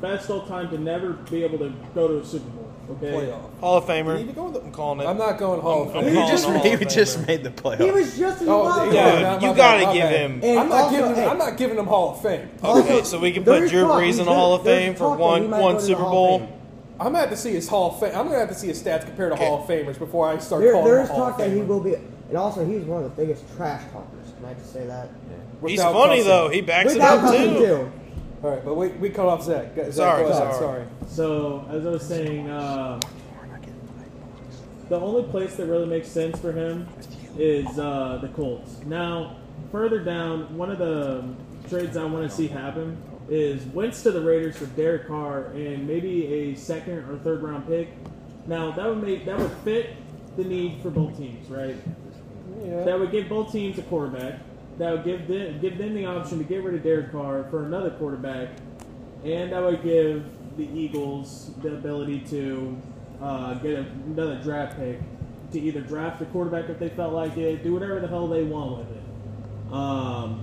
best 0.00 0.28
all 0.28 0.44
time 0.46 0.68
to 0.70 0.78
never 0.78 1.12
be 1.12 1.44
able 1.44 1.58
to 1.58 1.72
go 1.94 2.08
to 2.08 2.18
a 2.18 2.24
Super 2.24 2.48
Bowl. 2.50 2.68
Okay. 2.90 3.12
Playoff. 3.12 3.58
Hall 3.60 3.76
of 3.78 3.84
Famer. 3.84 4.18
He 4.18 4.24
need 4.24 4.30
to 4.30 4.34
go 4.34 4.48
in 4.48 4.54
the- 4.54 4.60
I'm 4.60 4.72
calling 4.72 5.00
it. 5.00 5.06
I'm 5.06 5.16
not 5.16 5.38
going 5.38 5.60
Hall 5.60 5.82
of 5.82 5.94
I'm 5.94 6.02
Fame. 6.02 6.08
He 6.08 6.14
calling 6.14 6.30
just, 6.32 6.44
Hall 6.44 6.58
he 6.62 6.72
of 6.72 6.88
just 6.88 7.18
Famer. 7.18 7.26
made 7.28 7.44
the 7.44 7.50
playoffs. 7.50 7.84
He 7.84 7.90
was 7.92 8.18
just 8.18 8.40
in 8.40 8.46
the 8.48 8.52
Oh, 8.52 8.64
wild 8.64 8.92
yeah, 8.92 9.10
card. 9.10 9.22
no, 9.22 9.46
you 9.46 9.52
my 9.52 9.56
gotta 9.56 9.84
my 9.86 9.92
give 9.94 10.02
bad. 10.02 10.12
him- 10.30 10.40
And 10.42 10.58
I'm 10.58 10.68
not 10.68 10.80
also, 10.82 10.96
giving. 10.96 11.14
hey. 11.14 11.26
I'm 11.28 11.38
not 11.38 11.56
giving 11.56 11.78
him 11.78 11.86
Hall 11.86 12.10
of 12.10 12.20
Fame. 12.22 12.48
Okay, 12.62 13.04
so 13.04 13.20
we 13.20 13.30
can 13.32 13.44
put 13.44 13.62
is 13.62 13.70
Drew 13.70 13.82
talk- 13.82 14.00
Brees 14.02 14.10
in 14.10 14.16
the 14.18 14.24
there- 14.24 14.34
Hall 14.34 14.54
of 14.54 14.64
there's 14.64 14.78
Fame 14.84 14.94
for 14.96 14.98
talk 14.98 15.18
that 15.18 15.22
he 15.24 15.30
one 15.30 15.50
might 15.50 15.56
go 15.58 15.62
one 15.62 15.74
to 15.76 15.80
the 15.80 15.86
Super 15.86 16.00
Hall 16.02 16.08
of 16.08 16.12
Bowl. 16.12 16.38
Fame. 16.40 16.48
I'm 16.98 17.06
gonna 17.06 17.18
have 17.20 17.30
to 17.30 17.36
see 17.36 17.52
his 17.52 17.68
Hall 17.68 17.92
of 17.92 18.00
Fame. 18.00 18.12
I'm 18.16 18.26
gonna 18.26 18.38
have 18.40 18.48
to 18.48 18.54
see 18.54 18.66
his 18.66 18.82
stats 18.82 19.04
compared 19.06 19.30
to 19.30 19.36
Okay. 19.36 19.46
Hall 19.46 19.60
of 19.62 19.68
Famers 19.68 19.98
before 19.98 20.28
I 20.28 20.38
start 20.38 20.62
There, 20.62 20.72
calling 20.72 20.86
there 20.86 20.98
him 20.98 21.04
is 21.04 21.10
a 21.10 21.12
Hall 21.14 21.24
talk 21.26 21.32
of 21.34 21.38
that 21.38 21.50
he 21.50 21.56
Famer. 21.60 21.66
will 21.68 21.80
be, 21.80 21.94
and 22.32 22.38
also 22.38 22.64
he's 22.64 22.82
one 22.84 23.04
of 23.04 23.14
the 23.14 23.22
biggest 23.22 23.44
trash 23.56 23.82
talkers. 23.92 24.32
Can 24.36 24.46
I 24.46 24.54
just 24.54 24.72
say 24.72 24.86
that? 24.86 25.10
He's 25.66 25.78
Without 25.78 25.92
funny 25.92 26.16
cussing. 26.16 26.28
though. 26.28 26.48
He 26.48 26.62
backs 26.62 26.92
it 26.92 26.94
Without 26.94 27.18
up 27.18 27.24
cussing, 27.24 27.54
too. 27.56 27.92
All 28.42 28.50
right, 28.50 28.64
but 28.64 28.74
we, 28.74 28.88
we 28.88 29.10
cut 29.10 29.26
off 29.26 29.42
Zach. 29.44 29.76
Go- 29.76 29.84
Zach, 29.84 29.92
Sorry, 29.92 30.22
go 30.24 30.28
ahead. 30.30 30.54
sorry. 30.54 30.58
sorry. 30.58 30.84
So 31.08 31.66
as 31.70 31.84
I 31.86 31.90
was 31.90 32.02
saying, 32.06 32.48
uh, 32.48 32.98
the 34.88 34.98
only 34.98 35.24
place 35.30 35.56
that 35.56 35.66
really 35.66 35.86
makes 35.86 36.08
sense 36.08 36.38
for 36.40 36.52
him 36.52 36.88
is 37.38 37.78
uh, 37.78 38.18
the 38.22 38.28
Colts. 38.28 38.78
Now, 38.86 39.36
further 39.70 39.98
down, 40.00 40.56
one 40.56 40.70
of 40.70 40.78
the 40.78 41.24
trades 41.68 41.98
I 41.98 42.04
want 42.04 42.28
to 42.28 42.34
see 42.34 42.48
happen 42.48 42.96
is 43.28 43.62
Wentz 43.66 44.02
to 44.04 44.10
the 44.10 44.22
Raiders 44.22 44.56
for 44.56 44.66
Derek 44.66 45.06
Carr 45.06 45.48
and 45.54 45.86
maybe 45.86 46.26
a 46.32 46.54
second 46.54 46.98
or 47.10 47.18
third 47.18 47.42
round 47.42 47.66
pick. 47.66 47.88
Now 48.46 48.72
that 48.72 48.86
would 48.86 49.02
make 49.02 49.24
that 49.26 49.38
would 49.38 49.52
fit 49.64 49.90
the 50.36 50.44
need 50.44 50.82
for 50.82 50.90
both 50.90 51.16
teams, 51.16 51.48
right? 51.48 51.76
Yeah. 52.64 52.84
That 52.84 52.98
would 52.98 53.10
give 53.10 53.28
both 53.28 53.52
teams 53.52 53.78
a 53.78 53.82
quarterback. 53.82 54.38
That 54.78 54.92
would 54.92 55.04
give 55.04 55.28
them, 55.28 55.60
give 55.60 55.78
them 55.78 55.94
the 55.94 56.06
option 56.06 56.38
to 56.38 56.44
get 56.44 56.62
rid 56.62 56.74
of 56.74 56.82
Derek 56.82 57.12
Carr 57.12 57.44
for 57.50 57.64
another 57.64 57.90
quarterback, 57.90 58.48
and 59.24 59.52
that 59.52 59.62
would 59.62 59.82
give 59.82 60.24
the 60.56 60.68
Eagles 60.78 61.50
the 61.62 61.74
ability 61.74 62.20
to 62.30 62.76
uh, 63.20 63.54
get 63.54 63.78
another 63.78 64.36
draft 64.42 64.78
pick 64.78 64.98
to 65.52 65.60
either 65.60 65.80
draft 65.80 66.22
a 66.22 66.24
quarterback 66.26 66.68
if 66.70 66.78
they 66.78 66.88
felt 66.88 67.12
like 67.12 67.36
it, 67.36 67.62
do 67.62 67.74
whatever 67.74 68.00
the 68.00 68.08
hell 68.08 68.26
they 68.26 68.42
want 68.42 68.78
with 68.78 68.96
it. 68.96 69.72
Um, 69.72 70.40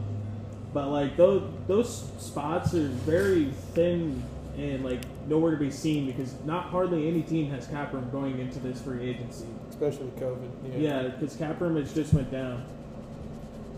but 0.74 0.90
like 0.90 1.18
those 1.18 1.50
those 1.68 2.12
spots 2.20 2.74
are 2.74 2.88
very 2.88 3.46
thin 3.74 4.24
and 4.60 4.84
like 4.84 5.00
nowhere 5.28 5.52
to 5.52 5.58
be 5.58 5.72
seen 5.72 6.08
because 6.08 6.34
not 6.44 6.66
hardly 6.66 7.08
any 7.08 7.22
team 7.22 7.50
has 7.52 7.68
cap 7.68 7.94
room 7.94 8.10
going 8.12 8.40
into 8.40 8.60
this 8.60 8.82
free 8.82 9.10
agency. 9.10 9.48
Especially 9.70 10.08
COVID. 10.20 10.50
Yeah, 10.78 11.04
because 11.04 11.36
cap 11.36 11.62
room 11.62 11.78
has 11.78 11.94
just 11.94 12.14
went 12.14 12.30
down. 12.30 12.66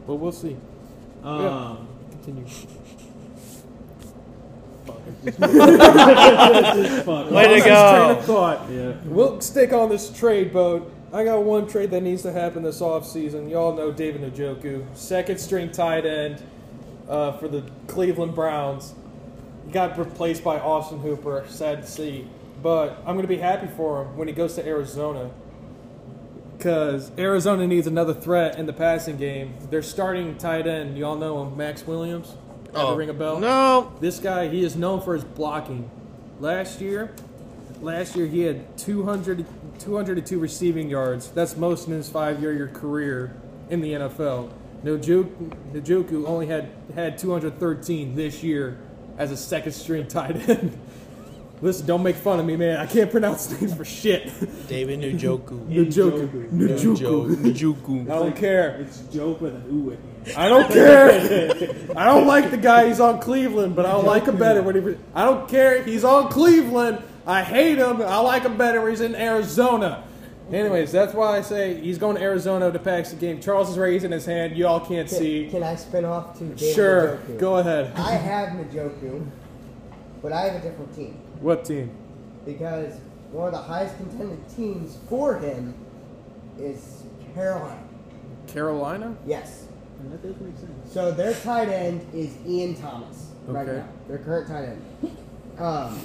But 0.08 0.16
we'll 0.16 0.32
see. 0.32 0.58
Um, 1.24 1.88
Continue. 2.10 2.46
fuck. 5.22 5.38
Way 7.32 7.44
to 7.44 7.52
Lost 7.52 7.54
his 7.54 7.66
go. 7.66 7.94
train 7.94 8.18
of 8.18 8.26
thought. 8.26 8.70
Yeah. 8.72 8.94
We'll 9.06 9.40
stick 9.42 9.74
on 9.74 9.90
this 9.90 10.10
trade 10.10 10.52
boat. 10.52 10.92
I 11.14 11.24
got 11.24 11.44
one 11.44 11.68
trade 11.68 11.92
that 11.92 12.02
needs 12.02 12.24
to 12.24 12.32
happen 12.32 12.64
this 12.64 12.82
offseason. 12.82 13.50
Y'all 13.50 13.76
know 13.76 13.92
David 13.92 14.34
Njoku, 14.34 14.86
second 14.96 15.40
string 15.40 15.72
tight 15.72 16.06
end 16.06 16.42
uh, 17.10 17.34
for 17.34 17.48
the 17.48 17.64
Cleveland 17.88 18.34
Browns. 18.34 18.94
He 19.66 19.72
got 19.72 19.97
replaced 19.97 20.43
by 20.43 20.59
Austin 20.59 20.99
Hooper. 20.99 21.45
Sad 21.47 21.84
to 21.84 21.88
see. 21.88 22.28
But 22.62 22.97
I'm 22.99 23.16
going 23.16 23.22
to 23.22 23.28
be 23.28 23.38
happy 23.38 23.68
for 23.76 24.03
him 24.03 24.18
when 24.18 24.28
he 24.28 24.34
goes 24.34 24.55
to 24.55 24.66
Arizona. 24.66 25.32
Because 26.57 27.12
Arizona 27.18 27.66
needs 27.66 27.88
another 27.88 28.14
threat 28.14 28.59
in 28.59 28.68
the 28.68 28.74
passing 28.74 29.18
game. 29.18 29.55
They're 29.72 29.82
starting 29.82 30.38
tight 30.38 30.68
end, 30.68 30.95
y'all 30.97 31.16
know 31.16 31.43
him, 31.43 31.57
Maxx 31.57 31.88
Williams. 31.88 32.36
Ever 32.70 32.80
oh, 32.84 32.95
ring 32.95 33.09
a 33.09 33.14
bell? 33.14 33.38
Oh, 33.38 33.39
No. 33.39 33.93
This 33.99 34.20
guy, 34.20 34.47
he 34.47 34.64
is 34.64 34.76
known 34.76 35.01
for 35.01 35.16
his 35.16 35.24
blocking. 35.24 35.89
Last 36.39 36.80
year, 36.80 37.14
last 37.82 38.16
year 38.16 38.28
he 38.28 38.41
had 38.41 38.78
200, 38.78 39.45
202 39.80 40.39
receiving 40.39 40.89
yards. 40.89 41.30
That's 41.30 41.57
most 41.57 41.88
in 41.88 41.93
his 41.93 42.09
five-year 42.09 42.68
career 42.74 43.36
in 43.70 43.82
the 43.82 43.93
NFL. 43.93 44.51
Njoku, 44.84 45.30
Njoku 45.74 46.26
only 46.28 46.47
had 46.47 46.70
had 46.95 47.18
213 47.18 48.16
this 48.16 48.43
year 48.43 48.78
as 49.18 49.32
a 49.32 49.38
second-string 49.38 50.07
tight 50.07 50.49
end. 50.49 50.78
Listen, 51.62 51.86
don't 51.86 52.01
make 52.01 52.16
fun 52.16 52.39
of 52.39 52.45
me, 52.45 52.55
man. 52.55 52.78
I 52.78 52.88
can't 52.88 53.12
pronounce 53.12 53.51
names 53.62 53.74
for 53.76 53.86
shit. 53.86 54.32
David 54.68 54.99
Njoku. 55.01 55.68
Njoku. 55.70 56.49
Njoku. 56.49 57.36
Njoku. 57.36 58.01
I 58.12 58.16
don't 58.16 58.36
care. 58.36 58.78
It's 58.82 58.99
joke 59.14 59.41
with 59.41 59.53
an 59.53 59.64
ooh 59.72 59.91
at 59.91 59.99
the 60.26 60.32
end. 60.32 60.38
I 60.38 60.49
don't 60.49 60.72
care. 60.72 61.95
I 61.95 62.05
don't 62.05 62.26
like 62.26 62.49
the 62.49 62.57
guy. 62.57 62.88
He's 62.88 62.99
on 62.99 63.20
Cleveland, 63.20 63.76
but 63.76 63.86
I 63.86 63.95
like 63.95 64.26
him 64.26 64.38
better 64.38 64.64
when 64.64 64.76
he. 64.76 64.97
I 65.14 65.26
don't 65.26 65.47
care. 65.47 65.84
He's 65.84 66.03
on 66.03 66.30
Cleveland. 66.30 67.03
I 67.28 67.43
hate 67.43 67.78
him. 67.78 68.01
I 68.01 68.18
like 68.20 68.41
him 68.41 68.57
better 68.57 68.82
when 68.82 68.89
he's 68.89 69.01
in 69.01 69.14
Arizona. 69.16 70.03
Anyways, 70.52 70.91
that's 70.91 71.14
why 71.14 71.38
I 71.38 71.41
say 71.41 71.80
he's 71.80 71.97
going 71.97 72.18
to 72.18 72.22
Arizona 72.22 72.72
to 72.72 72.80
pack 72.80 73.06
the 73.08 73.16
game. 73.16 73.39
Charles 73.39 73.70
is 73.70 73.78
raising 73.78 74.12
his 74.12 74.26
hand. 74.26 74.56
You 74.58 74.68
all 74.68 74.80
can't 74.80 75.08
Can, 75.08 75.18
see. 75.18 75.47
can 75.49 75.64
I 75.64 75.76
spin 75.76 76.04
off 76.06 76.38
to 76.39 76.43
David 76.43 76.76
Sure, 76.76 77.18
Njoku? 77.28 77.39
go 77.39 77.58
ahead. 77.58 77.93
I 77.95 78.12
have 78.12 78.49
Njoku, 78.49 79.26
but 80.22 80.34
I 80.34 80.41
have 80.41 80.56
a 80.64 80.68
different 80.68 80.93
team 80.95 81.14
What 81.39 81.64
team? 81.66 81.91
because 82.45 82.95
one 83.32 83.47
of 83.47 83.54
the 83.54 83.60
highest 83.62 83.95
contended 83.97 84.39
teams 84.56 84.97
for 85.08 85.38
him 85.39 85.74
is 86.60 87.04
Carolina. 87.34 87.82
Carolina. 88.47 89.16
Yes. 89.26 89.68
And 89.99 90.12
that 90.12 90.22
does 90.22 90.36
make 90.41 90.58
sense. 90.58 90.91
So 90.91 91.12
their 91.12 91.34
tight 91.34 91.70
end 91.70 92.06
is 92.14 92.36
Ian 92.45 92.76
Thomas 92.76 93.30
right 93.47 93.66
now. 93.68 93.88
Their 94.08 94.18
current 94.18 94.47
tight 94.47 94.64
end. 94.66 94.82
Um, 95.60 96.02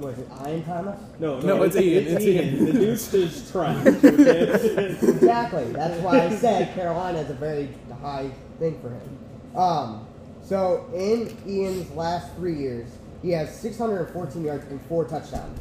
what 0.00 0.14
is 0.14 0.18
it? 0.20 0.28
Ian 0.46 0.64
Thomas? 0.64 1.00
No, 1.18 1.40
No, 1.40 1.62
it's 1.62 1.76
Ian, 1.76 2.16
it's 2.16 2.24
Ian. 2.24 2.64
The 2.64 2.72
dude's 2.72 3.10
just 3.12 3.52
trash. 3.52 3.86
Okay? 3.86 4.96
Exactly. 5.02 5.64
That's 5.72 6.00
why 6.02 6.20
I 6.26 6.34
said 6.36 6.74
Carolina 6.74 7.18
is 7.20 7.30
a 7.30 7.34
very 7.34 7.68
high 8.00 8.30
thing 8.58 8.80
for 8.80 8.90
him. 8.90 9.56
Um, 9.56 10.06
so 10.42 10.88
in 10.94 11.36
Ian's 11.46 11.90
last 11.92 12.34
three 12.36 12.56
years, 12.56 12.88
he 13.22 13.30
has 13.32 13.54
614 13.54 14.42
yards 14.44 14.64
and 14.70 14.80
four 14.86 15.04
touchdowns. 15.04 15.60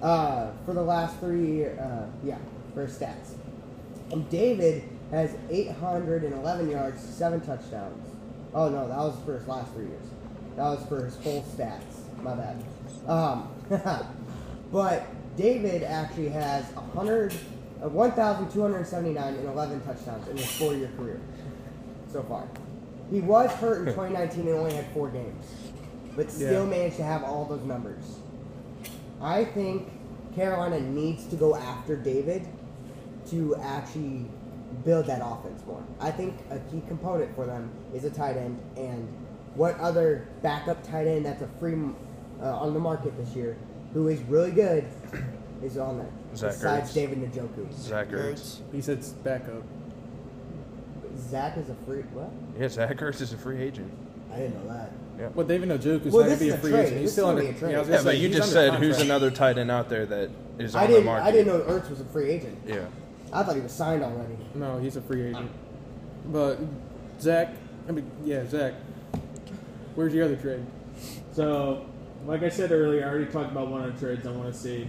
Uh, 0.00 0.50
for 0.64 0.72
the 0.72 0.82
last 0.82 1.18
three, 1.18 1.66
uh, 1.66 2.06
yeah, 2.24 2.38
for 2.72 2.86
his 2.86 2.96
stats. 2.96 3.34
And 4.10 4.28
David 4.30 4.84
has 5.10 5.34
811 5.50 6.70
yards, 6.70 7.02
seven 7.02 7.40
touchdowns. 7.40 8.08
Oh 8.54 8.68
no, 8.68 8.88
that 8.88 8.96
was 8.96 9.18
for 9.26 9.38
his 9.38 9.46
last 9.46 9.72
three 9.74 9.86
years. 9.86 10.06
That 10.56 10.62
was 10.64 10.84
for 10.86 11.04
his 11.04 11.16
full 11.16 11.42
stats. 11.42 11.82
My 12.22 12.34
bad. 12.34 12.62
Um, 13.08 13.48
but 14.72 15.06
David 15.36 15.82
actually 15.82 16.28
has 16.28 16.64
100, 16.74 17.32
uh, 17.82 17.88
1,279 17.88 19.34
and 19.34 19.48
11 19.48 19.80
touchdowns 19.82 20.28
in 20.28 20.36
his 20.36 20.50
four-year 20.58 20.90
career 20.96 21.20
so 22.12 22.22
far. 22.24 22.46
He 23.10 23.20
was 23.20 23.50
hurt 23.52 23.80
in 23.80 23.84
2019 23.94 24.40
and 24.48 24.50
only 24.50 24.74
had 24.74 24.86
four 24.92 25.08
games, 25.08 25.46
but 26.16 26.30
still 26.30 26.64
Yeah. 26.64 26.70
managed 26.70 26.96
to 26.96 27.04
have 27.04 27.24
all 27.24 27.44
those 27.46 27.64
numbers. 27.64 28.18
I 29.20 29.44
think 29.44 29.90
Carolina 30.34 30.80
needs 30.80 31.26
to 31.26 31.36
go 31.36 31.54
after 31.56 31.96
David 31.96 32.46
to 33.30 33.56
actually 33.56 34.26
build 34.84 35.06
that 35.06 35.20
offense 35.24 35.62
more. 35.66 35.82
I 36.00 36.10
think 36.10 36.34
a 36.50 36.58
key 36.70 36.82
component 36.88 37.34
for 37.34 37.46
them 37.46 37.70
is 37.94 38.04
a 38.04 38.10
tight 38.10 38.36
end, 38.36 38.58
and 38.76 39.08
what 39.54 39.78
other 39.80 40.28
backup 40.42 40.82
tight 40.86 41.06
end 41.06 41.24
that's 41.26 41.42
a 41.42 41.48
free 41.58 41.74
uh, 42.42 42.56
on 42.56 42.74
the 42.74 42.80
market 42.80 43.16
this 43.16 43.34
year, 43.34 43.56
who 43.94 44.08
is 44.08 44.20
really 44.22 44.50
good, 44.50 44.84
is 45.62 45.76
on 45.78 45.98
there. 45.98 46.08
Zach 46.36 46.52
besides 46.52 46.90
Ertz. 46.90 46.94
David 46.94 47.32
Njoku. 47.32 47.72
Zach 47.72 48.08
Ertz. 48.08 48.60
He 48.72 48.80
said 48.80 49.04
backup. 49.24 49.62
Zach 51.16 51.56
is 51.56 51.68
a 51.70 51.74
free 51.86 52.02
what? 52.12 52.30
Yeah, 52.60 52.68
Zach 52.68 52.96
Ertz 52.98 53.20
is 53.20 53.32
a 53.32 53.38
free 53.38 53.60
agent. 53.60 53.90
I 54.32 54.36
didn't 54.36 54.64
know 54.64 54.72
that. 54.72 54.90
Yeah. 55.18 55.28
Well, 55.34 55.46
David 55.46 55.68
Njoku's 55.70 56.12
Well, 56.12 56.28
not 56.28 56.38
going 56.38 56.38
to 56.38 56.44
be 56.44 56.50
a 56.50 56.54
a 56.54 56.58
free 56.58 56.70
trade. 56.70 56.84
agent. 56.86 57.00
He's 57.00 57.06
is 57.08 57.12
still 57.12 57.26
gonna 57.26 57.38
under. 57.40 57.50
be 57.52 57.56
a 57.56 57.60
trade. 57.60 57.72
yeah, 57.72 57.84
Yeah, 57.96 58.02
but 58.04 58.18
you 58.18 58.28
just 58.28 58.54
under 58.56 58.72
said 58.72 58.80
who's 58.80 59.00
another 59.00 59.30
tight 59.30 59.58
end 59.58 59.70
out 59.70 59.88
there 59.88 60.06
that 60.06 60.30
is 60.58 60.76
on 60.76 60.84
I 60.84 60.86
didn't. 60.86 61.04
market. 61.06 61.24
I 61.26 61.30
didn't 61.32 61.46
know 61.48 61.60
Ertz 61.60 61.90
was 61.90 62.00
a 62.00 62.04
free 62.04 62.30
agent. 62.30 62.56
Yeah. 62.66 62.84
I 63.32 63.42
thought 63.42 63.56
he 63.56 63.60
was 63.62 63.72
signed 63.72 64.02
already. 64.04 64.36
No, 64.54 64.78
he's 64.78 64.96
a 64.96 65.00
free 65.02 65.26
agent. 65.28 65.50
But 66.26 66.58
Zach, 67.20 67.48
I 67.88 67.92
mean, 67.92 68.08
yeah, 68.24 68.46
Zach. 68.46 68.74
Where's 69.96 70.14
your 70.14 70.26
other 70.26 70.36
trade? 70.36 70.64
So, 71.32 71.84
like 72.26 72.42
I 72.42 72.48
said 72.48 72.72
earlier, 72.72 73.04
I 73.04 73.08
already 73.08 73.30
talked 73.30 73.50
about 73.50 73.68
one 73.68 73.82
of 73.82 73.94
the 73.98 74.06
trades 74.06 74.26
I 74.26 74.30
want 74.32 74.52
to 74.52 74.58
see 74.58 74.88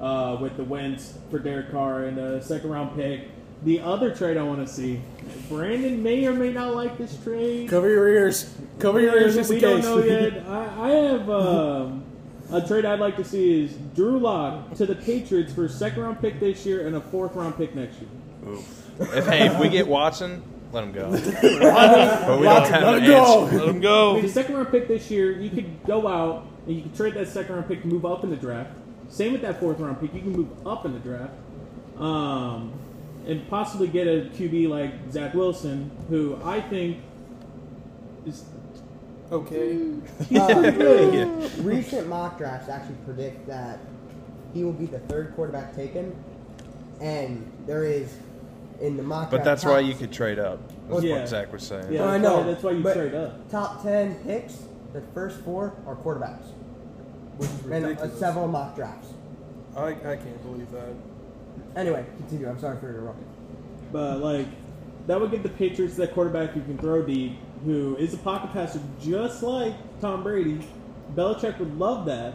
uh, 0.00 0.36
with 0.40 0.56
the 0.56 0.64
Wentz 0.64 1.18
for 1.30 1.38
Derek 1.38 1.70
Carr 1.70 2.04
and 2.04 2.18
a 2.18 2.42
second 2.42 2.70
round 2.70 2.96
pick. 2.96 3.28
The 3.62 3.80
other 3.80 4.14
trade 4.14 4.36
I 4.36 4.42
want 4.42 4.66
to 4.66 4.72
see, 4.72 5.00
Brandon 5.48 6.02
may 6.02 6.26
or 6.26 6.34
may 6.34 6.52
not 6.52 6.74
like 6.74 6.98
this 6.98 7.16
trade. 7.24 7.70
Cover 7.70 7.88
your 7.88 8.08
ears. 8.08 8.54
Cover 8.78 9.00
your 9.00 9.18
ears 9.18 9.34
just 9.34 9.48
we 9.48 9.56
in 9.56 9.62
don't 9.62 9.76
case. 9.76 9.84
know 9.84 9.98
yet. 9.98 10.46
I, 10.46 10.88
I 10.88 10.90
have 10.90 11.30
um, 11.30 12.04
a 12.52 12.66
trade 12.66 12.84
I'd 12.84 13.00
like 13.00 13.16
to 13.16 13.24
see 13.24 13.64
is 13.64 13.72
Drew 13.94 14.18
Lock 14.18 14.74
to 14.74 14.84
the 14.84 14.94
Patriots 14.94 15.52
for 15.54 15.64
a 15.64 15.68
second 15.68 16.02
round 16.02 16.20
pick 16.20 16.38
this 16.38 16.66
year 16.66 16.86
and 16.86 16.96
a 16.96 17.00
fourth 17.00 17.34
round 17.34 17.56
pick 17.56 17.74
next 17.74 17.96
year. 17.98 18.10
If 19.00 19.26
hey, 19.26 19.46
if 19.46 19.58
we 19.58 19.70
get 19.70 19.88
Watson, 19.88 20.42
let 20.72 20.84
him 20.84 20.92
go. 20.92 21.10
but 21.10 22.38
we 22.38 22.46
don't 22.46 22.68
have 22.68 22.82
an 22.82 23.04
answer. 23.04 23.56
Let 23.56 23.68
him 23.68 23.80
go. 23.80 24.20
The 24.20 24.28
second 24.28 24.54
round 24.54 24.70
pick 24.70 24.86
this 24.86 25.10
year, 25.10 25.32
you 25.32 25.48
could 25.48 25.82
go 25.84 26.06
out 26.06 26.46
and 26.66 26.76
you 26.76 26.82
can 26.82 26.92
trade 26.94 27.14
that 27.14 27.28
second 27.28 27.54
round 27.54 27.68
pick 27.68 27.82
to 27.82 27.88
move 27.88 28.04
up 28.04 28.24
in 28.24 28.30
the 28.30 28.36
draft. 28.36 28.70
Same 29.08 29.32
with 29.32 29.42
that 29.42 29.60
fourth 29.60 29.78
round 29.78 30.00
pick, 30.00 30.12
you 30.14 30.20
can 30.20 30.32
move 30.32 30.66
up 30.66 30.84
in 30.84 30.92
the 30.92 30.98
draft, 30.98 31.32
um, 31.98 32.72
and 33.26 33.48
possibly 33.48 33.88
get 33.88 34.06
a 34.06 34.28
QB 34.34 34.68
like 34.68 34.92
Zach 35.10 35.34
Wilson, 35.34 35.90
who 36.08 36.40
I 36.44 36.60
think 36.60 36.98
is 38.24 38.44
Okay. 39.30 39.92
Uh, 40.36 41.48
Recent 41.58 42.08
mock 42.08 42.38
drafts 42.38 42.68
actually 42.68 42.96
predict 43.04 43.46
that 43.46 43.78
he 44.54 44.64
will 44.64 44.72
be 44.72 44.86
the 44.86 44.98
third 45.00 45.34
quarterback 45.34 45.74
taken, 45.74 46.14
and 47.00 47.50
there 47.66 47.84
is 47.84 48.16
in 48.80 48.96
the 48.96 49.02
mock 49.02 49.30
But 49.30 49.38
draft 49.38 49.44
that's 49.44 49.64
why 49.64 49.80
you 49.80 49.94
could 49.94 50.12
trade 50.12 50.38
up. 50.38 50.60
That's 50.88 51.02
yeah. 51.02 51.18
what 51.18 51.28
Zach 51.28 51.52
was 51.52 51.62
saying. 51.62 51.92
Yeah. 51.92 52.04
I 52.04 52.18
know 52.18 52.38
why- 52.38 52.42
that's 52.44 52.62
why 52.62 52.70
you 52.72 52.82
but 52.82 52.94
trade 52.94 53.14
up. 53.14 53.50
Top 53.50 53.82
ten 53.82 54.14
picks, 54.16 54.58
the 54.92 55.00
first 55.14 55.40
four 55.40 55.74
are 55.86 55.96
quarterbacks, 55.96 56.46
Which 57.36 57.50
is 57.50 57.66
and 57.70 57.98
uh, 57.98 58.10
several 58.16 58.48
mock 58.48 58.74
drafts. 58.76 59.12
I, 59.76 59.88
I 59.88 60.16
can't 60.16 60.42
believe 60.42 60.70
that. 60.72 60.94
Anyway, 61.74 62.04
continue. 62.16 62.48
I'm 62.48 62.58
sorry 62.58 62.78
for 62.78 62.88
interrupting. 62.88 63.28
But 63.92 64.20
like 64.20 64.46
that 65.06 65.20
would 65.20 65.30
give 65.30 65.42
the 65.42 65.48
Patriots 65.50 65.96
that 65.96 66.14
quarterback 66.14 66.50
who 66.50 66.62
can 66.62 66.78
throw 66.78 67.02
deep, 67.02 67.38
who 67.64 67.96
is 67.96 68.14
a 68.14 68.18
pocket 68.18 68.52
passer 68.52 68.80
just 69.02 69.42
like 69.42 69.74
Tom 70.00 70.22
Brady. 70.22 70.66
Belichick 71.14 71.58
would 71.58 71.78
love 71.78 72.06
that. 72.06 72.34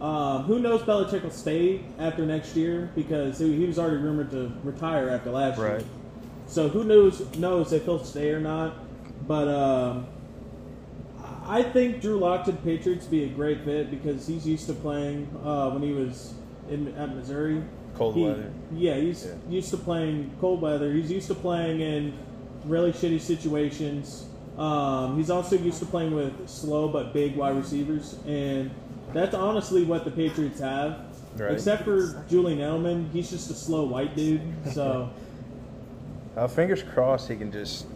Um, 0.00 0.44
who 0.44 0.58
knows? 0.58 0.82
Belichick 0.82 1.22
will 1.22 1.30
stay 1.30 1.84
after 1.98 2.24
next 2.24 2.56
year 2.56 2.90
because 2.94 3.38
he 3.38 3.56
he 3.56 3.66
was 3.66 3.78
already 3.78 3.96
rumored 3.98 4.30
to 4.30 4.52
retire 4.64 5.10
after 5.10 5.30
last 5.30 5.58
year. 5.58 5.74
Right. 5.76 5.86
So 6.46 6.68
who 6.68 6.84
knows 6.84 7.36
knows 7.36 7.72
if 7.72 7.84
he'll 7.84 8.04
stay 8.04 8.30
or 8.30 8.40
not? 8.40 8.74
But 9.26 9.48
um, 9.48 10.06
I 11.48 11.62
think 11.62 12.00
Drew 12.02 12.18
Lock 12.18 12.44
to 12.44 12.52
the 12.52 12.58
Patriots 12.58 13.04
would 13.06 13.10
be 13.10 13.24
a 13.24 13.28
great 13.28 13.64
fit 13.64 13.90
because 13.90 14.26
he's 14.26 14.46
used 14.46 14.66
to 14.66 14.74
playing 14.74 15.28
uh, 15.44 15.70
when 15.70 15.82
he 15.82 15.92
was 15.92 16.34
in 16.70 16.94
at 16.96 17.14
Missouri. 17.14 17.62
Cold 17.94 18.14
He- 18.14 18.24
weather. 18.24 18.52
Yeah, 18.74 18.96
he's 18.96 19.24
Yeah. 19.24 19.32
used 19.48 19.70
to 19.70 19.78
playing 19.78 20.30
cold 20.40 20.60
weather. 20.60 20.92
He's 20.92 21.10
used 21.10 21.26
to 21.28 21.34
playing 21.34 21.80
in 21.80 22.12
really 22.66 22.92
shitty 22.92 23.20
situations. 23.20 24.26
Um, 24.58 25.16
he's 25.16 25.30
also 25.30 25.56
used 25.56 25.78
to 25.78 25.86
playing 25.86 26.14
with 26.14 26.48
slow 26.48 26.88
but 26.88 27.12
big 27.14 27.36
wide 27.36 27.56
receivers, 27.56 28.16
and 28.26 28.70
that's 29.14 29.34
honestly 29.34 29.84
what 29.84 30.04
the 30.04 30.10
Patriots 30.10 30.60
have. 30.60 30.98
Right. 31.36 31.52
Except 31.52 31.84
for 31.84 32.24
Julian 32.28 32.58
Edelman, 32.58 33.10
he's 33.12 33.30
just 33.30 33.50
a 33.50 33.54
slow 33.54 33.84
white 33.84 34.14
dude. 34.14 34.40
So 34.72 35.08
Uh, 36.36 36.46
fingers 36.46 36.84
crossed 36.84 37.28
he 37.28 37.34
can 37.36 37.50
just 37.50 37.86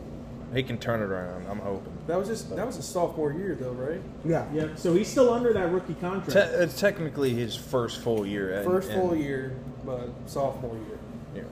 he 0.53 0.63
can 0.65 0.77
turn 0.79 1.01
it 1.01 1.05
around. 1.05 1.47
I'm 1.49 1.61
hoping. 1.61 1.92
That 2.07 2.19
was 2.19 2.27
just 2.29 2.55
that 2.57 2.67
was 2.67 2.77
a 2.79 2.83
sophomore 2.83 3.33
year 3.33 3.55
though, 3.59 3.71
right? 3.73 4.01
Yeah. 4.25 4.45
yeah, 4.53 4.69
so 4.75 4.93
he's 4.95 5.07
still 5.09 5.33
under 5.33 5.53
that 5.53 5.71
rookie 5.73 5.95
contract. 5.95 6.33
Te- 6.33 6.57
it's 6.63 6.79
technically 6.81 7.31
his 7.31 7.55
first 7.55 8.01
full 8.01 8.27
year. 8.27 8.55
and- 8.55 8.65
First 8.65 8.91
full 8.93 9.13
and- 9.13 9.23
year, 9.23 9.57
but 9.87 10.09
sophomore 10.27 10.75
year. 10.75 10.99
Yeah. 11.35 11.43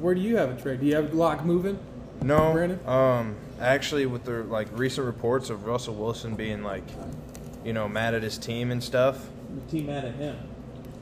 Where 0.00 0.14
do 0.14 0.20
you 0.20 0.36
have 0.36 0.50
a 0.56 0.60
trade? 0.60 0.80
Do 0.80 0.86
you 0.86 0.94
have 0.94 1.12
Lock 1.14 1.44
moving? 1.44 1.78
No, 2.22 2.52
Brandon? 2.52 2.80
um, 2.86 3.34
actually, 3.60 4.06
with 4.06 4.24
the 4.24 4.44
like 4.44 4.68
recent 4.72 5.06
reports 5.06 5.50
of 5.50 5.66
Russell 5.66 5.94
Wilson 5.94 6.34
being 6.36 6.62
like, 6.62 6.84
you 7.64 7.72
know, 7.72 7.88
mad 7.88 8.14
at 8.14 8.22
his 8.22 8.38
team 8.38 8.70
and 8.70 8.82
stuff. 8.82 9.26
The 9.66 9.70
team 9.78 9.86
mad 9.86 10.04
at 10.04 10.14
him. 10.14 10.36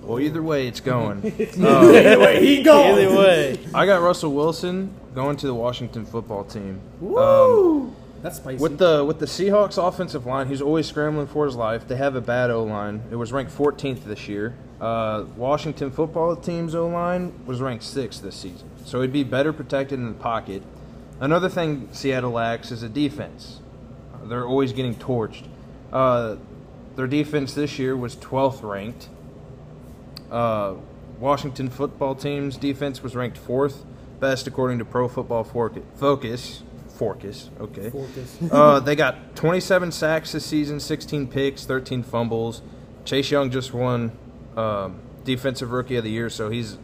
Well, 0.03 0.21
either 0.21 0.43
way, 0.43 0.69
it's 0.69 0.81
going. 0.95 1.19
Either 1.39 2.19
way, 2.19 2.45
he 2.45 2.63
goes. 2.63 2.99
Either 2.99 3.17
way. 3.17 3.59
I 3.75 3.85
got 3.87 4.01
Russell 4.03 4.33
Wilson 4.33 4.91
going 5.15 5.37
to 5.39 5.47
the 5.47 5.55
Washington 5.55 6.05
football 6.07 6.45
team. 6.45 6.81
Um, 7.03 7.09
Woo! 7.09 7.97
That's 8.27 8.39
spicy. 8.39 8.61
with 8.61 8.79
the 8.79 9.05
with 9.05 9.21
the 9.21 9.27
Seahawks 9.27 9.79
offensive 9.79 10.27
line, 10.27 10.49
he's 10.49 10.61
always 10.61 10.87
scrambling 10.89 11.29
for 11.29 11.47
his 11.47 11.55
life. 11.55 11.87
They 11.87 11.95
have 11.95 12.17
a 12.17 12.21
bad 12.21 12.51
O 12.51 12.65
line. 12.65 13.03
It 13.13 13.15
was 13.15 13.33
ranked 13.33 13.57
14th 13.57 14.03
this 14.03 14.27
year. 14.27 14.57
Uh, 14.81 15.27
Washington 15.37 15.93
football 15.93 16.35
team's 16.35 16.75
O 16.75 16.89
line 16.89 17.33
was 17.47 17.61
ranked 17.61 17.85
sixth 17.85 18.23
this 18.23 18.35
season, 18.35 18.69
so 18.85 19.01
he'd 19.01 19.13
be 19.13 19.23
better 19.23 19.53
protected 19.53 20.01
in 20.01 20.09
the 20.09 20.19
pocket. 20.19 20.65
Another 21.21 21.49
thing 21.49 21.89
Seattle 21.93 22.33
lacks 22.33 22.73
is 22.73 22.83
a 22.83 22.89
defense. 22.89 23.61
They're 24.25 24.45
always 24.45 24.73
getting 24.73 24.97
torched. 24.97 25.45
Uh, 25.93 26.35
their 26.97 27.07
defense 27.07 27.55
this 27.55 27.79
year 27.79 27.97
was 27.97 28.17
12th 28.17 28.69
ranked. 28.69 29.09
Uh, 30.33 30.75
Washington 31.21 31.71
football 31.71 32.17
team's 32.17 32.57
defense 32.57 33.05
was 33.05 33.15
ranked 33.15 33.39
fourth 33.39 33.85
best 34.19 34.47
according 34.47 34.79
to 34.79 34.85
Pro 34.85 35.09
Football 35.09 35.45
Focus. 35.45 36.63
Focus, 36.97 37.51
okay. 37.61 37.91
Focus. 37.91 38.39
uh, 38.51 38.81
they 38.81 38.97
got 38.97 39.37
27 39.37 39.93
sacks 39.93 40.33
this 40.33 40.47
season, 40.47 40.81
16 40.81 41.29
picks, 41.29 41.65
13 41.65 42.03
fumbles. 42.03 42.63
Chase 43.05 43.31
Young 43.31 43.51
just 43.51 43.75
won 43.75 44.17
um, 44.57 45.01
Defensive 45.25 45.73
Rookie 45.73 45.97
of 45.97 46.05
the 46.05 46.11
Year, 46.11 46.31
so 46.31 46.49
he's 46.49 46.79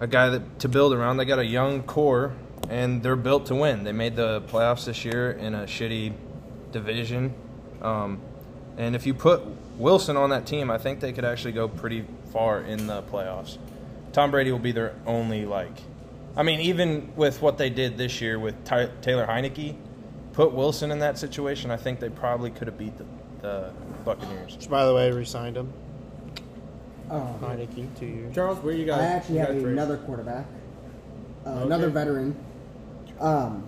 a 0.00 0.06
guy 0.06 0.30
that 0.30 0.58
to 0.60 0.68
build 0.68 0.92
around. 0.92 1.18
They 1.18 1.24
got 1.24 1.38
a 1.38 1.44
young 1.44 1.82
core, 1.82 2.32
and 2.70 3.02
they're 3.02 3.16
built 3.16 3.46
to 3.46 3.54
win. 3.54 3.84
They 3.84 3.92
made 3.92 4.16
the 4.16 4.42
playoffs 4.42 4.86
this 4.86 5.04
year 5.04 5.32
in 5.32 5.54
a 5.54 5.64
shitty 5.64 6.14
division, 6.72 7.34
um, 7.82 8.20
and 8.78 8.96
if 8.96 9.06
you 9.06 9.14
put 9.14 9.42
Wilson 9.76 10.16
on 10.16 10.30
that 10.30 10.46
team, 10.46 10.70
I 10.70 10.78
think 10.78 11.00
they 11.00 11.12
could 11.12 11.24
actually 11.24 11.52
go 11.52 11.68
pretty 11.68 12.04
far 12.32 12.60
in 12.62 12.86
the 12.86 13.02
playoffs. 13.02 13.58
Tom 14.12 14.30
Brady 14.30 14.50
will 14.50 14.58
be 14.58 14.72
their 14.72 14.94
only 15.06 15.44
like. 15.44 15.76
I 16.36 16.42
mean, 16.42 16.60
even 16.60 17.12
with 17.16 17.40
what 17.40 17.56
they 17.56 17.70
did 17.70 17.96
this 17.96 18.20
year 18.20 18.38
with 18.38 18.62
Ty- 18.64 18.90
Taylor 19.00 19.26
Heinicke, 19.26 19.74
put 20.34 20.52
Wilson 20.52 20.90
in 20.90 20.98
that 20.98 21.18
situation, 21.18 21.70
I 21.70 21.78
think 21.78 21.98
they 21.98 22.10
probably 22.10 22.50
could 22.50 22.66
have 22.66 22.76
beat 22.76 22.92
the, 22.98 23.06
the 23.40 23.72
Buccaneers. 24.04 24.54
Which, 24.56 24.68
by 24.68 24.84
the 24.84 24.94
way, 24.94 25.10
re-signed 25.10 25.56
him. 25.56 25.72
Um, 27.08 27.38
Heinicke, 27.40 27.86
two 27.98 28.06
years. 28.06 28.34
Charles, 28.34 28.58
where 28.58 28.74
you 28.74 28.84
got? 28.84 29.00
I 29.00 29.04
actually 29.04 29.36
you 29.36 29.40
have 29.40 29.48
got 29.48 29.56
a 29.56 29.60
trade? 29.60 29.72
another 29.72 29.96
quarterback, 29.98 30.44
uh, 31.46 31.50
another 31.50 31.88
veteran. 31.88 32.36
Um, 33.18 33.64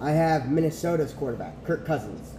I 0.00 0.10
have 0.10 0.50
Minnesota's 0.50 1.12
quarterback, 1.12 1.62
Kirk 1.64 1.86
Cousins. 1.86 2.34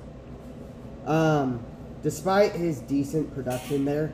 Um, 1.06 1.64
despite 2.04 2.54
his 2.54 2.80
decent 2.80 3.34
production 3.34 3.86
there, 3.86 4.12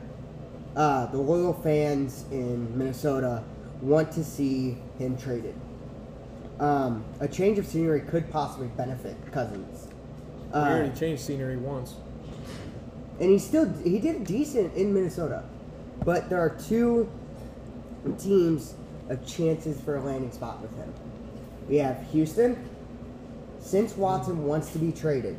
uh, 0.76 1.06
the 1.06 1.18
loyal 1.18 1.54
fans 1.54 2.26
in 2.30 2.76
Minnesota 2.78 3.42
want 3.82 4.12
to 4.12 4.24
see 4.24 4.76
him 4.98 5.16
traded. 5.16 5.54
Um, 6.58 7.04
a 7.20 7.28
change 7.28 7.58
of 7.58 7.66
scenery 7.66 8.00
could 8.00 8.30
possibly 8.30 8.68
benefit 8.68 9.16
Cousins. 9.32 9.88
We 10.52 10.58
Uh, 10.60 10.70
already 10.70 10.98
changed 10.98 11.22
scenery 11.22 11.56
once. 11.56 11.94
and 13.20 13.30
he 13.30 13.38
still 13.38 13.66
he 13.84 13.98
did 13.98 14.24
decent 14.24 14.74
in 14.74 14.92
Minnesota, 14.94 15.42
but 16.04 16.28
there 16.30 16.38
are 16.38 16.50
two 16.68 17.08
teams 18.18 18.74
of 19.08 19.24
chances 19.26 19.80
for 19.80 19.96
a 19.96 20.00
landing 20.02 20.30
spot 20.32 20.60
with 20.62 20.74
him. 20.76 20.92
We 21.68 21.76
have 21.76 21.98
Houston. 22.12 22.56
Since 23.60 23.96
Watson 23.96 24.44
wants 24.46 24.70
to 24.72 24.78
be 24.78 24.92
traded, 24.92 25.36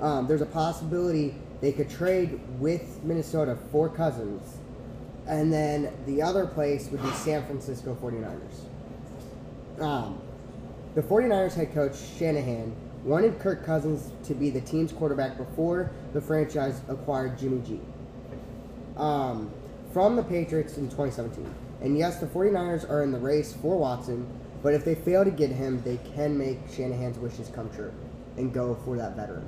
um, 0.00 0.26
there's 0.26 0.40
a 0.40 0.46
possibility 0.46 1.34
they 1.60 1.72
could 1.72 1.90
trade 1.90 2.40
with 2.58 3.02
Minnesota 3.04 3.56
for 3.70 3.88
Cousins, 3.88 4.57
and 5.28 5.52
then 5.52 5.92
the 6.06 6.22
other 6.22 6.46
place 6.46 6.88
would 6.90 7.02
be 7.02 7.10
San 7.10 7.44
Francisco 7.44 7.96
49ers. 8.02 9.82
Um, 9.82 10.20
the 10.94 11.02
49ers 11.02 11.54
head 11.54 11.72
coach 11.72 11.96
Shanahan 12.18 12.74
wanted 13.04 13.38
Kirk 13.38 13.64
Cousins 13.64 14.10
to 14.24 14.34
be 14.34 14.50
the 14.50 14.60
team's 14.60 14.90
quarterback 14.90 15.36
before 15.36 15.92
the 16.12 16.20
franchise 16.20 16.80
acquired 16.88 17.38
Jimmy 17.38 17.62
G 17.66 17.80
um, 18.96 19.50
from 19.92 20.16
the 20.16 20.22
Patriots 20.22 20.76
in 20.76 20.88
2017. 20.88 21.48
And 21.80 21.96
yes, 21.96 22.18
the 22.18 22.26
49ers 22.26 22.88
are 22.90 23.02
in 23.02 23.12
the 23.12 23.18
race 23.18 23.52
for 23.52 23.78
Watson, 23.78 24.26
but 24.62 24.74
if 24.74 24.84
they 24.84 24.96
fail 24.96 25.24
to 25.24 25.30
get 25.30 25.50
him, 25.50 25.80
they 25.84 25.98
can 26.16 26.36
make 26.36 26.58
Shanahan's 26.74 27.18
wishes 27.18 27.48
come 27.54 27.70
true 27.70 27.92
and 28.36 28.52
go 28.52 28.76
for 28.84 28.96
that 28.96 29.14
veteran. 29.14 29.46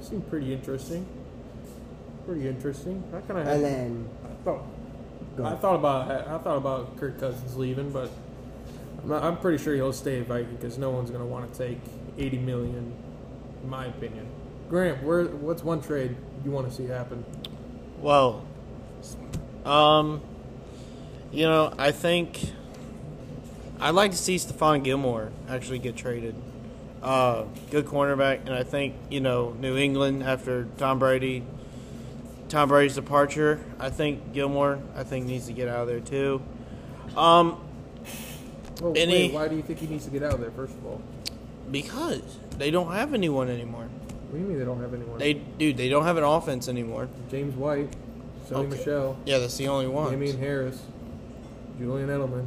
Seemed 0.00 0.28
pretty 0.28 0.52
interesting. 0.52 1.06
Pretty 2.26 2.48
interesting. 2.48 3.02
I 3.14 3.20
kind 3.20 3.40
of 3.40 3.46
And 3.46 3.64
then, 3.64 4.08
thought, 4.44 4.64
I 5.42 5.54
thought 5.56 5.74
about 5.76 6.10
I 6.10 6.38
thought 6.38 6.56
about 6.56 6.96
Kirk 6.98 7.18
Cousins 7.18 7.56
leaving, 7.56 7.90
but 7.90 8.10
I'm, 9.02 9.08
not, 9.08 9.22
I'm 9.22 9.36
pretty 9.38 9.62
sure 9.62 9.74
he'll 9.74 9.92
stay 9.92 10.20
at 10.20 10.26
Viking 10.26 10.56
because 10.56 10.78
no 10.78 10.90
one's 10.90 11.10
going 11.10 11.22
to 11.22 11.26
want 11.26 11.52
to 11.52 11.58
take 11.58 11.78
80 12.18 12.38
million, 12.38 12.92
in 13.62 13.68
my 13.68 13.86
opinion. 13.86 14.26
Grant, 14.68 15.02
where 15.02 15.24
what's 15.24 15.62
one 15.62 15.80
trade 15.80 16.16
you 16.44 16.50
want 16.50 16.68
to 16.68 16.74
see 16.74 16.86
happen? 16.86 17.24
Well, 18.00 18.44
um, 19.64 20.22
you 21.30 21.44
know, 21.44 21.72
I 21.78 21.92
think 21.92 22.40
I'd 23.80 23.94
like 23.94 24.12
to 24.12 24.16
see 24.16 24.36
Stephon 24.36 24.84
Gilmore 24.84 25.30
actually 25.48 25.78
get 25.78 25.96
traded. 25.96 26.34
Uh, 27.02 27.44
good 27.70 27.86
cornerback, 27.86 28.40
and 28.46 28.54
I 28.54 28.62
think 28.62 28.94
you 29.10 29.20
know 29.20 29.56
New 29.58 29.76
England 29.76 30.22
after 30.22 30.68
Tom 30.78 30.98
Brady, 30.98 31.44
Tom 32.52 32.68
Brady's 32.68 32.94
departure. 32.96 33.58
I 33.80 33.88
think 33.88 34.34
Gilmore, 34.34 34.78
I 34.94 35.04
think 35.04 35.24
needs 35.24 35.46
to 35.46 35.54
get 35.54 35.68
out 35.68 35.80
of 35.80 35.86
there 35.88 36.00
too. 36.00 36.42
Um, 37.16 37.56
Well, 38.82 38.92
Any- 38.94 39.28
wait, 39.28 39.32
why 39.32 39.48
do 39.48 39.56
you 39.56 39.62
think 39.62 39.78
he 39.78 39.86
needs 39.86 40.04
to 40.04 40.10
get 40.10 40.22
out 40.22 40.34
of 40.34 40.40
there? 40.40 40.50
First 40.50 40.74
of 40.74 40.84
all, 40.84 41.00
Because 41.70 42.20
they 42.58 42.70
don't 42.70 42.92
have 42.92 43.14
anyone 43.14 43.48
anymore. 43.48 43.84
what 43.84 44.32
do 44.32 44.38
you 44.38 44.44
mean 44.44 44.58
they 44.58 44.64
don't 44.66 44.82
have 44.82 44.92
anyone? 44.92 45.18
They, 45.18 45.32
dude, 45.34 45.78
they 45.78 45.88
don't 45.88 46.04
have 46.04 46.18
an 46.18 46.24
offense 46.24 46.68
anymore. 46.68 47.08
James 47.30 47.54
White, 47.56 47.88
Sony 48.50 48.66
Okay. 48.66 48.76
Michel, 48.76 49.16
Yeah, 49.24 49.38
that's 49.38 49.56
the 49.56 49.68
only 49.68 49.86
one. 49.86 50.10
Damien 50.10 50.38
Harris, 50.38 50.78
Julian 51.78 52.08
Edelman. 52.10 52.44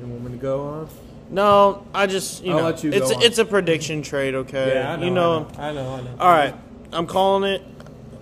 You 0.00 0.06
want 0.06 0.24
me 0.24 0.30
to 0.30 0.36
go 0.38 0.60
on? 0.62 0.88
No, 1.30 1.84
I 1.92 2.06
just 2.06 2.42
you 2.44 2.52
I'll 2.52 2.58
know 2.60 2.64
let 2.64 2.82
you 2.82 2.92
it's 2.92 3.10
go 3.10 3.16
on. 3.16 3.22
it's 3.22 3.38
a 3.38 3.44
prediction 3.44 4.00
trade. 4.00 4.34
Okay, 4.34 4.72
Yeah, 4.74 5.00
you 5.00 5.10
know. 5.10 5.48
I 5.58 5.72
know, 5.72 5.92
I 5.94 6.00
know. 6.00 6.10
All 6.20 6.30
right, 6.30 6.54
I'm 6.92 7.06
calling 7.06 7.50
it. 7.52 7.62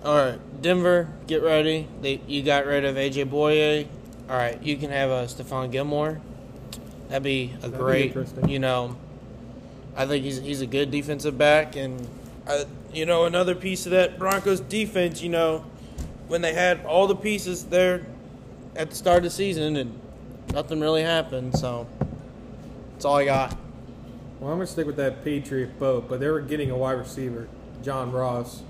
All 0.05 0.15
right, 0.15 0.61
Denver, 0.61 1.09
get 1.25 1.41
ready. 1.41 1.87
They 1.99 2.21
you 2.27 2.43
got 2.43 2.67
rid 2.67 2.85
of 2.85 2.95
AJ 2.95 3.25
Bouye. 3.25 3.87
All 4.29 4.35
right, 4.37 4.61
you 4.61 4.77
can 4.77 4.91
have 4.91 5.09
a 5.09 5.23
Stephon 5.23 5.71
Gilmore. 5.71 6.21
That'd 7.09 7.23
be 7.23 7.55
a 7.63 7.69
be 7.69 7.75
great. 7.75 8.05
interesting. 8.05 8.47
You 8.47 8.59
know, 8.59 8.97
I 9.95 10.05
think 10.05 10.23
he's 10.23 10.37
he's 10.37 10.61
a 10.61 10.67
good 10.67 10.91
defensive 10.91 11.39
back, 11.39 11.75
and 11.75 12.07
uh, 12.45 12.65
you 12.93 13.07
know 13.07 13.25
another 13.25 13.55
piece 13.55 13.87
of 13.87 13.93
that 13.93 14.19
Broncos 14.19 14.59
defense. 14.59 15.23
You 15.23 15.29
know, 15.29 15.65
when 16.27 16.41
they 16.41 16.53
had 16.53 16.85
all 16.85 17.07
the 17.07 17.15
pieces 17.15 17.65
there 17.65 18.05
at 18.75 18.91
the 18.91 18.95
start 18.95 19.17
of 19.17 19.23
the 19.23 19.29
season, 19.31 19.75
and 19.75 19.99
nothing 20.53 20.81
really 20.81 21.01
happened. 21.01 21.57
So 21.57 21.87
that's 22.93 23.05
all 23.05 23.15
I 23.15 23.25
got. 23.25 23.57
Well, 24.39 24.51
I'm 24.51 24.59
gonna 24.59 24.67
stick 24.67 24.85
with 24.85 24.97
that 24.97 25.23
Patriot 25.23 25.79
boat, 25.79 26.07
but 26.07 26.19
they 26.19 26.27
were 26.27 26.41
getting 26.41 26.69
a 26.69 26.77
wide 26.77 26.99
receiver, 26.99 27.47
John 27.81 28.11
Ross. 28.11 28.61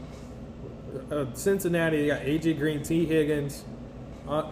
Uh, 1.11 1.25
Cincinnati, 1.33 2.01
they 2.01 2.07
got 2.07 2.21
AJ 2.21 2.57
Green, 2.57 2.83
Tee 2.83 3.05
Higgins, 3.05 3.63
uh, 4.27 4.49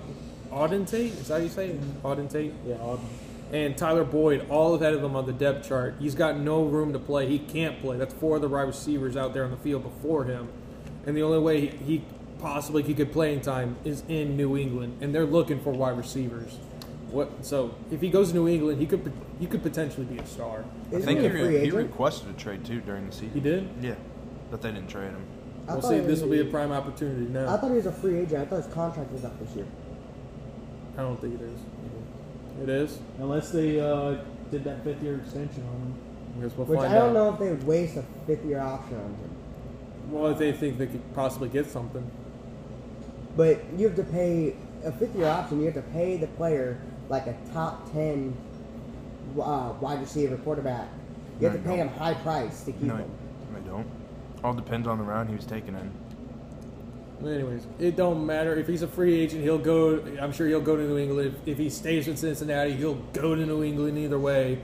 Auden 0.51 0.87
Tate. 0.87 1.13
Is 1.13 1.27
that 1.27 1.37
how 1.37 1.43
you 1.43 1.49
say 1.49 1.69
it? 1.69 2.03
Auden 2.03 2.29
Tate? 2.29 2.53
Yeah, 2.65 2.75
Auden. 2.75 3.05
And 3.51 3.77
Tyler 3.77 4.03
Boyd, 4.03 4.47
all 4.49 4.73
ahead 4.75 4.93
of 4.93 5.03
him 5.03 5.15
on 5.15 5.25
the 5.25 5.33
depth 5.33 5.67
chart. 5.67 5.95
He's 5.99 6.15
got 6.15 6.39
no 6.39 6.63
room 6.63 6.91
to 6.93 6.99
play. 6.99 7.27
He 7.27 7.37
can't 7.37 7.79
play. 7.81 7.97
That's 7.97 8.13
four 8.13 8.37
of 8.37 8.41
the 8.41 8.49
wide 8.49 8.63
receivers 8.63 9.15
out 9.15 9.33
there 9.33 9.43
on 9.43 9.51
the 9.51 9.57
field 9.57 9.83
before 9.83 10.23
him. 10.23 10.49
And 11.05 11.15
the 11.15 11.21
only 11.21 11.39
way 11.39 11.61
he, 11.61 11.67
he 11.67 12.03
possibly 12.39 12.83
he 12.83 12.93
could 12.93 13.11
play 13.11 13.33
in 13.33 13.41
time 13.41 13.75
is 13.85 14.03
in 14.07 14.35
New 14.35 14.57
England, 14.57 14.97
and 15.01 15.13
they're 15.13 15.25
looking 15.25 15.59
for 15.61 15.71
wide 15.71 15.97
receivers. 15.97 16.57
What? 17.09 17.45
So 17.45 17.75
if 17.91 18.01
he 18.01 18.09
goes 18.09 18.29
to 18.29 18.35
New 18.35 18.47
England, 18.47 18.79
he 18.79 18.87
could 18.87 19.11
he 19.39 19.45
could 19.45 19.61
potentially 19.61 20.05
be 20.05 20.17
a 20.17 20.25
star. 20.25 20.65
I 20.91 20.95
Isn't 20.95 21.05
think 21.05 21.19
he 21.19 21.27
he, 21.27 21.33
re- 21.33 21.65
he 21.65 21.71
requested 21.71 22.29
a 22.29 22.33
trade 22.33 22.65
too 22.65 22.81
during 22.81 23.05
the 23.05 23.11
season. 23.11 23.31
He 23.33 23.39
did. 23.39 23.69
Yeah, 23.81 23.95
but 24.49 24.61
they 24.61 24.71
didn't 24.71 24.89
trade 24.89 25.11
him. 25.11 25.23
I 25.67 25.73
We'll 25.73 25.81
thought 25.81 25.89
see. 25.89 25.95
he 25.95 26.01
This 26.01 26.21
will 26.21 26.29
be 26.29 26.41
a 26.41 26.45
prime 26.45 26.71
opportunity 26.71 27.25
now. 27.31 27.53
I 27.53 27.57
thought 27.57 27.69
he 27.69 27.77
was 27.77 27.85
a 27.85 27.91
free 27.91 28.19
agent. 28.19 28.41
I 28.41 28.45
thought 28.45 28.63
his 28.63 28.73
contract 28.73 29.11
was 29.11 29.23
up 29.23 29.39
this 29.39 29.55
year. 29.55 29.65
I 30.97 31.01
don't 31.01 31.19
think 31.19 31.35
it 31.35 31.41
is. 31.41 31.59
It 32.63 32.69
is. 32.69 32.99
Unless 33.19 33.51
they 33.51 33.79
uh, 33.79 34.17
did 34.51 34.63
that 34.65 34.83
fifth 34.83 35.01
year 35.01 35.15
extension 35.17 35.63
on 35.63 35.81
him. 35.81 35.95
I 36.37 36.43
guess 36.47 36.57
we'll 36.57 36.67
Which 36.67 36.79
find 36.79 36.93
I 36.93 36.97
don't 36.99 37.09
out. 37.09 37.13
know 37.13 37.33
if 37.33 37.39
they 37.39 37.49
would 37.49 37.65
waste 37.65 37.95
a 37.97 38.03
fifth 38.27 38.45
year 38.45 38.59
option 38.59 38.97
on 38.97 39.05
him. 39.05 39.29
Well, 40.11 40.27
if 40.31 40.37
they 40.37 40.51
think 40.51 40.77
they 40.77 40.87
could 40.87 41.13
possibly 41.15 41.49
get 41.49 41.65
something. 41.67 42.09
But 43.37 43.63
you 43.77 43.87
have 43.87 43.95
to 43.95 44.03
pay 44.03 44.55
a 44.83 44.91
fifth 44.91 45.15
year 45.15 45.27
option. 45.27 45.59
You 45.59 45.65
have 45.65 45.75
to 45.75 45.81
pay 45.93 46.17
the 46.17 46.27
player 46.27 46.79
like 47.09 47.25
a 47.27 47.35
top 47.53 47.91
ten 47.93 48.35
uh, 49.39 49.73
wide 49.79 50.01
receiver 50.01 50.37
quarterback. 50.37 50.87
You 51.39 51.47
have 51.47 51.55
No, 51.55 51.61
to 51.63 51.67
pay 51.69 51.75
you 51.77 51.81
him 51.83 51.87
high 51.89 52.13
price 52.15 52.63
to 52.65 52.71
keep 52.73 52.81
No, 52.83 52.97
him. 52.97 53.09
They 54.43 54.49
don't. 54.49 54.57
All 54.57 54.61
depends 54.63 54.87
on 54.87 54.97
the 54.97 55.03
round 55.03 55.29
he 55.29 55.35
was 55.35 55.45
taken 55.45 55.75
in. 55.75 55.91
Anyways, 57.25 57.65
it 57.79 57.95
don't 57.95 58.25
matter 58.25 58.53
if 58.55 58.67
he's 58.67 58.81
a 58.81 58.87
free 58.87 59.19
agent. 59.21 59.43
He'll 59.43 59.57
go. 59.57 60.03
I'm 60.19 60.33
sure 60.33 60.47
he'll 60.47 60.59
go 60.61 60.75
to 60.75 60.83
New 60.83 60.97
England. 60.97 61.35
If, 61.43 61.47
if 61.47 61.57
he 61.57 61.69
stays 61.69 62.07
in 62.07 62.17
Cincinnati, 62.17 62.73
he'll 62.73 62.95
go 63.13 63.35
to 63.35 63.45
New 63.45 63.63
England 63.63 63.97
either 63.97 64.19
way. 64.19 64.59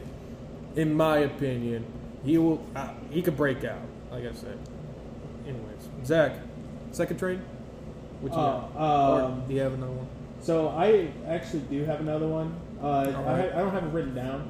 In 0.75 0.93
my 0.93 1.19
opinion, 1.19 1.86
he 2.25 2.38
will. 2.38 2.61
Uh, 2.75 2.89
he 3.09 3.21
could 3.21 3.38
break 3.38 3.63
out. 3.63 3.80
Like 4.11 4.25
I 4.25 4.34
said. 4.34 4.57
Anyways, 5.47 5.89
Zach, 6.05 6.34
second 6.91 7.17
trade. 7.17 7.39
What 8.21 8.34
you 8.34 8.38
Uh, 8.39 8.59
got? 8.59 8.75
Or 8.75 9.21
um, 9.21 9.43
do 9.47 9.53
you 9.53 9.61
have 9.61 9.73
another 9.73 9.93
one? 9.93 10.07
So 10.41 10.67
I 10.69 11.09
actually 11.27 11.61
do 11.69 11.86
have 11.86 12.01
another 12.01 12.27
one. 12.27 12.53
Uh, 12.84 12.88
I. 13.25 13.45
I 13.55 13.59
don't 13.59 13.71
have 13.71 13.86
it 13.86 13.93
written 13.93 14.13
down, 14.15 14.49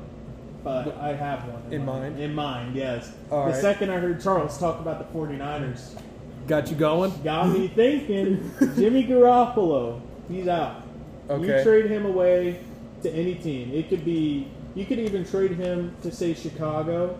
but 0.63 0.95
I 0.97 1.13
have 1.13 1.45
one 1.47 1.71
In 1.73 1.85
mind? 1.85 2.19
In 2.19 2.33
mind, 2.33 2.75
yes. 2.75 3.11
All 3.31 3.45
the 3.45 3.51
right. 3.51 3.61
second 3.61 3.89
I 3.91 3.97
heard 3.99 4.21
Charles 4.21 4.57
talk 4.57 4.79
about 4.79 4.99
the 5.11 5.17
49ers, 5.17 5.99
Got 6.47 6.69
you 6.69 6.75
going? 6.75 7.11
got 7.23 7.49
me 7.49 7.67
thinking 7.67 8.51
Jimmy 8.75 9.05
Garoppolo, 9.05 10.01
he's 10.29 10.47
out. 10.47 10.83
Okay. 11.29 11.57
You 11.57 11.63
trade 11.63 11.85
him 11.91 12.05
away 12.05 12.59
to 13.03 13.11
any 13.11 13.35
team. 13.35 13.71
It 13.73 13.87
could 13.89 14.03
be, 14.03 14.47
you 14.75 14.85
could 14.85 14.99
even 14.99 15.23
trade 15.25 15.51
him 15.51 15.95
to, 16.01 16.11
say, 16.11 16.33
Chicago 16.33 17.17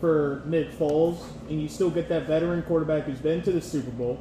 for 0.00 0.42
Nick 0.46 0.70
Foles, 0.72 1.18
and 1.48 1.60
you 1.60 1.68
still 1.68 1.90
get 1.90 2.08
that 2.08 2.26
veteran 2.28 2.62
quarterback 2.62 3.02
who's 3.04 3.18
been 3.18 3.42
to 3.42 3.50
the 3.50 3.60
Super 3.60 3.90
Bowl 3.90 4.18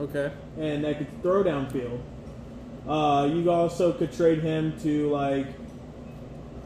Okay. 0.00 0.30
and 0.58 0.82
that 0.84 0.96
could 0.98 1.22
throw 1.22 1.44
downfield. 1.44 2.00
Uh, 2.88 3.28
you 3.30 3.50
also 3.50 3.92
could 3.92 4.12
trade 4.12 4.38
him 4.40 4.78
to 4.80 5.10
like, 5.10 5.46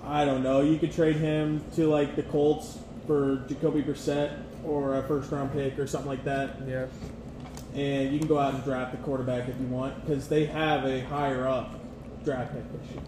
I 0.05 0.24
don't 0.24 0.42
know. 0.42 0.61
You 0.61 0.78
could 0.78 0.92
trade 0.92 1.16
him 1.16 1.64
to 1.76 1.86
like 1.88 2.16
the 2.16 2.22
Colts 2.24 2.78
for 3.07 3.44
Jacoby 3.48 3.82
Brissett 3.82 4.36
or 4.64 4.96
a 4.98 5.03
first 5.05 5.30
round 5.30 5.53
pick 5.53 5.78
or 5.78 5.86
something 5.86 6.09
like 6.09 6.24
that, 6.24 6.57
Yeah. 6.68 6.86
and 7.74 8.12
you 8.12 8.18
can 8.18 8.28
go 8.28 8.38
out 8.38 8.55
and 8.55 8.62
draft 8.64 8.92
the 8.92 8.98
quarterback 8.98 9.48
if 9.48 9.59
you 9.61 9.66
want 9.66 10.05
because 10.05 10.28
they 10.28 10.44
have 10.46 10.84
a 10.84 11.00
higher 11.00 11.46
up 11.46 11.74
draft 12.24 12.53
pick 12.53 12.62
year. 12.94 13.03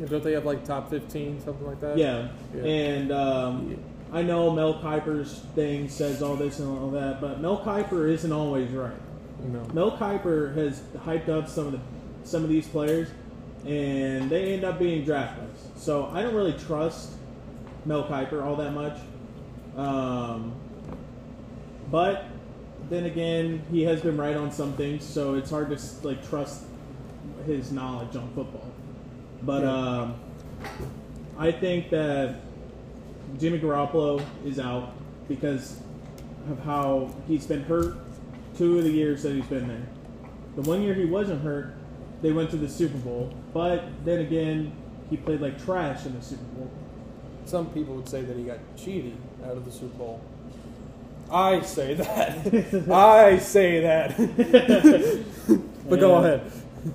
Yeah, 0.00 0.06
Don't 0.06 0.22
they 0.24 0.32
have 0.32 0.44
like 0.44 0.64
top 0.64 0.88
15, 0.90 1.40
something 1.44 1.66
like 1.66 1.80
that? 1.80 1.98
Yeah, 1.98 2.28
Yeah. 2.54 2.62
and 2.62 3.12
um, 3.12 3.76
I 4.12 4.22
know 4.22 4.50
Mel 4.50 4.74
Kiper's 4.74 5.40
thing 5.54 5.88
says 5.88 6.22
all 6.22 6.36
this 6.36 6.58
and 6.60 6.68
all 6.78 6.90
that, 6.90 7.20
but 7.20 7.40
Mel 7.40 7.58
Kiper 7.64 8.08
isn't 8.10 8.32
always 8.32 8.70
right. 8.70 8.92
No. 9.44 9.62
Mel 9.72 9.96
Kiper 9.96 10.54
has 10.56 10.80
hyped 11.06 11.28
up 11.28 11.48
some 11.48 11.66
of 11.66 11.72
the 11.72 11.80
some 12.22 12.44
of 12.44 12.50
these 12.50 12.68
players, 12.68 13.08
and 13.66 14.28
they 14.30 14.52
end 14.52 14.62
up 14.64 14.78
being 14.78 15.04
draftless. 15.06 15.49
So 15.80 16.10
I 16.12 16.20
don't 16.20 16.34
really 16.34 16.52
trust 16.52 17.12
Mel 17.86 18.04
Kiper 18.04 18.44
all 18.44 18.54
that 18.56 18.74
much. 18.74 18.98
Um, 19.78 20.52
but 21.90 22.26
then 22.90 23.06
again, 23.06 23.62
he 23.70 23.82
has 23.84 24.02
been 24.02 24.18
right 24.18 24.36
on 24.36 24.52
some 24.52 24.74
things, 24.74 25.02
so 25.02 25.36
it's 25.36 25.50
hard 25.50 25.70
to 25.70 26.06
like 26.06 26.28
trust 26.28 26.64
his 27.46 27.72
knowledge 27.72 28.14
on 28.14 28.30
football. 28.34 28.70
But 29.42 29.62
Yeah. 29.62 29.72
um, 29.72 30.14
I 31.38 31.50
think 31.50 31.88
that 31.88 32.40
Jimmy 33.38 33.58
Garoppolo 33.58 34.22
is 34.44 34.58
out 34.60 34.92
because 35.28 35.80
of 36.50 36.58
how 36.62 37.08
he's 37.26 37.46
been 37.46 37.62
hurt 37.62 37.94
two 38.54 38.76
of 38.76 38.84
the 38.84 38.90
years 38.90 39.22
that 39.22 39.32
he's 39.34 39.46
been 39.46 39.66
there. 39.66 39.88
The 40.56 40.62
one 40.68 40.82
year 40.82 40.92
he 40.92 41.06
wasn't 41.06 41.42
hurt, 41.42 41.74
they 42.20 42.32
went 42.32 42.50
to 42.50 42.58
the 42.58 42.68
Super 42.68 42.98
Bowl. 42.98 43.32
But 43.54 43.84
then 44.04 44.18
again, 44.18 44.72
he 45.10 45.16
played 45.16 45.40
like 45.40 45.62
trash 45.62 46.06
in 46.06 46.14
the 46.14 46.22
Super 46.22 46.44
Bowl. 46.54 46.70
Some 47.44 47.70
people 47.70 47.96
would 47.96 48.08
say 48.08 48.22
that 48.22 48.36
he 48.36 48.44
got 48.44 48.58
cheated 48.76 49.16
out 49.44 49.56
of 49.56 49.64
the 49.64 49.72
Super 49.72 49.98
Bowl. 49.98 50.20
I 51.30 51.60
say 51.60 51.94
that. 51.94 52.88
I 52.90 53.38
say 53.38 53.80
that. 53.80 54.16
but 55.88 56.00
go 56.00 56.16
ahead. 56.16 56.50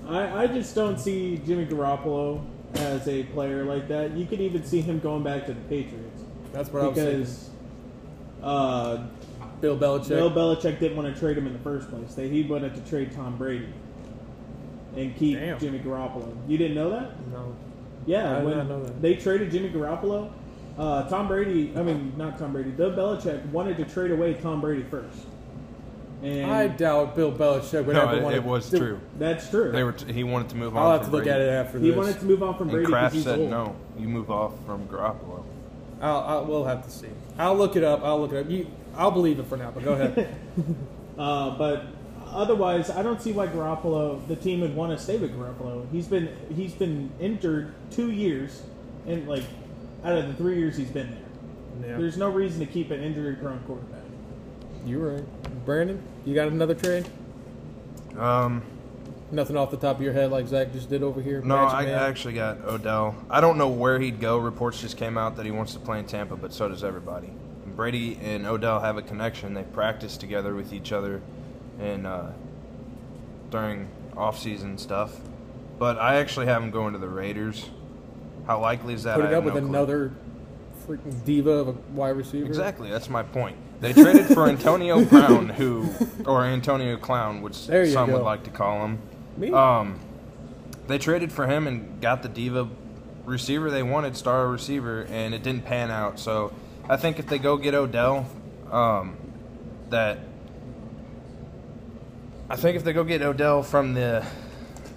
I, 0.08 0.44
I 0.44 0.48
just 0.48 0.76
don't 0.76 1.00
see 1.00 1.38
Jimmy 1.46 1.66
Garoppolo 1.66 2.44
as 2.76 3.08
a 3.08 3.24
player 3.24 3.64
like 3.64 3.88
that. 3.88 4.12
You 4.12 4.26
could 4.26 4.42
even 4.42 4.64
see 4.64 4.82
him 4.82 5.00
going 5.00 5.24
back 5.24 5.46
to 5.46 5.54
the 5.54 5.62
Patriots 5.62 6.24
That's 6.52 6.70
what 6.70 6.84
I 6.84 6.88
was 6.88 6.98
saying. 6.98 7.20
because 7.20 7.50
uh, 8.44 9.08
Bill 9.62 9.78
Belichick. 9.78 10.10
Bill 10.10 10.32
Belichick 10.32 10.80
didn't 10.80 10.98
want 10.98 11.14
to 11.14 11.20
trade 11.20 11.38
him 11.38 11.48
in 11.48 11.54
the 11.54 11.60
first 11.60 11.90
place. 11.90 12.14
They, 12.16 12.28
he 12.28 12.44
wanted 12.44 12.76
to 12.76 12.82
trade 12.90 13.12
Tom 13.12 13.38
Brady 13.38 13.72
and 14.96 15.16
keep 15.16 15.38
Damn. 15.40 15.60
Jimmy 15.60 15.80
Garoppolo. 15.80 16.36
You 16.48 16.58
didn't 16.58 16.76
know 16.76 16.90
that? 16.90 17.28
no. 17.32 17.56
Yeah, 18.06 18.38
I 18.38 18.44
when 18.44 18.68
know 18.68 18.84
that. 18.84 19.02
they 19.02 19.16
traded 19.16 19.52
Jimmy 19.52 19.70
Garoppolo, 19.70 20.32
uh, 20.78 21.10
Tom 21.10 21.28
Brady. 21.28 21.74
I 21.76 21.82
mean, 21.84 22.14
not 22.18 22.38
Tom 22.38 22.54
Brady. 22.54 22.70
Bill 22.72 22.92
Belichick 22.92 23.46
wanted 23.52 23.78
to 23.78 23.86
trade 23.86 24.12
away 24.12 24.36
Tom 24.36 24.62
Brady 24.62 24.84
first, 24.84 25.18
and 26.22 26.52
I 26.52 26.68
doubt 26.68 27.16
Bill 27.16 27.32
Belichick 27.32 27.86
would 27.86 27.96
No, 27.96 28.04
ever 28.08 28.18
it, 28.18 28.24
want 28.24 28.36
it 28.36 28.44
was 28.44 28.70
true. 28.70 29.00
that's 29.18 29.50
true. 29.50 29.72
They 29.72 29.84
were. 29.84 29.92
T- 29.94 30.14
he 30.14 30.24
wanted 30.24 30.50
to 30.50 30.56
move 30.58 30.78
on. 30.78 30.84
I'll 30.86 30.92
have 30.94 31.06
to 31.06 31.12
look 31.12 31.24
Brady. 31.24 31.30
at 31.32 31.42
it 31.42 31.50
after 31.50 31.80
he 31.80 31.86
this. 31.88 31.94
He 31.94 32.00
wanted 32.00 32.20
to 32.20 32.26
move 32.26 32.44
on 32.44 32.54
from 32.58 32.70
And 32.70 32.72
Brady 32.72 32.86
because 32.86 33.00
Kraft 33.00 33.16
he's 33.16 33.24
said 33.24 33.40
old. 33.40 33.50
no. 33.50 33.76
You 33.98 34.08
move 34.08 34.30
off 34.30 34.54
from 34.66 34.88
Garoppolo. 34.88 35.44
I'll, 36.02 36.20
I'll, 36.20 36.46
we'll 36.46 36.66
have 36.66 36.84
to 36.84 36.92
see. 36.92 37.08
I'll 37.40 37.56
look 37.56 37.76
it 37.76 37.84
up. 37.84 38.04
I'll 38.04 38.20
look 38.20 38.34
it 38.34 38.46
up. 38.46 38.50
You, 38.52 38.68
I'll 38.96 39.12
believe 39.12 39.40
it 39.40 39.46
for 39.48 39.58
now. 39.58 39.72
But 39.72 39.84
go 39.84 39.94
ahead. 39.94 40.36
Uh, 41.18 41.58
but 41.58 41.86
otherwise, 42.36 42.90
I 42.90 43.02
don't 43.02 43.22
see 43.22 43.32
why 43.32 43.48
Garoppolo, 43.48 44.28
the 44.28 44.36
team 44.36 44.62
would 44.62 44.76
want 44.76 44.98
to 44.98 45.04
stay 45.04 45.18
with 45.18 45.36
Garoppolo. 45.36 45.90
He's 45.92 46.08
been 46.08 46.36
he's 46.54 46.74
been 46.74 47.12
injured 47.20 47.74
two 47.92 48.12
years, 48.12 48.62
and 49.08 49.28
like 49.28 49.44
out 50.04 50.18
of 50.18 50.28
the 50.28 50.34
three 50.34 50.60
years 50.60 50.78
he's 50.78 50.90
been 50.90 51.10
there, 51.82 51.92
yeah. 51.92 51.98
there's 51.98 52.18
no 52.18 52.30
reason 52.30 52.60
to 52.60 52.66
keep 52.66 52.92
an 52.92 53.02
injury-prone 53.02 53.60
quarterback. 53.66 54.04
You're 54.86 55.16
right. 55.16 55.66
Brandon, 55.66 56.02
you 56.26 56.36
got 56.36 56.48
another 56.48 56.76
trade? 56.76 57.08
Um, 58.18 58.62
Nothing 59.32 59.58
off 59.58 59.72
the 59.72 59.78
top 59.78 59.98
of 59.98 60.04
your 60.04 60.14
head 60.14 60.32
like 60.32 60.48
Zach 60.48 60.72
just 60.72 60.90
did 60.90 61.02
over 61.02 61.22
here. 61.22 61.42
No, 61.42 61.66
Magic 61.66 61.90
I 61.90 61.92
actually 61.92 62.36
got 62.36 62.64
Odell. 62.64 63.16
I 63.30 63.42
don't 63.42 63.58
know 63.58 63.70
where 63.70 64.00
he'd 64.00 64.20
go. 64.20 64.38
Reports 64.38 64.82
just 64.82 64.98
came 64.98 65.18
out 65.18 65.36
that 65.38 65.46
he 65.46 65.52
wants 65.52 65.74
to 65.74 65.80
play 65.80 65.98
in 65.98 66.06
Tampa, 66.06 66.36
but 66.36 66.54
so 66.54 66.70
does 66.70 66.84
everybody. 66.84 67.34
Brady 67.76 68.18
and 68.22 68.46
Odell 68.46 68.80
have 68.80 68.98
a 68.98 69.02
connection. 69.02 69.54
They 69.54 69.64
practice 69.64 70.16
together 70.16 70.54
with 70.54 70.72
each 70.72 70.92
other, 70.92 71.22
and 71.80 72.08
uh, 72.08 72.28
during 73.50 73.90
off-season 74.16 74.78
stuff. 74.78 75.20
But 75.78 76.00
I 76.00 76.16
actually 76.16 76.46
have 76.46 76.64
him 76.64 76.72
going 76.72 76.94
to 76.94 77.00
the 77.00 77.10
Raiders. 77.10 77.70
How 78.48 78.60
likely 78.60 78.94
is 78.94 79.04
that? 79.04 79.16
put 79.16 79.26
it 79.26 79.34
up 79.34 79.44
with 79.44 79.54
clue. 79.54 79.68
another 79.68 80.14
freaking 80.88 81.24
diva 81.26 81.52
of 81.52 81.68
a 81.70 81.72
wide 81.94 82.16
receiver. 82.16 82.46
Exactly, 82.46 82.90
that's 82.90 83.10
my 83.10 83.24
point. 83.24 83.58
They 83.82 83.92
traded 83.92 84.28
for 84.28 84.48
Antonio 84.48 85.04
Brown, 85.06 85.50
who, 85.50 85.90
or 86.26 86.46
Antonio 86.46 86.96
Clown, 86.98 87.42
which 87.42 87.56
some 87.56 88.08
go. 88.08 88.14
would 88.14 88.24
like 88.24 88.44
to 88.44 88.50
call 88.50 88.86
him. 88.86 89.00
Me? 89.38 89.52
Um, 89.52 90.00
they 90.88 90.98
traded 90.98 91.32
for 91.32 91.48
him 91.48 91.68
and 91.68 92.00
got 92.00 92.24
the 92.24 92.30
diva 92.30 92.70
receiver 93.26 93.70
they 93.70 93.84
wanted, 93.84 94.16
star 94.16 94.48
receiver, 94.48 95.06
and 95.10 95.34
it 95.34 95.44
didn't 95.44 95.66
pan 95.66 95.92
out. 95.92 96.20
So 96.20 96.54
I 96.88 96.98
think 96.98 97.20
if 97.20 97.28
they 97.28 97.40
go 97.40 97.58
get 97.58 97.74
Odell, 97.74 98.28
um, 98.72 99.18
that 99.90 100.20
I 102.48 102.56
think 102.56 102.78
if 102.78 102.84
they 102.84 102.94
go 102.94 103.04
get 103.04 103.24
Odell 103.24 103.64
from 103.64 103.96
the 103.96 104.24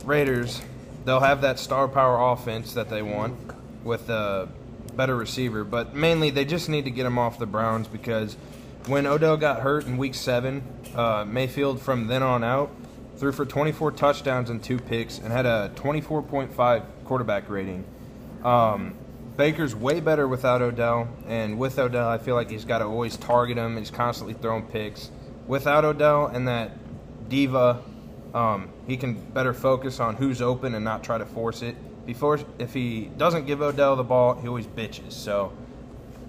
Raiders, 0.04 0.60
they'll 1.06 1.20
have 1.20 1.40
that 1.40 1.58
star 1.58 1.88
power 1.88 2.32
offense 2.32 2.74
that 2.74 2.90
they 2.90 3.00
want 3.00 3.38
with 3.82 4.10
a 4.10 4.48
better 4.94 5.16
receiver. 5.16 5.64
But 5.64 5.94
mainly, 5.94 6.28
they 6.28 6.44
just 6.44 6.68
need 6.68 6.84
to 6.84 6.90
get 6.90 7.06
him 7.06 7.18
off 7.18 7.38
the 7.38 7.46
Browns 7.46 7.88
because 7.88 8.36
when 8.86 9.06
Odell 9.06 9.38
got 9.38 9.60
hurt 9.60 9.86
in 9.86 9.96
Week 9.96 10.14
Seven, 10.14 10.62
uh, 10.94 11.24
Mayfield 11.26 11.80
from 11.80 12.06
then 12.06 12.22
on 12.22 12.44
out 12.44 12.70
threw 13.16 13.32
for 13.32 13.46
24 13.46 13.92
touchdowns 13.92 14.50
and 14.50 14.62
two 14.62 14.78
picks 14.78 15.18
and 15.18 15.32
had 15.32 15.46
a 15.46 15.72
24.5 15.74 16.82
quarterback 17.04 17.48
rating. 17.48 17.84
Um, 18.44 18.94
Baker's 19.38 19.74
way 19.74 20.00
better 20.00 20.28
without 20.28 20.60
Odell, 20.60 21.08
and 21.26 21.58
with 21.58 21.78
Odell, 21.78 22.08
I 22.08 22.18
feel 22.18 22.34
like 22.34 22.50
he's 22.50 22.66
got 22.66 22.78
to 22.78 22.84
always 22.84 23.16
target 23.16 23.56
him. 23.56 23.78
He's 23.78 23.90
constantly 23.90 24.34
throwing 24.34 24.64
picks. 24.66 25.10
Without 25.46 25.84
Odell 25.84 26.26
and 26.26 26.46
that 26.46 26.72
diva, 27.28 27.82
um, 28.34 28.68
he 28.86 28.96
can 28.96 29.14
better 29.14 29.54
focus 29.54 30.00
on 30.00 30.16
who's 30.16 30.42
open 30.42 30.74
and 30.74 30.84
not 30.84 31.02
try 31.02 31.18
to 31.18 31.26
force 31.26 31.62
it. 31.62 31.76
Before, 32.06 32.38
if 32.58 32.72
he 32.72 33.10
doesn't 33.16 33.46
give 33.46 33.60
Odell 33.60 33.96
the 33.96 34.04
ball, 34.04 34.34
he 34.34 34.48
always 34.48 34.66
bitches. 34.66 35.12
So, 35.12 35.52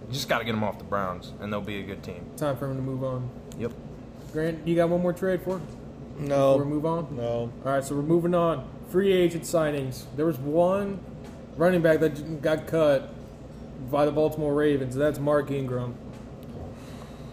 you 0.07 0.13
just 0.13 0.27
got 0.27 0.39
to 0.39 0.45
get 0.45 0.53
him 0.53 0.63
off 0.63 0.77
the 0.77 0.83
Browns, 0.83 1.33
and 1.39 1.51
they'll 1.51 1.61
be 1.61 1.79
a 1.79 1.83
good 1.83 2.03
team. 2.03 2.25
Time 2.35 2.57
for 2.57 2.69
him 2.69 2.75
to 2.75 2.81
move 2.81 3.03
on. 3.03 3.29
Yep. 3.57 3.71
Grant, 4.33 4.67
you 4.67 4.75
got 4.75 4.89
one 4.89 5.01
more 5.01 5.13
trade 5.13 5.41
for? 5.41 5.61
No. 6.19 6.57
Before 6.57 6.65
we 6.65 6.65
move 6.65 6.85
on. 6.85 7.15
No. 7.15 7.23
All 7.23 7.51
right, 7.63 7.83
so 7.83 7.95
we're 7.95 8.01
moving 8.01 8.35
on. 8.35 8.67
Free 8.89 9.13
agent 9.13 9.43
signings. 9.43 10.03
There 10.15 10.25
was 10.25 10.37
one 10.37 10.99
running 11.55 11.81
back 11.81 11.99
that 11.99 12.41
got 12.41 12.67
cut 12.67 13.09
by 13.89 14.05
the 14.05 14.11
Baltimore 14.11 14.53
Ravens. 14.53 14.95
That's 14.95 15.19
Mark 15.19 15.51
Ingram. 15.51 15.95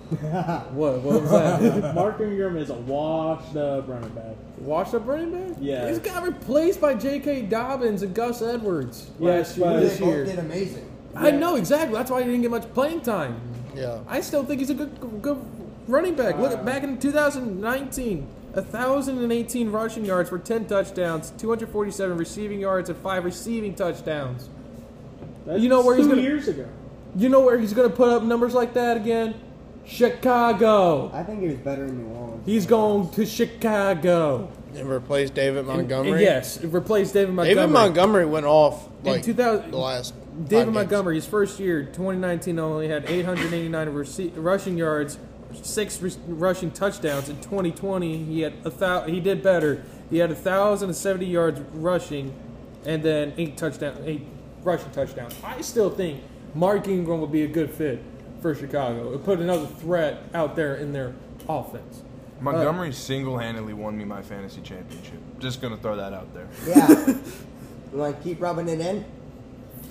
what? 0.73 1.01
What 1.01 1.23
was 1.23 1.31
that? 1.31 1.95
Mark 1.95 2.21
Ingram 2.21 2.57
is 2.57 2.71
a 2.71 2.75
washed 2.75 3.57
up 3.57 3.89
running 3.89 4.09
back. 4.11 4.37
Washed 4.59 4.95
up 4.95 5.07
running 5.07 5.33
back? 5.33 5.57
Yeah. 5.61 5.89
He's 5.89 5.99
got 5.99 6.23
replaced 6.23 6.81
by 6.81 6.95
J.K. 6.95 7.43
Dobbins 7.43 8.03
and 8.03 8.15
Gus 8.15 8.41
Edwards 8.41 9.11
Yes, 9.19 9.59
last 9.59 9.59
year. 9.59 9.81
This 9.81 9.99
They 9.99 10.05
both 10.05 10.15
year. 10.15 10.25
did 10.27 10.39
amazing. 10.39 10.91
I 11.17 11.31
know 11.33 11.57
exactly. 11.57 11.95
That's 11.97 12.11
why 12.11 12.21
he 12.23 12.27
didn't 12.27 12.43
get 12.43 12.51
much 12.51 12.73
playing 12.73 13.01
time. 13.01 13.41
Yeah. 13.75 13.99
I 14.07 14.21
still 14.21 14.45
think 14.45 14.61
he's 14.61 14.71
a 14.71 14.75
good, 14.75 15.23
good 15.23 15.45
running 15.89 16.15
back. 16.15 16.39
Look 16.39 16.53
uh. 16.53 16.63
back 16.63 16.83
in 16.85 16.99
2019, 16.99 18.29
1,018 18.53 19.71
rushing 19.73 20.05
yards 20.05 20.29
for 20.29 20.39
10 20.39 20.67
touchdowns, 20.67 21.31
247 21.39 22.17
receiving 22.17 22.61
yards, 22.61 22.91
and 22.91 22.99
five 22.99 23.25
receiving 23.25 23.75
touchdowns. 23.75 24.49
That's 25.47 25.61
You 25.61 25.69
know 25.69 25.85
where 25.85 25.97
he's 25.97 26.07
gonna- 26.07 26.23
years 26.23 26.49
ago. 26.49 26.67
You 27.17 27.31
know 27.31 27.41
where 27.41 27.59
he's 27.59 27.73
going 27.73 27.89
to 27.89 27.97
put 27.97 28.11
up 28.11 28.23
numbers 28.25 28.53
like 28.53 28.75
that 28.75 28.99
again? 28.99 29.35
Chicago. 29.87 31.11
I 31.13 31.23
think 31.23 31.41
he 31.43 31.49
was 31.49 31.57
better 31.59 31.85
in 31.87 31.99
New 31.99 32.15
Orleans. 32.15 32.43
He's 32.47 32.67
going 32.67 33.11
to 33.11 33.25
Chicago. 33.27 34.51
And 34.75 34.91
replace 34.91 35.31
David 35.31 35.65
Montgomery. 35.67 36.13
and 36.13 36.21
yes, 36.21 36.63
replace 36.63 37.13
David 37.13 37.35
Montgomery. 37.35 37.55
David 37.55 37.73
Montgomery 37.73 38.27
went 38.27 38.45
off 38.47 38.89
In 39.05 39.13
like 39.13 39.23
2000 39.23 39.71
the 39.71 39.77
last. 39.79 40.15
David 40.15 40.49
five 40.51 40.51
games. 40.67 40.75
Montgomery, 40.75 41.15
his 41.15 41.27
first 41.27 41.59
year, 41.59 41.85
2019, 41.85 42.59
only 42.59 42.89
had 42.89 43.05
889 43.09 43.89
rece- 43.89 44.33
rushing 44.37 44.77
yards, 44.77 45.19
six 45.63 46.03
re- 46.03 46.13
rushing 46.27 46.71
touchdowns. 46.73 47.31
In 47.31 47.37
2020, 47.37 48.19
he 48.25 48.41
had 48.43 48.53
a 48.65 48.71
thou- 48.71 49.03
he 49.05 49.19
did 49.21 49.43
better. 49.43 49.83
He 50.11 50.19
had 50.19 50.31
1,070 50.31 51.25
yards 51.25 51.61
rushing, 51.73 52.35
and 52.85 53.03
then 53.03 53.33
eight 53.39 53.57
touchdown, 53.57 53.95
eight 54.05 54.27
rushing 54.63 54.91
touchdowns. 54.91 55.35
I 55.43 55.63
still 55.63 55.89
think 55.89 56.21
Mark 56.55 56.87
Ingram 56.87 57.21
would 57.23 57.33
be 57.33 57.45
a 57.45 57.49
good 57.49 57.71
fit 57.71 58.03
for 58.47 58.55
Chicago. 58.55 59.13
It 59.15 59.25
put 59.25 59.41
another 59.41 59.67
threat 59.67 60.23
out 60.33 60.55
there 60.55 60.77
in 60.77 60.93
their 60.93 61.15
offense. 61.49 62.03
Montgomery 62.41 62.93
single-handedly 62.93 63.73
won 63.73 63.97
me 63.97 64.05
my 64.05 64.23
fantasy 64.23 64.61
championship. 64.61 65.19
Just 65.41 65.61
gonna 65.61 65.77
throw 65.77 65.97
that 65.97 66.13
out 66.13 66.33
there. 66.33 66.47
Yeah. 66.67 66.89
you 67.09 67.99
want 67.99 68.17
to 68.17 68.23
keep 68.23 68.41
rubbing 68.41 68.69
it 68.69 68.79
in? 68.81 69.05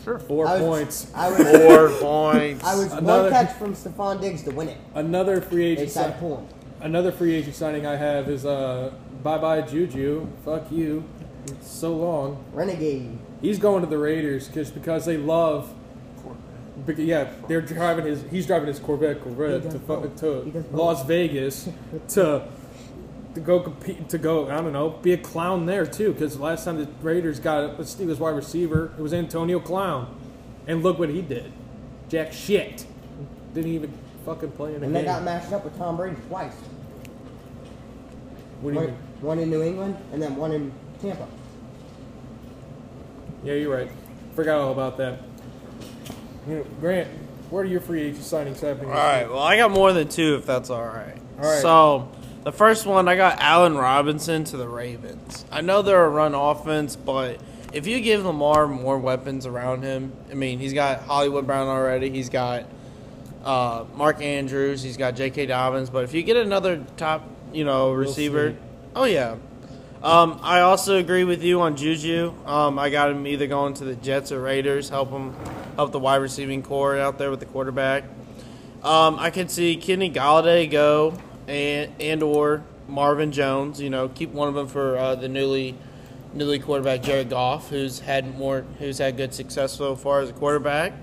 Sure. 0.04 0.20
Four 0.20 0.48
I 0.48 0.54
was, 0.54 0.62
points. 0.62 1.12
I 1.16 1.30
was, 1.32 1.40
Four 1.40 1.90
points. 2.00 2.64
I 2.64 2.76
was 2.76 2.94
Another- 2.94 3.24
one 3.24 3.32
catch 3.32 3.58
from 3.58 3.74
Stefon 3.76 4.22
Diggs 4.22 4.44
to 4.44 4.52
win 4.52 4.70
it. 4.70 4.78
Another 4.94 5.42
free 5.42 5.66
agent. 5.66 5.88
They 5.88 5.92
said 5.92 6.14
si- 6.14 6.20
pull. 6.20 6.48
Another 6.82 7.12
free 7.12 7.34
agent 7.34 7.56
signing 7.56 7.86
I 7.86 7.96
have 7.96 8.30
is 8.30 8.46
uh, 8.46 8.94
bye 9.24 9.38
bye 9.40 9.62
Juju. 9.64 10.28
Fuck 10.46 10.72
you. 10.72 11.04
It's 11.48 11.70
so 11.70 11.94
long. 11.96 12.44
Renegade. 12.54 13.18
He's 13.42 13.60
going 13.60 13.82
to 13.82 13.90
the 13.90 13.98
Raiders 13.98 14.48
just 14.48 14.74
because 14.76 15.06
they 15.06 15.18
love. 15.18 15.74
Yeah, 16.98 17.30
they're 17.48 17.62
driving 17.62 18.06
his. 18.06 18.24
He's 18.30 18.46
driving 18.48 18.68
his 18.68 18.80
Corvette 18.80 19.22
Corvette 19.22 19.64
to 19.72 19.80
fu- 19.80 20.10
to 20.18 20.42
He 20.44 20.52
does 20.52 20.64
both. 20.66 20.74
Las 20.74 21.06
Vegas 21.06 21.70
to 22.10 22.48
to 23.34 23.40
go 23.40 23.60
compete 23.62 24.10
to 24.10 24.18
go. 24.18 24.50
I 24.50 24.56
don't 24.62 24.74
know, 24.74 24.90
be 24.90 25.14
a 25.14 25.18
clown 25.18 25.66
there 25.66 25.86
too. 25.86 26.12
Because 26.14 26.38
last 26.40 26.66
time 26.66 26.78
the 26.78 26.88
Raiders 27.02 27.40
got 27.40 27.64
a 27.64 27.70
Steelers 27.84 28.20
wide 28.20 28.36
receiver, 28.36 28.92
it 28.98 29.02
was 29.02 29.14
Antonio 29.14 29.60
Clown, 29.60 30.14
and 30.68 30.84
look 30.84 31.00
what 31.00 31.10
he 31.10 31.22
did. 31.22 31.52
Jack 32.10 32.34
shit. 32.34 32.86
Didn't 33.54 33.72
even 33.72 33.94
fucking 34.26 34.52
play 34.52 34.76
in 34.76 34.84
a 34.84 34.86
And 34.86 34.96
they 34.96 35.04
got 35.06 35.24
matched 35.24 35.54
up 35.54 35.64
with 35.64 35.78
Tom 35.78 35.96
Brady 35.96 36.18
twice. 36.28 36.54
what 38.60 38.74
do 38.74 38.80
you 38.80 38.86
One, 38.86 38.86
mean? 38.88 38.96
one 39.22 39.40
in 39.40 39.50
New 39.50 39.62
England 39.64 39.98
and 40.12 40.22
then 40.22 40.36
one 40.36 40.52
in 40.52 40.74
Tampa. 41.02 41.26
Yeah, 43.46 43.54
you're 43.54 43.74
right. 43.74 43.90
Forgot 44.36 44.60
all 44.60 44.72
about 44.74 44.98
that. 44.98 45.20
You 46.48 46.56
know, 46.56 46.66
Grant, 46.80 47.08
where 47.50 47.64
are 47.64 47.66
your 47.66 47.82
free 47.82 48.04
agent 48.04 48.24
signings 48.24 48.62
happening? 48.62 48.90
All 48.90 48.96
right. 48.96 49.28
Well, 49.28 49.40
I 49.40 49.58
got 49.58 49.72
more 49.72 49.94
than 49.94 50.08
two, 50.08 50.36
if 50.36 50.46
that's 50.46 50.70
all 50.70 50.86
right. 50.86 51.18
All 51.40 51.44
right. 51.44 51.62
So 51.62 52.12
the 52.44 52.52
first 52.52 52.86
one, 52.86 53.08
I 53.08 53.16
got 53.16 53.40
Allen 53.40 53.76
Robinson 53.76 54.44
to 54.46 54.58
the 54.58 54.68
Ravens. 54.68 55.46
I 55.52 55.62
know 55.62 55.82
they're 55.82 56.06
a 56.06 56.10
run 56.10 56.36
offense, 56.36 56.96
but 56.96 57.40
if 57.74 57.88
you 57.88 58.00
give 58.00 58.24
Lamar 58.26 58.68
more 58.68 58.98
weapons 58.98 59.46
around 59.46 59.84
him, 59.84 60.14
I 60.32 60.36
mean, 60.36 60.60
he's 60.60 60.74
got 60.74 61.02
Hollywood 61.02 61.46
Brown 61.48 61.68
already. 61.68 62.10
He's 62.10 62.30
got 62.30 62.66
uh, 63.44 63.86
Mark 63.96 64.22
Andrews. 64.22 64.82
He's 64.84 64.98
got 64.98 65.16
J.K. 65.16 65.48
Dobbins. 65.48 65.90
But 65.90 66.04
if 66.04 66.14
you 66.14 66.24
get 66.24 66.38
another 66.38 66.86
top, 66.98 67.28
you 67.52 67.66
know, 67.66 67.92
receiver, 67.92 68.52
see. 68.52 68.58
oh 68.96 69.06
yeah. 69.06 69.38
Um, 70.04 70.40
I 70.44 70.62
also 70.62 70.98
agree 70.98 71.24
with 71.24 71.44
you 71.44 71.62
on 71.62 71.76
Juju. 71.76 72.32
Um, 72.46 72.78
I 72.78 72.92
got 72.92 73.10
him 73.10 73.26
either 73.26 73.48
going 73.48 73.74
to 73.76 73.86
the 73.86 73.96
Jets 73.96 74.32
or 74.32 74.40
Raiders. 74.40 74.88
Help 74.90 75.10
him, 75.10 75.36
help 75.76 75.92
the 75.92 76.00
wide 76.00 76.18
receiving 76.18 76.64
core 76.64 76.98
out 76.98 77.18
there 77.18 77.30
with 77.30 77.40
the 77.40 77.46
quarterback. 77.46 78.04
Um, 78.84 79.18
I 79.20 79.30
could 79.32 79.50
see 79.50 79.76
Kenny 79.78 80.12
Golladay 80.12 80.70
go 80.70 81.18
and 81.48 81.92
and 82.00 82.22
or 82.24 82.64
Marvin 82.88 83.32
Jones. 83.32 83.82
You 83.82 83.90
know, 83.90 84.10
keep 84.10 84.32
one 84.32 84.48
of 84.48 84.54
them 84.56 84.68
for 84.68 84.98
uh, 84.98 85.16
the 85.16 85.28
newly 85.28 85.76
newly 86.34 86.60
quarterback 86.60 87.02
Jared 87.02 87.30
Goff, 87.30 87.70
who's 87.70 88.00
had 88.00 88.38
more, 88.38 88.66
who's 88.80 88.98
had 88.98 89.18
good 89.18 89.34
success 89.34 89.72
so 89.74 89.96
far 89.96 90.20
as 90.22 90.30
a 90.30 90.34
quarterback. 90.34 90.94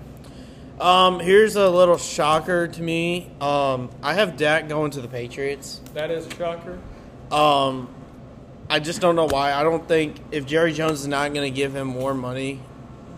Um, 0.79 1.19
here's 1.19 1.55
a 1.55 1.69
little 1.69 1.97
shocker 1.97 2.67
to 2.67 2.81
me. 2.81 3.29
Um, 3.41 3.89
I 4.01 4.13
have 4.15 4.37
Dak 4.37 4.67
going 4.67 4.91
to 4.91 5.01
the 5.01 5.07
Patriots. 5.07 5.81
That 5.93 6.09
is 6.11 6.25
a 6.27 6.35
shocker. 6.35 6.79
Um, 7.31 7.89
I 8.69 8.79
just 8.79 8.99
don't 9.01 9.15
know 9.15 9.27
why. 9.27 9.53
I 9.53 9.63
don't 9.63 9.87
think 9.87 10.17
if 10.31 10.45
Jerry 10.45 10.73
Jones 10.73 11.01
is 11.01 11.07
not 11.07 11.33
going 11.33 11.51
to 11.51 11.55
give 11.55 11.75
him 11.75 11.87
more 11.87 12.13
money, 12.13 12.59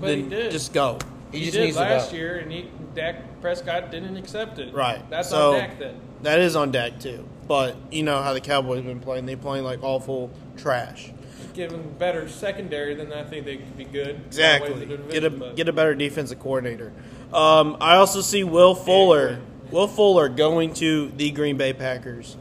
But 0.02 0.08
then 0.08 0.24
he 0.26 0.30
did. 0.30 0.52
just 0.52 0.74
go. 0.74 0.98
He, 1.36 1.40
He 1.42 1.46
just 1.46 1.58
did 1.58 1.66
needs 1.66 1.78
last 1.78 2.14
year, 2.14 2.38
and 2.38 2.52
he 2.52 2.70
Dak 2.96 3.42
Prescott 3.42 3.92
didn't 3.92 4.18
accept 4.18 4.58
it. 4.60 4.74
Right. 4.74 5.08
That's 5.10 5.30
So- 5.30 5.54
on 5.54 5.60
Dak 5.60 5.80
then. 5.80 5.96
That 6.24 6.40
is 6.40 6.56
on 6.56 6.72
Dak 6.72 7.00
too. 7.00 7.28
But 7.48 7.76
you 7.92 8.02
know 8.02 8.22
how 8.24 8.34
the 8.34 8.42
Cowboys 8.42 8.78
have 8.78 8.86
been 8.86 9.00
playing. 9.00 9.26
They 9.28 9.36
playing 9.36 9.64
like 9.64 9.84
awful 9.84 10.32
trash. 10.58 11.12
Give 11.54 11.70
them 11.72 11.94
better 12.00 12.28
secondary, 12.28 12.96
then 12.96 13.14
I 13.14 13.24
think 13.24 13.46
they 13.46 13.58
could 13.58 13.78
be 13.78 13.86
good. 13.86 14.20
Exactly. 14.28 14.86
Get 15.12 15.24
a 15.24 15.54
get 15.56 15.68
a 15.70 15.74
better 15.74 15.94
defensive 15.94 16.40
coordinator. 16.40 16.92
Um, 17.34 17.78
I 17.80 17.96
also 17.98 18.22
see 18.22 18.44
Will 18.44 18.74
Fuller. 18.76 19.40
Will 19.72 19.88
Fuller 19.88 20.28
going 20.30 20.74
to 20.76 21.12
the 21.16 21.32
Green 21.32 21.58
Bay 21.58 21.74
Packers. 21.74 22.36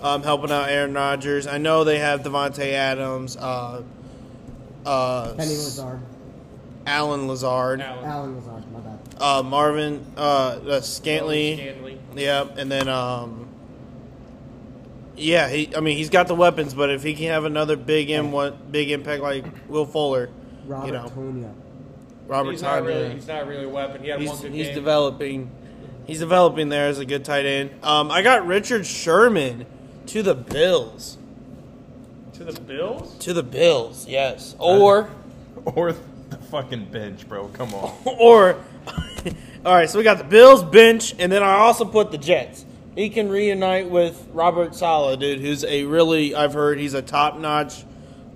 um, 0.00 0.22
helping 0.22 0.50
out 0.52 0.68
Aaron 0.68 0.94
Rodgers. 0.94 1.46
I 1.48 1.58
know 1.58 1.82
they 1.84 1.98
have 1.98 2.20
Davante 2.22 2.72
Adams, 2.72 3.36
uh, 3.36 3.82
uh, 4.86 5.34
Penny 5.34 5.50
Lazard. 5.56 6.00
Allen 6.88 7.28
Lazard, 7.28 7.80
Allen. 7.80 8.04
Alan 8.04 8.36
Lazard, 8.36 8.72
my 8.72 8.80
bad. 8.80 8.98
uh, 9.20 9.42
Marvin 9.42 10.04
uh, 10.16 10.20
uh, 10.20 10.80
Scantley. 10.80 11.54
Stanley. 11.56 11.98
Yep, 12.16 12.58
and 12.58 12.72
then 12.72 12.88
um, 12.88 13.48
yeah, 15.16 15.48
he. 15.48 15.74
I 15.76 15.80
mean, 15.80 15.96
he's 15.96 16.10
got 16.10 16.28
the 16.28 16.34
weapons, 16.34 16.74
but 16.74 16.90
if 16.90 17.02
he 17.02 17.14
can 17.14 17.26
have 17.26 17.44
another 17.44 17.76
big 17.76 18.10
in 18.10 18.32
what 18.32 18.72
big 18.72 18.90
impact 18.90 19.22
like 19.22 19.44
Will 19.68 19.84
Fuller, 19.86 20.30
Robert 20.66 20.86
you 20.86 20.92
know, 20.92 21.04
Tonyan. 21.08 21.54
Robert 22.26 22.52
He's 22.52 22.62
not 22.62 22.82
Tonyan, 22.82 22.86
really. 22.86 23.14
He's 23.14 23.26
not 23.26 23.46
really 23.46 23.64
a 23.64 23.68
weapon. 23.68 24.02
He 24.02 24.08
had 24.08 24.20
he's, 24.20 24.30
one 24.30 24.40
good 24.40 24.52
he's 24.52 24.66
game. 24.66 24.74
developing. 24.74 25.50
He's 26.06 26.20
developing 26.20 26.70
there 26.70 26.88
as 26.88 26.98
a 26.98 27.04
good 27.04 27.24
tight 27.24 27.44
end. 27.44 27.70
Um, 27.82 28.10
I 28.10 28.22
got 28.22 28.46
Richard 28.46 28.86
Sherman 28.86 29.66
to 30.06 30.22
the 30.22 30.34
Bills. 30.34 31.18
to 32.32 32.44
the 32.44 32.58
Bills. 32.58 33.18
To 33.18 33.34
the 33.34 33.42
Bills, 33.42 34.06
yes. 34.08 34.56
Or 34.58 35.10
Or 35.64 35.92
the 35.92 36.00
fucking 36.50 36.86
bench, 36.86 37.28
bro. 37.28 37.48
Come 37.48 37.74
on. 37.74 37.96
or 38.18 38.56
all 39.64 39.74
right, 39.74 39.88
so 39.88 39.98
we 39.98 40.04
got 40.04 40.18
the 40.18 40.24
Bills 40.24 40.62
bench, 40.62 41.14
and 41.18 41.30
then 41.30 41.42
I 41.42 41.58
also 41.58 41.84
put 41.84 42.10
the 42.10 42.18
Jets. 42.18 42.64
He 42.94 43.10
can 43.10 43.28
reunite 43.28 43.90
with 43.90 44.26
Robert 44.32 44.74
Saleh, 44.74 45.18
dude, 45.18 45.40
who's 45.40 45.64
a 45.64 45.84
really 45.84 46.34
I've 46.34 46.52
heard 46.52 46.78
he's 46.78 46.94
a 46.94 47.02
top 47.02 47.38
notch, 47.38 47.84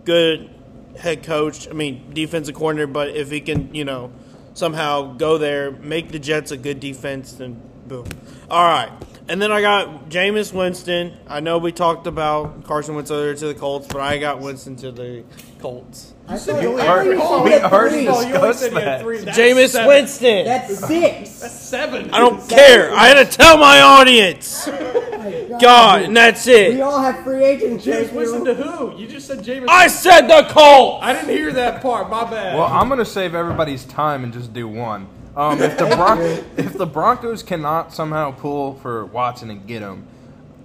good 0.05 0.51
head 0.99 1.23
coach. 1.23 1.69
I 1.69 1.73
mean 1.73 2.13
defensive 2.13 2.55
coordinator, 2.55 2.87
but 2.87 3.09
if 3.11 3.31
he 3.31 3.41
can, 3.41 3.75
you 3.75 3.85
know, 3.85 4.13
somehow 4.55 5.15
go 5.15 5.39
there, 5.39 5.71
make 5.71 6.13
the 6.13 6.19
Jets 6.19 6.51
a 6.51 6.57
good 6.57 6.81
defense, 6.81 7.33
then 7.33 7.61
boom. 7.87 8.07
All 8.51 8.65
right. 8.65 8.93
And 9.29 9.41
then 9.41 9.53
I 9.53 9.61
got 9.61 10.09
Jameis 10.11 10.53
Winston. 10.53 11.17
I 11.29 11.41
know 11.41 11.59
we 11.59 11.73
talked 11.73 12.07
about 12.07 12.65
Carson 12.65 12.95
Wentz 12.95 13.11
earlier 13.11 13.35
to 13.35 13.47
the 13.47 13.55
Colts, 13.55 13.87
but 13.87 14.01
I 14.01 14.19
got 14.19 14.41
Winston 14.41 14.77
to 14.77 14.91
the 14.93 15.25
Colts. 15.61 16.13
I 16.33 16.37
thought 16.39 16.62
You 16.62 16.70
you 16.72 16.80
already- 16.80 17.11
we 17.11 17.16
already 17.16 17.97
three. 17.97 18.09
Oh, 18.09 18.20
you 18.20 18.26
only 18.26 18.26
discussed 18.33 18.61
said 18.61 18.72
that. 18.72 19.03
Jameis 19.05 19.68
seven. 19.70 19.89
Winston. 19.89 20.45
That's 20.45 20.78
six. 20.87 21.41
That's 21.41 21.53
Seven. 21.72 22.11
I 22.12 22.18
don't 22.18 22.47
care. 22.49 22.93
I 22.95 23.07
had 23.09 23.14
to 23.30 23.37
tell 23.37 23.57
my 23.57 23.80
audience. 23.80 24.66
My 25.22 25.59
God, 25.61 26.03
and 26.03 26.16
that's 26.16 26.47
it. 26.47 26.74
We 26.74 26.80
all 26.83 27.01
have 27.01 27.22
free 27.24 27.43
agents. 27.45 27.85
James 27.85 28.09
thank 28.09 28.12
Winston 28.18 28.45
to 28.45 28.55
who? 28.55 28.99
You 28.99 29.07
just 29.07 29.26
said 29.26 29.39
Jameis. 29.43 29.66
I 29.68 29.87
said 29.87 30.22
the 30.28 30.47
Colts. 30.51 31.03
I 31.05 31.12
didn't 31.14 31.30
hear 31.30 31.53
that 31.53 31.80
part. 31.80 32.11
My 32.11 32.24
bad. 32.28 32.57
Well, 32.57 32.66
I'm 32.66 32.89
gonna 32.89 33.05
save 33.05 33.35
everybody's 33.35 33.85
time 33.85 34.24
and 34.24 34.33
just 34.33 34.53
do 34.53 34.66
one. 34.68 35.07
Um, 35.37 35.62
if 35.62 35.78
the 35.78 35.87
Bron- 35.87 36.20
if 36.59 36.74
the 36.76 36.85
Broncos 36.87 37.43
cannot 37.43 37.95
somehow 37.95 38.33
pull 38.33 38.74
for 38.74 39.07
Watson 39.07 39.49
and 39.51 39.66
get 39.66 39.80
him, 39.80 40.07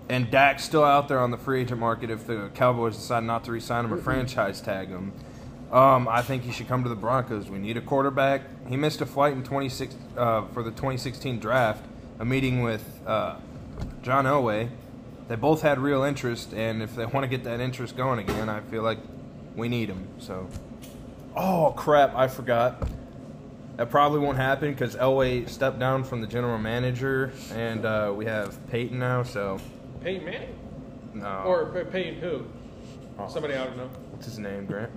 and 0.10 0.30
Dak's 0.32 0.64
still 0.66 0.84
out 0.84 1.08
there 1.08 1.20
on 1.20 1.32
the 1.32 1.38
free 1.38 1.62
agent 1.62 1.80
market, 1.80 2.10
if 2.10 2.26
the 2.28 2.50
Cowboys 2.56 2.98
decide 2.98 3.24
not 3.24 3.44
to 3.46 3.52
re-sign 3.54 3.86
him 3.86 3.94
or 3.94 3.98
franchise 3.98 4.60
tag 4.60 4.90
him, 4.90 5.14
um, 5.72 6.08
I 6.08 6.22
think 6.22 6.44
he 6.44 6.52
should 6.52 6.68
come 6.68 6.84
to 6.84 6.90
the 6.90 6.96
Broncos. 6.96 7.50
We 7.50 7.60
need 7.60 7.78
a 7.78 7.82
quarterback. 7.82 8.42
He 8.68 8.78
missed 8.78 9.02
a 9.02 9.06
flight 9.06 9.34
in 9.34 9.44
26 9.44 9.96
uh, 10.16 10.46
for 10.54 10.64
the 10.64 10.72
2016 10.72 11.40
draft, 11.40 11.84
a 12.20 12.26
meeting 12.26 12.64
with 12.64 13.02
uh, 13.06 13.36
John 14.02 14.26
Elway. 14.26 14.70
They 15.28 15.36
both 15.36 15.62
had 15.62 15.78
real 15.80 16.04
interest, 16.04 16.54
and 16.54 16.82
if 16.82 16.96
they 16.96 17.06
want 17.06 17.26
to 17.26 17.28
get 17.28 17.44
that 17.44 17.60
interest 17.60 17.98
going 17.98 18.20
again, 18.20 18.48
I 18.48 18.62
feel 18.62 18.82
like 18.82 19.00
we 19.56 19.68
need 19.68 19.90
him. 19.90 20.08
So. 20.20 20.48
Oh 21.36 21.74
crap! 21.76 22.16
I 22.16 22.28
forgot. 22.28 22.88
That 23.76 23.92
probably 23.92 24.20
won't 24.20 24.38
happen 24.38 24.72
because 24.72 24.96
Elway 24.96 25.48
stepped 25.48 25.78
down 25.78 26.04
from 26.04 26.22
the 26.22 26.28
general 26.28 26.58
manager, 26.58 27.32
and 27.52 27.86
uh, 27.86 28.12
we 28.16 28.26
have 28.26 28.58
Peyton 28.72 28.98
now. 28.98 29.22
So 29.22 29.60
Peyton 30.02 30.26
Manning 30.26 30.56
no. 31.14 31.44
or 31.46 31.66
Peyton 31.92 32.20
who? 32.20 32.46
Oh. 33.20 33.28
Somebody 33.28 33.56
I 33.56 33.66
don't 33.66 33.78
know. 33.78 33.90
what's 34.12 34.26
his 34.26 34.40
name, 34.40 34.66
Grant? 34.66 34.92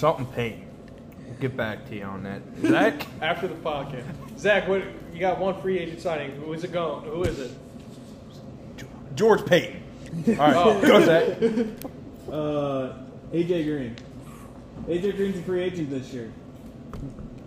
Something 0.00 0.24
Peyton. 0.26 0.66
We'll 1.26 1.36
get 1.40 1.54
back 1.58 1.86
to 1.90 1.94
you 1.94 2.04
on 2.04 2.22
that. 2.22 2.40
Zach. 2.62 3.06
After 3.20 3.46
the 3.48 3.54
podcast, 3.56 4.04
Zach, 4.38 4.66
what 4.66 4.82
you 5.12 5.20
got? 5.20 5.38
One 5.38 5.60
free 5.60 5.78
agent 5.78 6.00
signing. 6.00 6.30
Who 6.40 6.50
is 6.54 6.64
it 6.64 6.72
going? 6.72 7.04
Who 7.04 7.22
is 7.24 7.38
it? 7.38 7.50
George 9.14 9.44
Payton. 9.44 9.82
All 10.28 10.34
right, 10.36 10.56
Oh. 10.56 10.80
go 10.80 11.04
Zach. 11.04 11.36
Uh, 12.30 12.92
AJ 13.32 13.64
Green. 13.64 13.96
AJ 14.86 15.16
Green's 15.16 15.36
a 15.36 15.42
free 15.42 15.62
agent 15.62 15.90
this 15.90 16.12
year. 16.14 16.30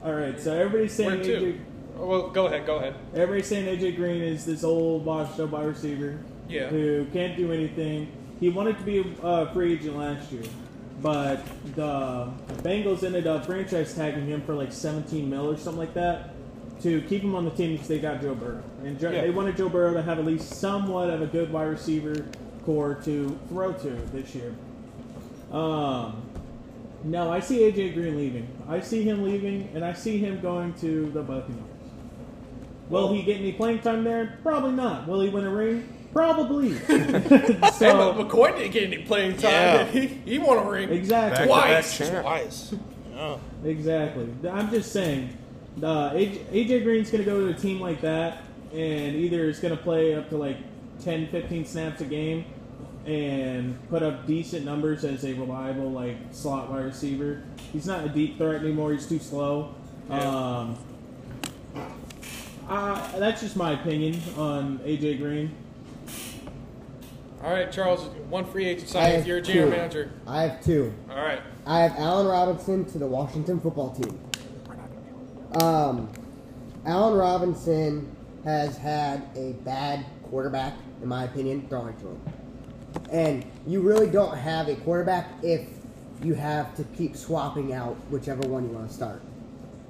All 0.03 0.11
right, 0.13 0.37
so 0.37 0.53
everybody's 0.53 0.91
saying 0.91 1.09
Where 1.09 1.19
AJ. 1.19 1.23
to? 1.39 1.59
Oh, 1.97 2.05
Well, 2.07 2.27
go 2.31 2.47
ahead. 2.47 2.65
Go 2.65 2.75
ahead. 2.77 2.93
Everybody's 3.13 3.47
saying 3.47 3.65
AJ 3.65 3.95
Green 3.95 4.21
is 4.21 4.45
this 4.45 4.63
old 4.65 5.05
washed 5.05 5.39
up 5.39 5.51
wide 5.51 5.67
receiver 5.67 6.19
Yeah. 6.49 6.67
who 6.67 7.05
can't 7.13 7.37
do 7.37 7.53
anything. 7.53 8.11
He 8.41 8.49
wanted 8.49 8.77
to 8.79 8.83
be 8.83 8.97
a 8.99 9.25
uh, 9.25 9.53
free 9.53 9.73
agent 9.73 9.95
last 9.97 10.29
year, 10.33 10.43
but 11.01 11.45
the 11.75 12.29
Bengals 12.61 13.03
ended 13.03 13.27
up 13.27 13.45
franchise 13.45 13.93
tagging 13.93 14.25
him 14.27 14.41
for 14.41 14.53
like 14.53 14.71
17 14.71 15.29
mil 15.29 15.49
or 15.51 15.57
something 15.57 15.79
like 15.79 15.93
that 15.95 16.29
to 16.81 17.01
keep 17.03 17.21
him 17.21 17.35
on 17.35 17.45
the 17.45 17.51
team 17.51 17.73
because 17.73 17.87
they 17.87 17.99
got 17.99 18.21
Joe 18.21 18.35
Burrow. 18.35 18.61
And 18.83 18.99
Joe, 18.99 19.11
Yeah. 19.11 19.21
they 19.21 19.29
wanted 19.29 19.55
Joe 19.57 19.69
Burrow 19.69 19.93
to 19.93 20.01
have 20.01 20.19
at 20.19 20.25
least 20.25 20.49
somewhat 20.49 21.09
of 21.09 21.21
a 21.21 21.25
good 21.27 21.51
wide 21.51 21.69
receiver 21.69 22.25
core 22.65 22.95
to 23.05 23.37
throw 23.49 23.73
to 23.73 23.89
this 24.13 24.33
year. 24.35 24.53
Um, 25.51 26.21
no, 27.03 27.31
I 27.31 27.39
see 27.39 27.59
AJ 27.59 27.93
Green 27.93 28.17
leaving. 28.17 28.47
I 28.67 28.79
see 28.79 29.03
him 29.03 29.23
leaving, 29.23 29.69
and 29.75 29.83
I 29.83 29.93
see 29.93 30.17
him 30.17 30.39
going 30.41 30.73
to 30.75 31.09
the 31.11 31.21
Buccaneers. 31.21 31.59
Will 32.89 33.13
he 33.13 33.21
get 33.23 33.37
any 33.39 33.51
playing 33.51 33.79
time 33.79 34.03
there? 34.03 34.37
Probably 34.43 34.71
not. 34.71 35.07
Will 35.07 35.21
he 35.21 35.29
win 35.29 35.45
a 35.45 35.49
ring? 35.49 35.87
Probably. 36.13 36.73
Hey, 36.83 37.89
so, 37.89 38.13
McCoy 38.13 38.55
didn't 38.55 38.71
get 38.71 38.83
any 38.83 39.03
playing 39.03 39.37
time. 39.37 39.51
Yeah. 39.51 39.85
He, 39.91 40.07
he 40.07 40.39
won 40.39 40.57
a 40.57 40.69
ring. 40.69 40.89
exactly. 40.89 41.47
Back-to-back 41.47 42.23
Twice. 42.23 42.71
Twice. 42.71 42.75
Yeah. 43.11 43.37
Exactly. 43.65 44.29
I'm 44.49 44.69
just 44.69 44.91
saying, 44.91 45.37
uh, 45.81 46.11
AJ, 46.11 46.45
AJ 46.45 46.83
Green's 46.83 47.09
going 47.11 47.23
to 47.23 47.29
go 47.29 47.39
to 47.39 47.47
a 47.47 47.53
team 47.53 47.79
like 47.79 48.01
that, 48.01 48.43
and 48.71 49.15
either 49.15 49.45
is 49.45 49.59
going 49.59 49.75
to 49.75 49.81
play 49.81 50.15
up 50.15 50.29
to 50.29 50.37
like 50.37 50.57
10, 51.03 51.27
15 51.27 51.65
snaps 51.65 52.01
a 52.01 52.05
game 52.05 52.45
and 53.05 53.77
put 53.89 54.01
up 54.01 54.25
decent 54.25 54.63
numbers 54.65 55.03
as 55.03 55.25
a 55.25 55.33
reliable 55.33 55.91
like 55.91 56.15
slot 56.31 56.69
wide 56.71 56.85
receiver. 56.85 57.43
He's 57.73 57.85
not 57.85 58.05
a 58.05 58.09
deep 58.09 58.37
threat 58.37 58.61
anymore. 58.61 58.93
He's 58.93 59.07
too 59.07 59.19
slow. 59.19 59.73
Um, 60.09 60.77
uh, 62.69 63.19
that's 63.19 63.41
just 63.41 63.55
my 63.55 63.71
opinion 63.71 64.21
on 64.37 64.79
AJ 64.79 65.19
Green. 65.19 65.51
All 67.43 67.51
right, 67.51 67.69
Charles. 67.69 68.05
One 68.29 68.45
free 68.45 68.65
agent 68.65 68.87
signing. 68.87 69.25
You're 69.25 69.39
a 69.39 69.41
general 69.41 69.69
two. 69.69 69.75
manager. 69.75 70.11
I 70.25 70.43
have 70.43 70.63
two. 70.63 70.93
All 71.09 71.17
right. 71.17 71.41
I 71.65 71.81
have 71.81 71.93
Allen 71.97 72.25
Robinson 72.25 72.85
to 72.85 72.97
the 72.97 73.05
Washington 73.05 73.59
football 73.59 73.93
team. 73.93 74.17
Um, 75.61 76.09
Allen 76.85 77.17
Robinson 77.17 78.15
has 78.45 78.77
had 78.77 79.27
a 79.35 79.53
bad 79.65 80.05
quarterback, 80.29 80.73
in 81.01 81.09
my 81.09 81.25
opinion, 81.25 81.67
throwing 81.67 81.97
to 81.97 82.07
him. 82.07 82.21
And 83.11 83.45
you 83.67 83.81
really 83.81 84.09
don't 84.09 84.37
have 84.37 84.69
a 84.69 84.75
quarterback 84.75 85.27
if 85.43 85.67
you 86.23 86.35
have 86.35 86.73
to 86.75 86.85
keep 86.95 87.17
swapping 87.17 87.73
out 87.73 87.95
whichever 88.09 88.47
one 88.47 88.69
you 88.69 88.73
want 88.73 88.87
to 88.87 88.93
start, 88.93 89.21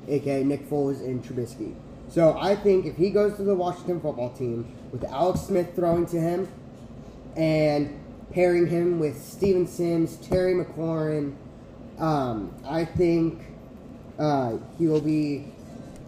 aka 0.07 0.43
Nick 0.43 0.67
Foles 0.67 1.01
and 1.01 1.23
Trubisky. 1.23 1.75
So 2.09 2.35
I 2.39 2.55
think 2.55 2.87
if 2.87 2.97
he 2.97 3.11
goes 3.11 3.35
to 3.37 3.43
the 3.43 3.53
Washington 3.53 4.01
football 4.01 4.31
team 4.31 4.73
with 4.91 5.03
Alex 5.03 5.41
Smith 5.41 5.75
throwing 5.75 6.07
to 6.07 6.19
him 6.19 6.47
and 7.35 7.99
pairing 8.31 8.67
him 8.67 8.99
with 8.99 9.21
Steven 9.21 9.67
Sims, 9.67 10.17
Terry 10.17 10.53
McLaurin, 10.53 11.35
um, 11.99 12.53
I 12.65 12.85
think 12.85 13.41
uh, 14.19 14.57
he 14.77 14.87
will 14.87 15.01
be. 15.01 15.45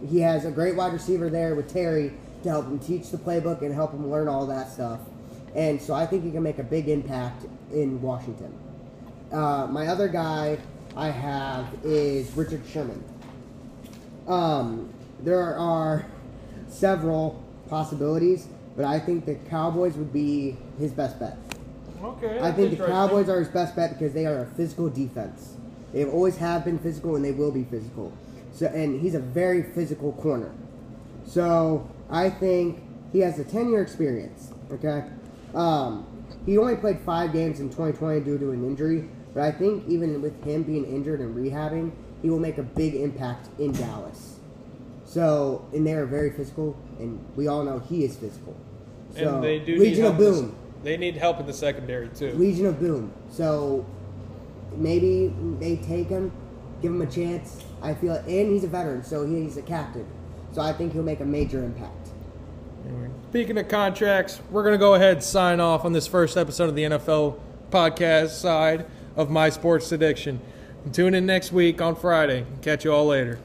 He 0.06 0.20
has 0.20 0.44
a 0.44 0.50
great 0.50 0.76
wide 0.76 0.92
receiver 0.92 1.30
there 1.30 1.54
with 1.54 1.72
Terry 1.72 2.12
to 2.42 2.48
help 2.50 2.66
him 2.66 2.78
teach 2.78 3.10
the 3.10 3.16
playbook 3.16 3.62
and 3.62 3.74
help 3.74 3.92
him 3.92 4.10
learn 4.10 4.28
all 4.28 4.46
that 4.46 4.70
stuff. 4.70 5.00
And 5.54 5.80
so 5.80 5.94
I 5.94 6.04
think 6.04 6.22
he 6.22 6.30
can 6.30 6.42
make 6.42 6.58
a 6.58 6.62
big 6.62 6.88
impact 6.88 7.46
in 7.72 8.00
Washington. 8.02 8.52
Uh, 9.32 9.66
my 9.70 9.86
other 9.86 10.06
guy 10.06 10.58
I 10.94 11.10
have 11.10 11.66
is 11.82 12.30
Richard 12.36 12.62
Sherman. 12.68 13.02
Um, 14.28 14.92
there 15.20 15.56
are 15.56 16.04
several 16.68 17.42
possibilities, 17.68 18.48
but 18.76 18.84
I 18.84 18.98
think 18.98 19.24
the 19.24 19.34
Cowboys 19.34 19.94
would 19.94 20.12
be 20.12 20.56
his 20.78 20.92
best 20.92 21.18
bet. 21.18 21.38
Okay. 22.02 22.38
I 22.40 22.52
think 22.52 22.76
the 22.76 22.86
Cowboys 22.86 23.28
are 23.28 23.38
his 23.38 23.48
best 23.48 23.74
bet 23.74 23.98
because 23.98 24.12
they 24.12 24.26
are 24.26 24.42
a 24.42 24.46
physical 24.46 24.90
defense. 24.90 25.56
They 25.92 26.04
always 26.04 26.36
have 26.36 26.64
been 26.64 26.78
physical 26.78 27.16
and 27.16 27.24
they 27.24 27.32
will 27.32 27.50
be 27.50 27.64
physical. 27.64 28.12
So 28.52 28.66
and 28.66 29.00
he's 29.00 29.14
a 29.14 29.20
very 29.20 29.62
physical 29.62 30.12
corner. 30.12 30.52
So 31.24 31.88
I 32.10 32.28
think 32.28 32.82
he 33.12 33.20
has 33.20 33.38
a 33.38 33.44
ten 33.44 33.70
year 33.70 33.82
experience. 33.82 34.52
Okay. 34.70 35.04
Um, 35.54 36.06
he 36.44 36.58
only 36.58 36.76
played 36.76 37.00
five 37.00 37.32
games 37.32 37.60
in 37.60 37.70
2020 37.70 38.20
due 38.20 38.38
to 38.38 38.50
an 38.50 38.64
injury, 38.64 39.08
but 39.32 39.42
I 39.42 39.52
think 39.52 39.88
even 39.88 40.20
with 40.20 40.44
him 40.44 40.64
being 40.64 40.84
injured 40.84 41.20
and 41.20 41.34
rehabbing, 41.34 41.92
he 42.20 42.28
will 42.28 42.38
make 42.38 42.58
a 42.58 42.62
big 42.62 42.94
impact 42.94 43.48
in 43.58 43.72
Dallas. 43.72 44.38
So 45.04 45.66
and 45.72 45.86
they 45.86 45.94
are 45.94 46.04
very 46.04 46.30
physical, 46.30 46.76
and 46.98 47.24
we 47.36 47.46
all 47.46 47.64
know 47.64 47.78
he 47.78 48.04
is 48.04 48.16
physical. 48.16 48.56
So 49.16 49.34
And 49.36 49.44
they 49.44 49.58
do 49.58 49.72
need 49.72 49.80
Legion 49.80 50.04
of 50.06 50.14
help 50.14 50.18
this- 50.18 50.40
Boom. 50.40 50.56
They 50.82 50.96
need 50.96 51.16
help 51.16 51.40
in 51.40 51.46
the 51.46 51.52
secondary 51.52 52.08
too. 52.08 52.32
Legion 52.34 52.66
of 52.66 52.78
Boom. 52.78 53.12
So 53.30 53.84
maybe 54.76 55.34
they 55.58 55.76
take 55.76 56.08
him, 56.08 56.30
give 56.82 56.92
him 56.92 57.02
a 57.02 57.06
chance. 57.06 57.62
I 57.82 57.94
feel, 57.94 58.14
and 58.14 58.26
he's 58.52 58.64
a 58.64 58.68
veteran, 58.68 59.02
so 59.02 59.26
he's 59.26 59.56
a 59.56 59.62
captain. 59.62 60.06
So 60.52 60.60
I 60.62 60.72
think 60.72 60.92
he'll 60.92 61.02
make 61.02 61.20
a 61.20 61.24
major 61.24 61.62
impact. 61.62 62.10
Speaking 63.30 63.58
of 63.58 63.66
contracts, 63.68 64.40
we're 64.50 64.62
going 64.62 64.74
to 64.74 64.78
go 64.78 64.94
ahead 64.94 65.14
and 65.14 65.22
sign 65.22 65.58
off 65.60 65.84
on 65.84 65.92
this 65.92 66.06
first 66.06 66.36
episode 66.36 66.68
of 66.68 66.76
the 66.76 66.84
NFL 66.84 67.38
podcast 67.70 68.28
side 68.30 68.86
of 69.16 69.28
My 69.28 69.48
Sports 69.50 69.90
Addiction. 69.90 70.40
Tune 70.92 71.14
in 71.14 71.26
next 71.26 71.50
week 71.52 71.80
on 71.82 71.96
Friday. 71.96 72.46
Catch 72.62 72.84
you 72.84 72.92
all 72.92 73.06
later. 73.06 73.40